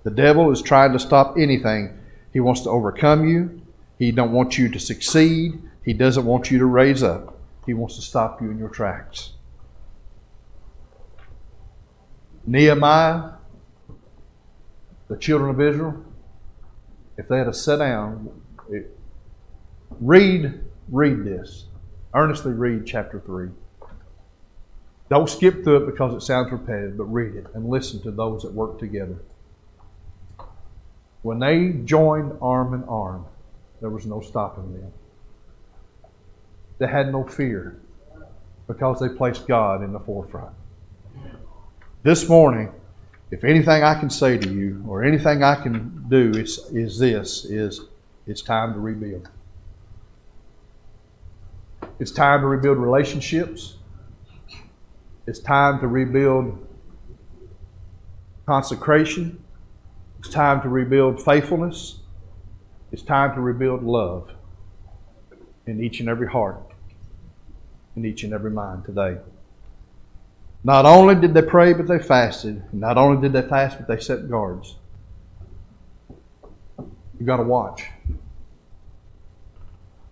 the 0.03 0.11
devil 0.11 0.51
is 0.51 0.61
trying 0.61 0.93
to 0.93 0.99
stop 0.99 1.37
anything. 1.37 1.97
He 2.33 2.39
wants 2.39 2.61
to 2.61 2.69
overcome 2.69 3.27
you. 3.27 3.61
He 3.97 4.11
don't 4.11 4.31
want 4.31 4.57
you 4.57 4.69
to 4.69 4.79
succeed. 4.79 5.61
He 5.83 5.93
doesn't 5.93 6.25
want 6.25 6.51
you 6.51 6.59
to 6.59 6.65
raise 6.65 7.03
up. 7.03 7.37
He 7.65 7.73
wants 7.73 7.95
to 7.95 8.01
stop 8.01 8.41
you 8.41 8.51
in 8.51 8.57
your 8.57 8.69
tracks. 8.69 9.31
Nehemiah, 12.47 13.31
the 15.07 15.17
children 15.17 15.49
of 15.49 15.61
Israel, 15.61 16.03
if 17.17 17.27
they 17.27 17.37
had 17.37 17.45
to 17.45 17.53
sit 17.53 17.77
down, 17.77 18.29
it, 18.69 18.97
read, 19.99 20.61
read 20.89 21.23
this. 21.23 21.65
Earnestly 22.13 22.53
read 22.53 22.85
chapter 22.85 23.19
3. 23.19 23.49
Don't 25.09 25.29
skip 25.29 25.63
through 25.63 25.83
it 25.83 25.91
because 25.91 26.13
it 26.13 26.25
sounds 26.25 26.51
repetitive, 26.51 26.97
but 26.97 27.05
read 27.05 27.35
it 27.35 27.47
and 27.53 27.69
listen 27.69 28.01
to 28.01 28.11
those 28.11 28.41
that 28.41 28.53
work 28.53 28.79
together. 28.79 29.17
When 31.21 31.39
they 31.39 31.69
joined 31.85 32.37
arm 32.41 32.73
in 32.73 32.83
arm, 32.83 33.25
there 33.81 33.89
was 33.89 34.05
no 34.05 34.21
stopping 34.21 34.73
them. 34.73 34.93
They 36.77 36.87
had 36.87 37.11
no 37.11 37.23
fear 37.23 37.79
because 38.67 38.99
they 38.99 39.09
placed 39.09 39.47
God 39.47 39.83
in 39.83 39.93
the 39.93 39.99
forefront. 39.99 40.55
This 42.05 42.29
morning, 42.29 42.71
if 43.31 43.43
anything 43.43 43.81
I 43.81 43.99
can 43.99 44.11
say 44.11 44.37
to 44.37 44.53
you 44.53 44.85
or 44.87 45.03
anything 45.03 45.41
I 45.41 45.55
can 45.55 46.05
do 46.07 46.29
is, 46.39 46.59
is 46.71 46.99
this 46.99 47.45
is 47.45 47.81
it's 48.27 48.43
time 48.43 48.73
to 48.73 48.79
rebuild. 48.79 49.27
It's 51.97 52.11
time 52.11 52.41
to 52.41 52.45
rebuild 52.45 52.77
relationships. 52.77 53.77
It's 55.25 55.39
time 55.39 55.79
to 55.79 55.87
rebuild 55.87 56.67
consecration. 58.45 59.43
It's 60.19 60.29
time 60.29 60.61
to 60.61 60.69
rebuild 60.69 61.25
faithfulness. 61.25 62.01
It's 62.91 63.01
time 63.01 63.33
to 63.33 63.41
rebuild 63.41 63.81
love 63.81 64.29
in 65.65 65.83
each 65.83 66.01
and 66.01 66.07
every 66.07 66.27
heart, 66.27 66.61
in 67.95 68.05
each 68.05 68.23
and 68.23 68.31
every 68.31 68.51
mind 68.51 68.85
today. 68.85 69.17
Not 70.65 70.87
only 70.87 71.13
did 71.13 71.35
they 71.35 71.43
pray, 71.43 71.73
but 71.73 71.87
they 71.87 71.99
fasted. 71.99 72.63
Not 72.73 72.97
only 72.97 73.21
did 73.21 73.33
they 73.33 73.47
fast, 73.47 73.77
but 73.77 73.87
they 73.87 74.01
set 74.01 74.27
guards. 74.27 74.75
You've 76.79 77.27
got 77.27 77.37
to 77.37 77.43
watch. 77.43 77.85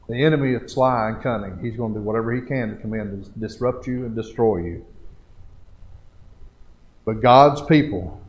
The 0.07 0.23
enemy 0.23 0.53
is 0.53 0.71
sly 0.71 1.09
and 1.09 1.23
cunning. 1.23 1.57
He's 1.59 1.75
going 1.75 1.95
to 1.95 1.99
do 1.99 2.03
whatever 2.03 2.31
he 2.31 2.41
can 2.41 2.69
to 2.69 2.75
come 2.75 2.93
in 2.93 3.23
to 3.23 3.29
disrupt 3.39 3.87
you 3.87 4.05
and 4.05 4.15
destroy 4.15 4.57
you. 4.57 4.85
But 7.03 7.21
God's 7.21 7.63
people 7.63 8.21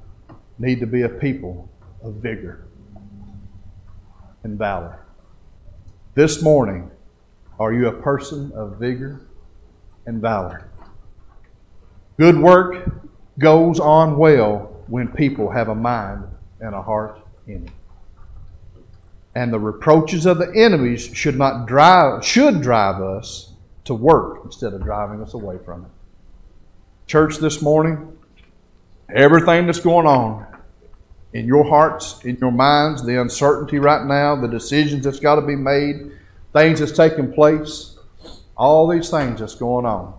need 0.58 0.80
to 0.80 0.86
be 0.86 1.02
a 1.02 1.10
people 1.10 1.68
of 2.02 2.14
vigor 2.14 2.64
and 4.44 4.56
valor. 4.56 5.04
This 6.14 6.42
morning, 6.42 6.90
are 7.60 7.74
you 7.74 7.88
a 7.88 7.92
person 7.92 8.50
of 8.52 8.78
vigor 8.78 9.20
and 10.06 10.22
valor? 10.22 10.70
Good 12.16 12.38
work 12.38 12.92
goes 13.38 13.80
on 13.80 14.16
well 14.16 14.84
when 14.86 15.08
people 15.08 15.50
have 15.50 15.68
a 15.68 15.74
mind 15.74 16.24
and 16.60 16.74
a 16.74 16.80
heart 16.80 17.20
in 17.48 17.64
it. 17.64 17.70
And 19.34 19.52
the 19.52 19.58
reproaches 19.58 20.26
of 20.26 20.38
the 20.38 20.52
enemies 20.54 21.10
should 21.12 21.36
not 21.36 21.66
drive 21.66 22.24
should 22.24 22.62
drive 22.62 23.02
us 23.02 23.52
to 23.84 23.94
work 23.94 24.42
instead 24.44 24.74
of 24.74 24.84
driving 24.84 25.20
us 25.22 25.34
away 25.34 25.58
from 25.64 25.84
it. 25.84 25.90
Church 27.08 27.38
this 27.38 27.60
morning, 27.60 28.16
everything 29.12 29.66
that's 29.66 29.80
going 29.80 30.06
on 30.06 30.46
in 31.32 31.46
your 31.46 31.64
hearts, 31.64 32.24
in 32.24 32.36
your 32.36 32.52
minds, 32.52 33.04
the 33.04 33.20
uncertainty 33.20 33.80
right 33.80 34.06
now, 34.06 34.36
the 34.36 34.46
decisions 34.46 35.02
that's 35.04 35.18
got 35.18 35.34
to 35.34 35.42
be 35.42 35.56
made, 35.56 36.12
things 36.52 36.78
that's 36.78 36.92
taking 36.92 37.32
place, 37.32 37.98
all 38.56 38.86
these 38.86 39.10
things 39.10 39.40
that's 39.40 39.56
going 39.56 39.84
on 39.84 40.14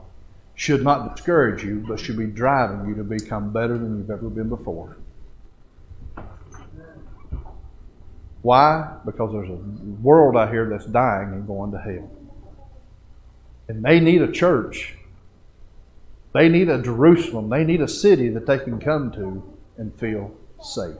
should 0.55 0.83
not 0.83 1.15
discourage 1.15 1.63
you, 1.63 1.83
but 1.87 1.99
should 1.99 2.17
be 2.17 2.25
driving 2.25 2.87
you 2.87 2.95
to 2.95 3.03
become 3.03 3.51
better 3.51 3.77
than 3.77 3.97
you've 3.97 4.09
ever 4.09 4.29
been 4.29 4.49
before. 4.49 4.97
Why? 8.41 8.97
Because 9.05 9.31
there's 9.33 9.49
a 9.49 9.59
world 10.01 10.37
out 10.37 10.51
here 10.51 10.69
that's 10.69 10.85
dying 10.85 11.29
and 11.29 11.47
going 11.47 11.71
to 11.71 11.79
hell. 11.79 12.09
And 13.67 13.83
they 13.83 13.99
need 13.99 14.21
a 14.21 14.31
church. 14.31 14.93
They 16.33 16.47
need 16.47 16.69
a 16.69 16.81
Jerusalem. 16.81 17.49
They 17.49 17.63
need 17.63 17.81
a 17.81 17.87
city 17.87 18.29
that 18.29 18.45
they 18.45 18.59
can 18.59 18.79
come 18.79 19.11
to 19.13 19.43
and 19.77 19.93
feel 19.99 20.31
safe. 20.61 20.95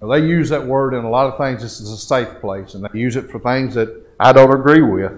Now, 0.00 0.08
they 0.08 0.20
use 0.20 0.48
that 0.48 0.66
word 0.66 0.94
in 0.94 1.04
a 1.04 1.10
lot 1.10 1.26
of 1.26 1.38
things. 1.38 1.62
This 1.62 1.80
is 1.80 1.90
a 1.90 1.98
safe 1.98 2.40
place, 2.40 2.74
and 2.74 2.84
they 2.84 2.98
use 2.98 3.16
it 3.16 3.30
for 3.30 3.38
things 3.38 3.74
that 3.74 4.04
I 4.18 4.32
don't 4.32 4.52
agree 4.52 4.82
with. 4.82 5.12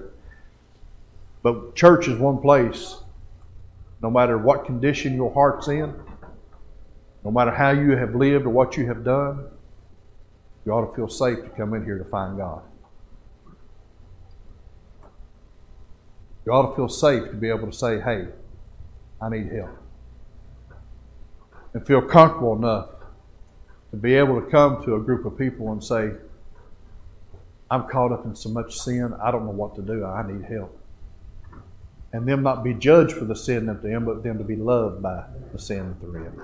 But 1.47 1.77
church 1.77 2.09
is 2.09 2.19
one 2.19 2.39
place, 2.39 2.97
no 4.03 4.11
matter 4.11 4.37
what 4.37 4.65
condition 4.65 5.15
your 5.15 5.33
heart's 5.33 5.69
in, 5.69 5.95
no 7.25 7.31
matter 7.31 7.53
how 7.53 7.71
you 7.71 7.93
have 7.93 8.17
lived 8.17 8.47
or 8.47 8.49
what 8.49 8.77
you 8.77 8.85
have 8.89 9.05
done, 9.05 9.45
you 10.65 10.73
ought 10.73 10.91
to 10.91 10.97
feel 10.97 11.09
safe 11.09 11.45
to 11.45 11.49
come 11.51 11.73
in 11.75 11.85
here 11.85 11.99
to 11.99 12.05
find 12.07 12.37
God. 12.37 12.63
You 16.45 16.51
ought 16.51 16.71
to 16.71 16.75
feel 16.75 16.89
safe 16.89 17.31
to 17.31 17.37
be 17.37 17.49
able 17.49 17.71
to 17.71 17.73
say, 17.73 18.01
hey, 18.01 18.27
I 19.23 19.29
need 19.29 19.53
help 19.53 19.71
and 21.75 21.87
feel 21.87 22.03
comfortable 22.03 22.57
enough 22.57 22.89
to 23.93 23.97
be 23.97 24.15
able 24.15 24.41
to 24.41 24.51
come 24.51 24.85
to 24.85 24.97
a 24.97 25.01
group 25.01 25.25
of 25.25 25.39
people 25.39 25.71
and 25.71 25.85
say, 25.85 26.11
I'm 27.71 27.87
caught 27.87 28.11
up 28.11 28.25
in 28.25 28.35
so 28.35 28.49
much 28.49 28.77
sin, 28.81 29.15
I 29.23 29.31
don't 29.31 29.45
know 29.45 29.53
what 29.53 29.77
to 29.77 29.83
do, 29.83 30.05
I 30.05 30.27
need 30.27 30.45
help. 30.47 30.83
And 32.17 32.27
them 32.27 32.43
not 32.43 32.65
be 32.65 32.73
judged 32.73 33.13
for 33.13 33.27
the 33.27 33.37
sin 33.37 33.67
they're 33.67 33.95
in, 33.95 34.07
but 34.07 34.23
them 34.23 34.39
to 34.39 34.45
be 34.45 34.57
loved 34.57 35.03
by 35.03 35.25
the 35.53 35.59
sin 35.59 35.95
they're 36.01 36.25
in. 36.25 36.41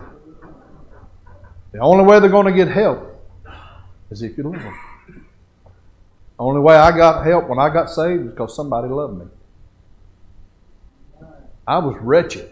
The 1.72 1.78
only 1.78 2.04
way 2.04 2.20
they're 2.20 2.28
going 2.28 2.44
to 2.44 2.52
get 2.52 2.68
help 2.68 3.26
is 4.10 4.20
if 4.20 4.36
you 4.36 4.44
love 4.44 4.60
them. 4.60 4.78
The 6.36 6.42
only 6.44 6.60
way 6.60 6.76
I 6.76 6.94
got 6.94 7.24
help 7.24 7.48
when 7.48 7.58
I 7.58 7.72
got 7.72 7.88
saved 7.88 8.22
is 8.22 8.30
because 8.32 8.54
somebody 8.54 8.88
loved 8.88 9.18
me. 9.18 9.26
I 11.66 11.78
was 11.78 11.96
wretched. 12.02 12.50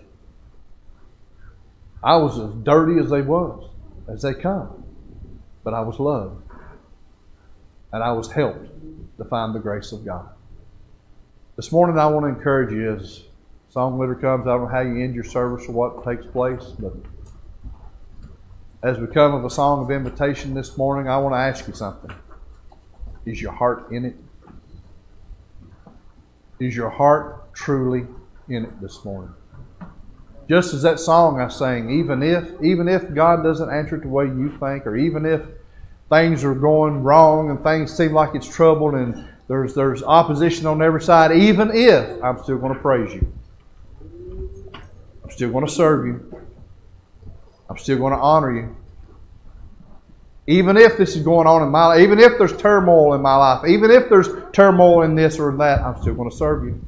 I 2.03 2.17
was 2.17 2.39
as 2.39 2.55
dirty 2.63 2.99
as 2.99 3.11
they 3.11 3.21
was, 3.21 3.69
as 4.09 4.23
they 4.23 4.33
come. 4.33 4.83
But 5.63 5.75
I 5.75 5.81
was 5.83 5.99
loved. 5.99 6.43
And 7.93 8.03
I 8.03 8.13
was 8.13 8.33
helped 8.33 8.67
to 9.19 9.25
find 9.27 9.55
the 9.55 9.59
grace 9.59 9.93
of 9.93 10.07
God. 10.07 10.31
This 11.61 11.73
morning 11.73 11.99
I 11.99 12.07
want 12.07 12.25
to 12.25 12.29
encourage 12.29 12.73
you 12.73 12.91
as 12.91 13.25
song 13.69 13.99
leader 13.99 14.15
comes. 14.15 14.47
I 14.47 14.53
don't 14.53 14.63
know 14.63 14.69
how 14.69 14.81
you 14.81 15.05
end 15.05 15.15
your 15.15 15.25
service 15.25 15.69
or 15.69 15.73
what 15.73 16.03
takes 16.07 16.25
place, 16.25 16.65
but 16.79 16.95
as 18.83 18.97
we 18.97 19.07
come 19.07 19.35
with 19.35 19.45
a 19.45 19.55
song 19.55 19.85
of 19.85 19.91
invitation 19.91 20.55
this 20.55 20.79
morning, 20.79 21.11
I 21.11 21.19
want 21.19 21.35
to 21.35 21.39
ask 21.39 21.69
you 21.69 21.75
something. 21.75 22.13
Is 23.27 23.43
your 23.43 23.53
heart 23.53 23.93
in 23.93 24.07
it? 24.07 24.17
Is 26.61 26.75
your 26.75 26.89
heart 26.89 27.53
truly 27.53 28.07
in 28.49 28.65
it 28.65 28.81
this 28.81 29.05
morning? 29.05 29.35
Just 30.49 30.73
as 30.73 30.81
that 30.81 30.99
song 30.99 31.43
I 31.43 31.49
sang, 31.49 31.91
even 31.91 32.23
if 32.23 32.51
even 32.63 32.89
if 32.89 33.13
God 33.13 33.43
doesn't 33.43 33.69
answer 33.69 33.97
it 33.97 34.01
the 34.05 34.09
way 34.09 34.25
you 34.25 34.49
think, 34.59 34.87
or 34.87 34.97
even 34.97 35.27
if 35.27 35.43
things 36.09 36.43
are 36.43 36.55
going 36.55 37.03
wrong 37.03 37.51
and 37.51 37.63
things 37.63 37.95
seem 37.95 38.15
like 38.15 38.35
it's 38.35 38.49
troubled 38.49 38.95
and 38.95 39.30
there's 39.51 39.75
there's 39.75 40.05
opposition 40.05 40.67
on 40.67 40.81
every 40.81 41.03
side, 41.03 41.33
even 41.33 41.73
if 41.75 42.23
I'm 42.23 42.41
still 42.41 42.57
going 42.59 42.73
to 42.73 42.79
praise 42.79 43.13
you. 43.13 43.33
I'm 45.25 45.31
still 45.33 45.51
going 45.51 45.67
to 45.67 45.73
serve 45.73 46.07
you. 46.07 46.41
I'm 47.69 47.77
still 47.77 47.99
going 47.99 48.13
to 48.13 48.19
honor 48.21 48.55
you. 48.55 48.77
Even 50.47 50.77
if 50.77 50.97
this 50.97 51.17
is 51.17 51.25
going 51.25 51.49
on 51.49 51.65
in 51.65 51.69
my 51.69 51.87
life, 51.87 51.99
even 51.99 52.21
if 52.21 52.39
there's 52.39 52.57
turmoil 52.59 53.15
in 53.15 53.23
my 53.23 53.35
life, 53.35 53.67
even 53.67 53.91
if 53.91 54.09
there's 54.09 54.29
turmoil 54.53 55.03
in 55.03 55.17
this 55.17 55.41
or 55.41 55.57
that, 55.57 55.81
I'm 55.81 56.01
still 56.01 56.15
going 56.15 56.31
to 56.31 56.37
serve 56.37 56.65
you. 56.65 56.81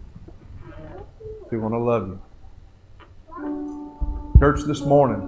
I'm 0.65 1.47
Still 1.49 1.61
going 1.63 1.73
to 1.73 1.79
love 1.81 2.07
you. 2.07 2.21
Church, 4.39 4.61
this 4.69 4.83
morning, 4.83 5.27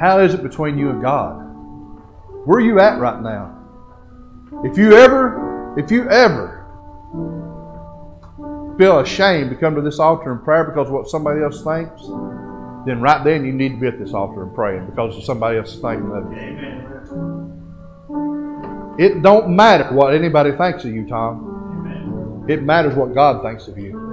how 0.00 0.18
is 0.18 0.34
it 0.34 0.42
between 0.42 0.76
you 0.76 0.90
and 0.90 1.00
God? 1.00 1.36
Where 2.44 2.58
are 2.58 2.60
you 2.60 2.80
at 2.80 2.98
right 2.98 3.22
now? 3.22 3.56
If 4.64 4.76
you 4.76 4.94
ever, 4.94 5.49
if 5.76 5.90
you 5.90 6.08
ever 6.08 6.56
feel 8.78 9.00
ashamed 9.00 9.50
to 9.50 9.56
come 9.56 9.74
to 9.74 9.82
this 9.82 9.98
altar 9.98 10.32
in 10.32 10.38
prayer 10.38 10.64
because 10.64 10.88
of 10.88 10.94
what 10.94 11.08
somebody 11.08 11.42
else 11.42 11.62
thinks, 11.62 12.02
then 12.86 13.00
right 13.00 13.22
then 13.24 13.44
you 13.44 13.52
need 13.52 13.70
to 13.70 13.76
be 13.76 13.86
at 13.86 13.98
this 13.98 14.14
altar 14.14 14.42
and 14.42 14.54
praying 14.54 14.86
because 14.86 15.16
of 15.16 15.24
somebody 15.24 15.58
else 15.58 15.74
thinking 15.74 16.10
of 16.12 16.32
you. 16.32 16.38
Amen. 16.38 16.86
It 18.98 19.22
don't 19.22 19.54
matter 19.54 19.92
what 19.94 20.14
anybody 20.14 20.52
thinks 20.52 20.84
of 20.84 20.92
you, 20.92 21.06
Tom. 21.06 21.84
Amen. 21.86 22.50
It 22.50 22.62
matters 22.62 22.94
what 22.94 23.14
God 23.14 23.42
thinks 23.42 23.68
of 23.68 23.78
you. 23.78 24.08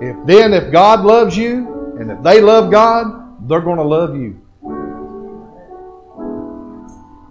If 0.00 0.26
then, 0.26 0.52
if 0.52 0.70
God 0.72 1.04
loves 1.04 1.36
you, 1.36 1.96
and 1.98 2.10
if 2.10 2.22
they 2.22 2.40
love 2.40 2.70
God, 2.70 3.48
they're 3.48 3.60
going 3.60 3.78
to 3.78 3.84
love 3.84 4.16
you. 4.16 4.40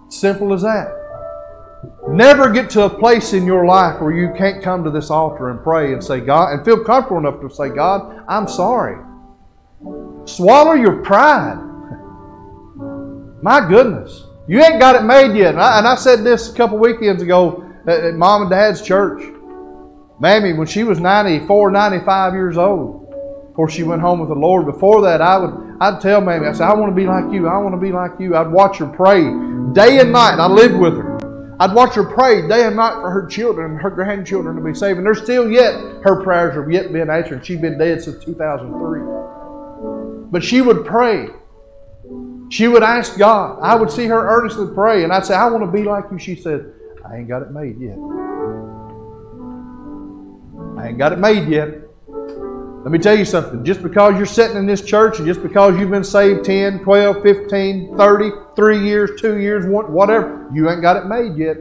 Simple 0.08 0.52
as 0.52 0.62
that. 0.62 1.03
Never 2.08 2.50
get 2.50 2.70
to 2.70 2.84
a 2.84 2.90
place 2.90 3.32
in 3.32 3.44
your 3.46 3.66
life 3.66 4.00
where 4.00 4.12
you 4.12 4.32
can't 4.36 4.62
come 4.62 4.84
to 4.84 4.90
this 4.90 5.10
altar 5.10 5.50
and 5.50 5.62
pray 5.62 5.92
and 5.92 6.02
say, 6.02 6.20
God, 6.20 6.52
and 6.52 6.64
feel 6.64 6.82
comfortable 6.84 7.18
enough 7.18 7.40
to 7.40 7.50
say, 7.50 7.68
God, 7.70 8.24
I'm 8.28 8.46
sorry. 8.46 9.04
Swallow 10.24 10.72
your 10.72 11.02
pride. 11.02 11.56
My 13.42 13.66
goodness. 13.68 14.24
You 14.46 14.62
ain't 14.62 14.78
got 14.78 14.96
it 14.96 15.02
made 15.02 15.36
yet. 15.36 15.54
And 15.54 15.60
I, 15.60 15.78
and 15.78 15.86
I 15.86 15.94
said 15.94 16.22
this 16.22 16.52
a 16.52 16.56
couple 16.56 16.78
weekends 16.78 17.22
ago 17.22 17.70
at, 17.86 18.04
at 18.04 18.14
mom 18.14 18.42
and 18.42 18.50
dad's 18.50 18.82
church. 18.82 19.22
Mammy, 20.20 20.52
when 20.52 20.66
she 20.66 20.84
was 20.84 21.00
94, 21.00 21.70
95 21.70 22.34
years 22.34 22.56
old, 22.56 23.10
before 23.48 23.68
she 23.68 23.82
went 23.82 24.00
home 24.00 24.20
with 24.20 24.28
the 24.28 24.34
Lord, 24.34 24.66
before 24.66 25.02
that, 25.02 25.20
I 25.20 25.38
would 25.38 25.64
I'd 25.80 26.00
tell 26.00 26.20
Mammy, 26.20 26.46
I 26.46 26.52
said, 26.52 26.68
I 26.68 26.74
want 26.74 26.92
to 26.92 26.96
be 26.96 27.06
like 27.06 27.32
you. 27.32 27.48
I 27.48 27.58
want 27.58 27.74
to 27.74 27.80
be 27.80 27.92
like 27.92 28.12
you. 28.18 28.36
I'd 28.36 28.50
watch 28.50 28.78
her 28.78 28.86
pray 28.86 29.22
day 29.72 29.98
and 30.00 30.12
night. 30.12 30.38
I 30.38 30.46
lived 30.46 30.76
with 30.76 30.96
her. 30.96 31.13
I'd 31.60 31.72
watch 31.72 31.94
her 31.94 32.04
pray 32.04 32.46
day 32.48 32.66
and 32.66 32.76
night 32.76 32.94
for 32.94 33.10
her 33.10 33.26
children 33.26 33.72
and 33.72 33.80
her 33.80 33.90
grandchildren 33.90 34.56
to 34.56 34.62
be 34.62 34.74
saved. 34.74 34.98
And 34.98 35.06
there's 35.06 35.22
still 35.22 35.50
yet, 35.50 35.74
her 36.02 36.22
prayers 36.22 36.56
are 36.56 36.68
yet 36.70 36.92
being 36.92 37.08
answered. 37.08 37.46
She's 37.46 37.60
been 37.60 37.78
dead 37.78 38.02
since 38.02 38.22
2003. 38.24 40.30
But 40.30 40.42
she 40.42 40.60
would 40.60 40.84
pray. 40.84 41.28
She 42.50 42.66
would 42.66 42.82
ask 42.82 43.16
God. 43.16 43.60
I 43.62 43.76
would 43.76 43.90
see 43.90 44.06
her 44.06 44.36
earnestly 44.36 44.74
pray. 44.74 45.04
And 45.04 45.12
I'd 45.12 45.24
say, 45.24 45.34
I 45.34 45.48
want 45.48 45.64
to 45.64 45.70
be 45.70 45.84
like 45.84 46.04
you. 46.10 46.18
She 46.18 46.34
said, 46.34 46.72
I 47.06 47.18
ain't 47.18 47.28
got 47.28 47.42
it 47.42 47.52
made 47.52 47.80
yet. 47.80 47.96
I 50.76 50.88
ain't 50.88 50.98
got 50.98 51.12
it 51.12 51.18
made 51.18 51.48
yet. 51.48 51.68
Let 52.08 52.90
me 52.90 52.98
tell 52.98 53.16
you 53.16 53.24
something. 53.24 53.64
Just 53.64 53.82
because 53.82 54.16
you're 54.16 54.26
sitting 54.26 54.56
in 54.56 54.66
this 54.66 54.82
church 54.82 55.18
and 55.18 55.26
just 55.26 55.42
because 55.42 55.78
you've 55.78 55.90
been 55.90 56.04
saved 56.04 56.44
10, 56.44 56.80
12, 56.80 57.22
15, 57.22 57.96
30, 57.96 58.30
3 58.56 58.86
years, 58.86 59.20
2 59.20 59.38
years, 59.38 59.66
whatever, 59.66 60.48
you 60.52 60.68
ain't 60.70 60.82
got 60.82 60.96
it 60.96 61.06
made 61.06 61.36
yet. 61.36 61.58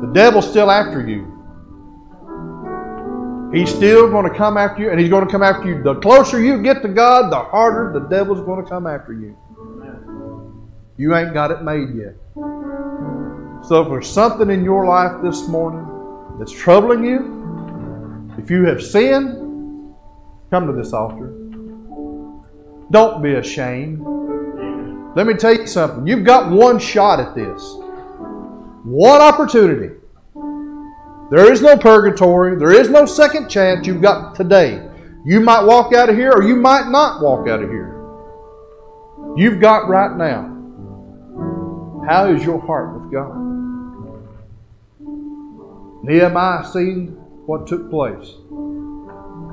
The 0.00 0.10
devil's 0.12 0.48
still 0.48 0.70
after 0.70 1.06
you. 1.06 1.34
He's 3.52 3.70
still 3.74 4.10
going 4.10 4.30
to 4.30 4.34
come 4.36 4.56
after 4.58 4.82
you, 4.82 4.90
and 4.90 5.00
he's 5.00 5.08
going 5.08 5.24
to 5.24 5.30
come 5.30 5.42
after 5.42 5.68
you. 5.68 5.82
The 5.82 5.94
closer 5.96 6.38
you 6.40 6.62
get 6.62 6.82
to 6.82 6.88
God, 6.88 7.32
the 7.32 7.38
harder 7.38 7.92
the 7.98 8.06
devil's 8.08 8.40
going 8.42 8.62
to 8.62 8.68
come 8.68 8.86
after 8.86 9.12
you. 9.12 9.36
You 10.98 11.14
ain't 11.16 11.32
got 11.32 11.50
it 11.50 11.62
made 11.62 11.94
yet. 11.94 12.14
So 13.64 13.82
if 13.82 13.88
there's 13.88 14.08
something 14.08 14.50
in 14.50 14.64
your 14.64 14.84
life 14.86 15.22
this 15.22 15.48
morning 15.48 15.86
that's 16.38 16.52
troubling 16.52 17.04
you, 17.04 18.34
if 18.38 18.50
you 18.50 18.64
have 18.66 18.82
sinned, 18.82 19.94
come 20.50 20.66
to 20.66 20.72
this 20.72 20.92
altar. 20.92 21.32
Don't 22.90 23.22
be 23.22 23.34
ashamed. 23.34 24.00
Let 25.14 25.26
me 25.26 25.34
tell 25.34 25.54
you 25.54 25.66
something. 25.66 26.06
You've 26.06 26.24
got 26.24 26.50
one 26.50 26.78
shot 26.78 27.20
at 27.20 27.34
this, 27.34 27.74
one 28.84 29.20
opportunity. 29.20 29.94
There 31.30 31.52
is 31.52 31.60
no 31.60 31.76
purgatory, 31.76 32.56
there 32.58 32.72
is 32.72 32.88
no 32.88 33.04
second 33.04 33.48
chance. 33.48 33.86
You've 33.86 34.00
got 34.00 34.34
today. 34.34 34.88
You 35.26 35.40
might 35.40 35.64
walk 35.64 35.92
out 35.92 36.08
of 36.08 36.16
here 36.16 36.32
or 36.32 36.42
you 36.42 36.56
might 36.56 36.88
not 36.88 37.20
walk 37.22 37.48
out 37.48 37.62
of 37.62 37.68
here. 37.68 37.94
You've 39.36 39.60
got 39.60 39.88
right 39.88 40.16
now. 40.16 40.54
How 42.08 42.32
is 42.32 42.42
your 42.44 42.58
heart 42.60 42.98
with 42.98 43.12
God? 43.12 43.48
Nehemiah 46.02 46.64
seen 46.64 47.08
what 47.44 47.66
took 47.66 47.90
place. 47.90 48.32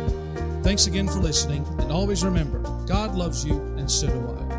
Thanks 0.63 0.87
again 0.87 1.09
for 1.09 1.21
listening, 1.21 1.65
and 1.79 1.91
always 1.91 2.27
remember 2.27 2.59
God 2.87 3.15
loves 3.15 3.43
you, 3.43 3.55
and 3.79 3.91
so 3.91 4.07
do 4.07 4.37
I. 4.39 4.51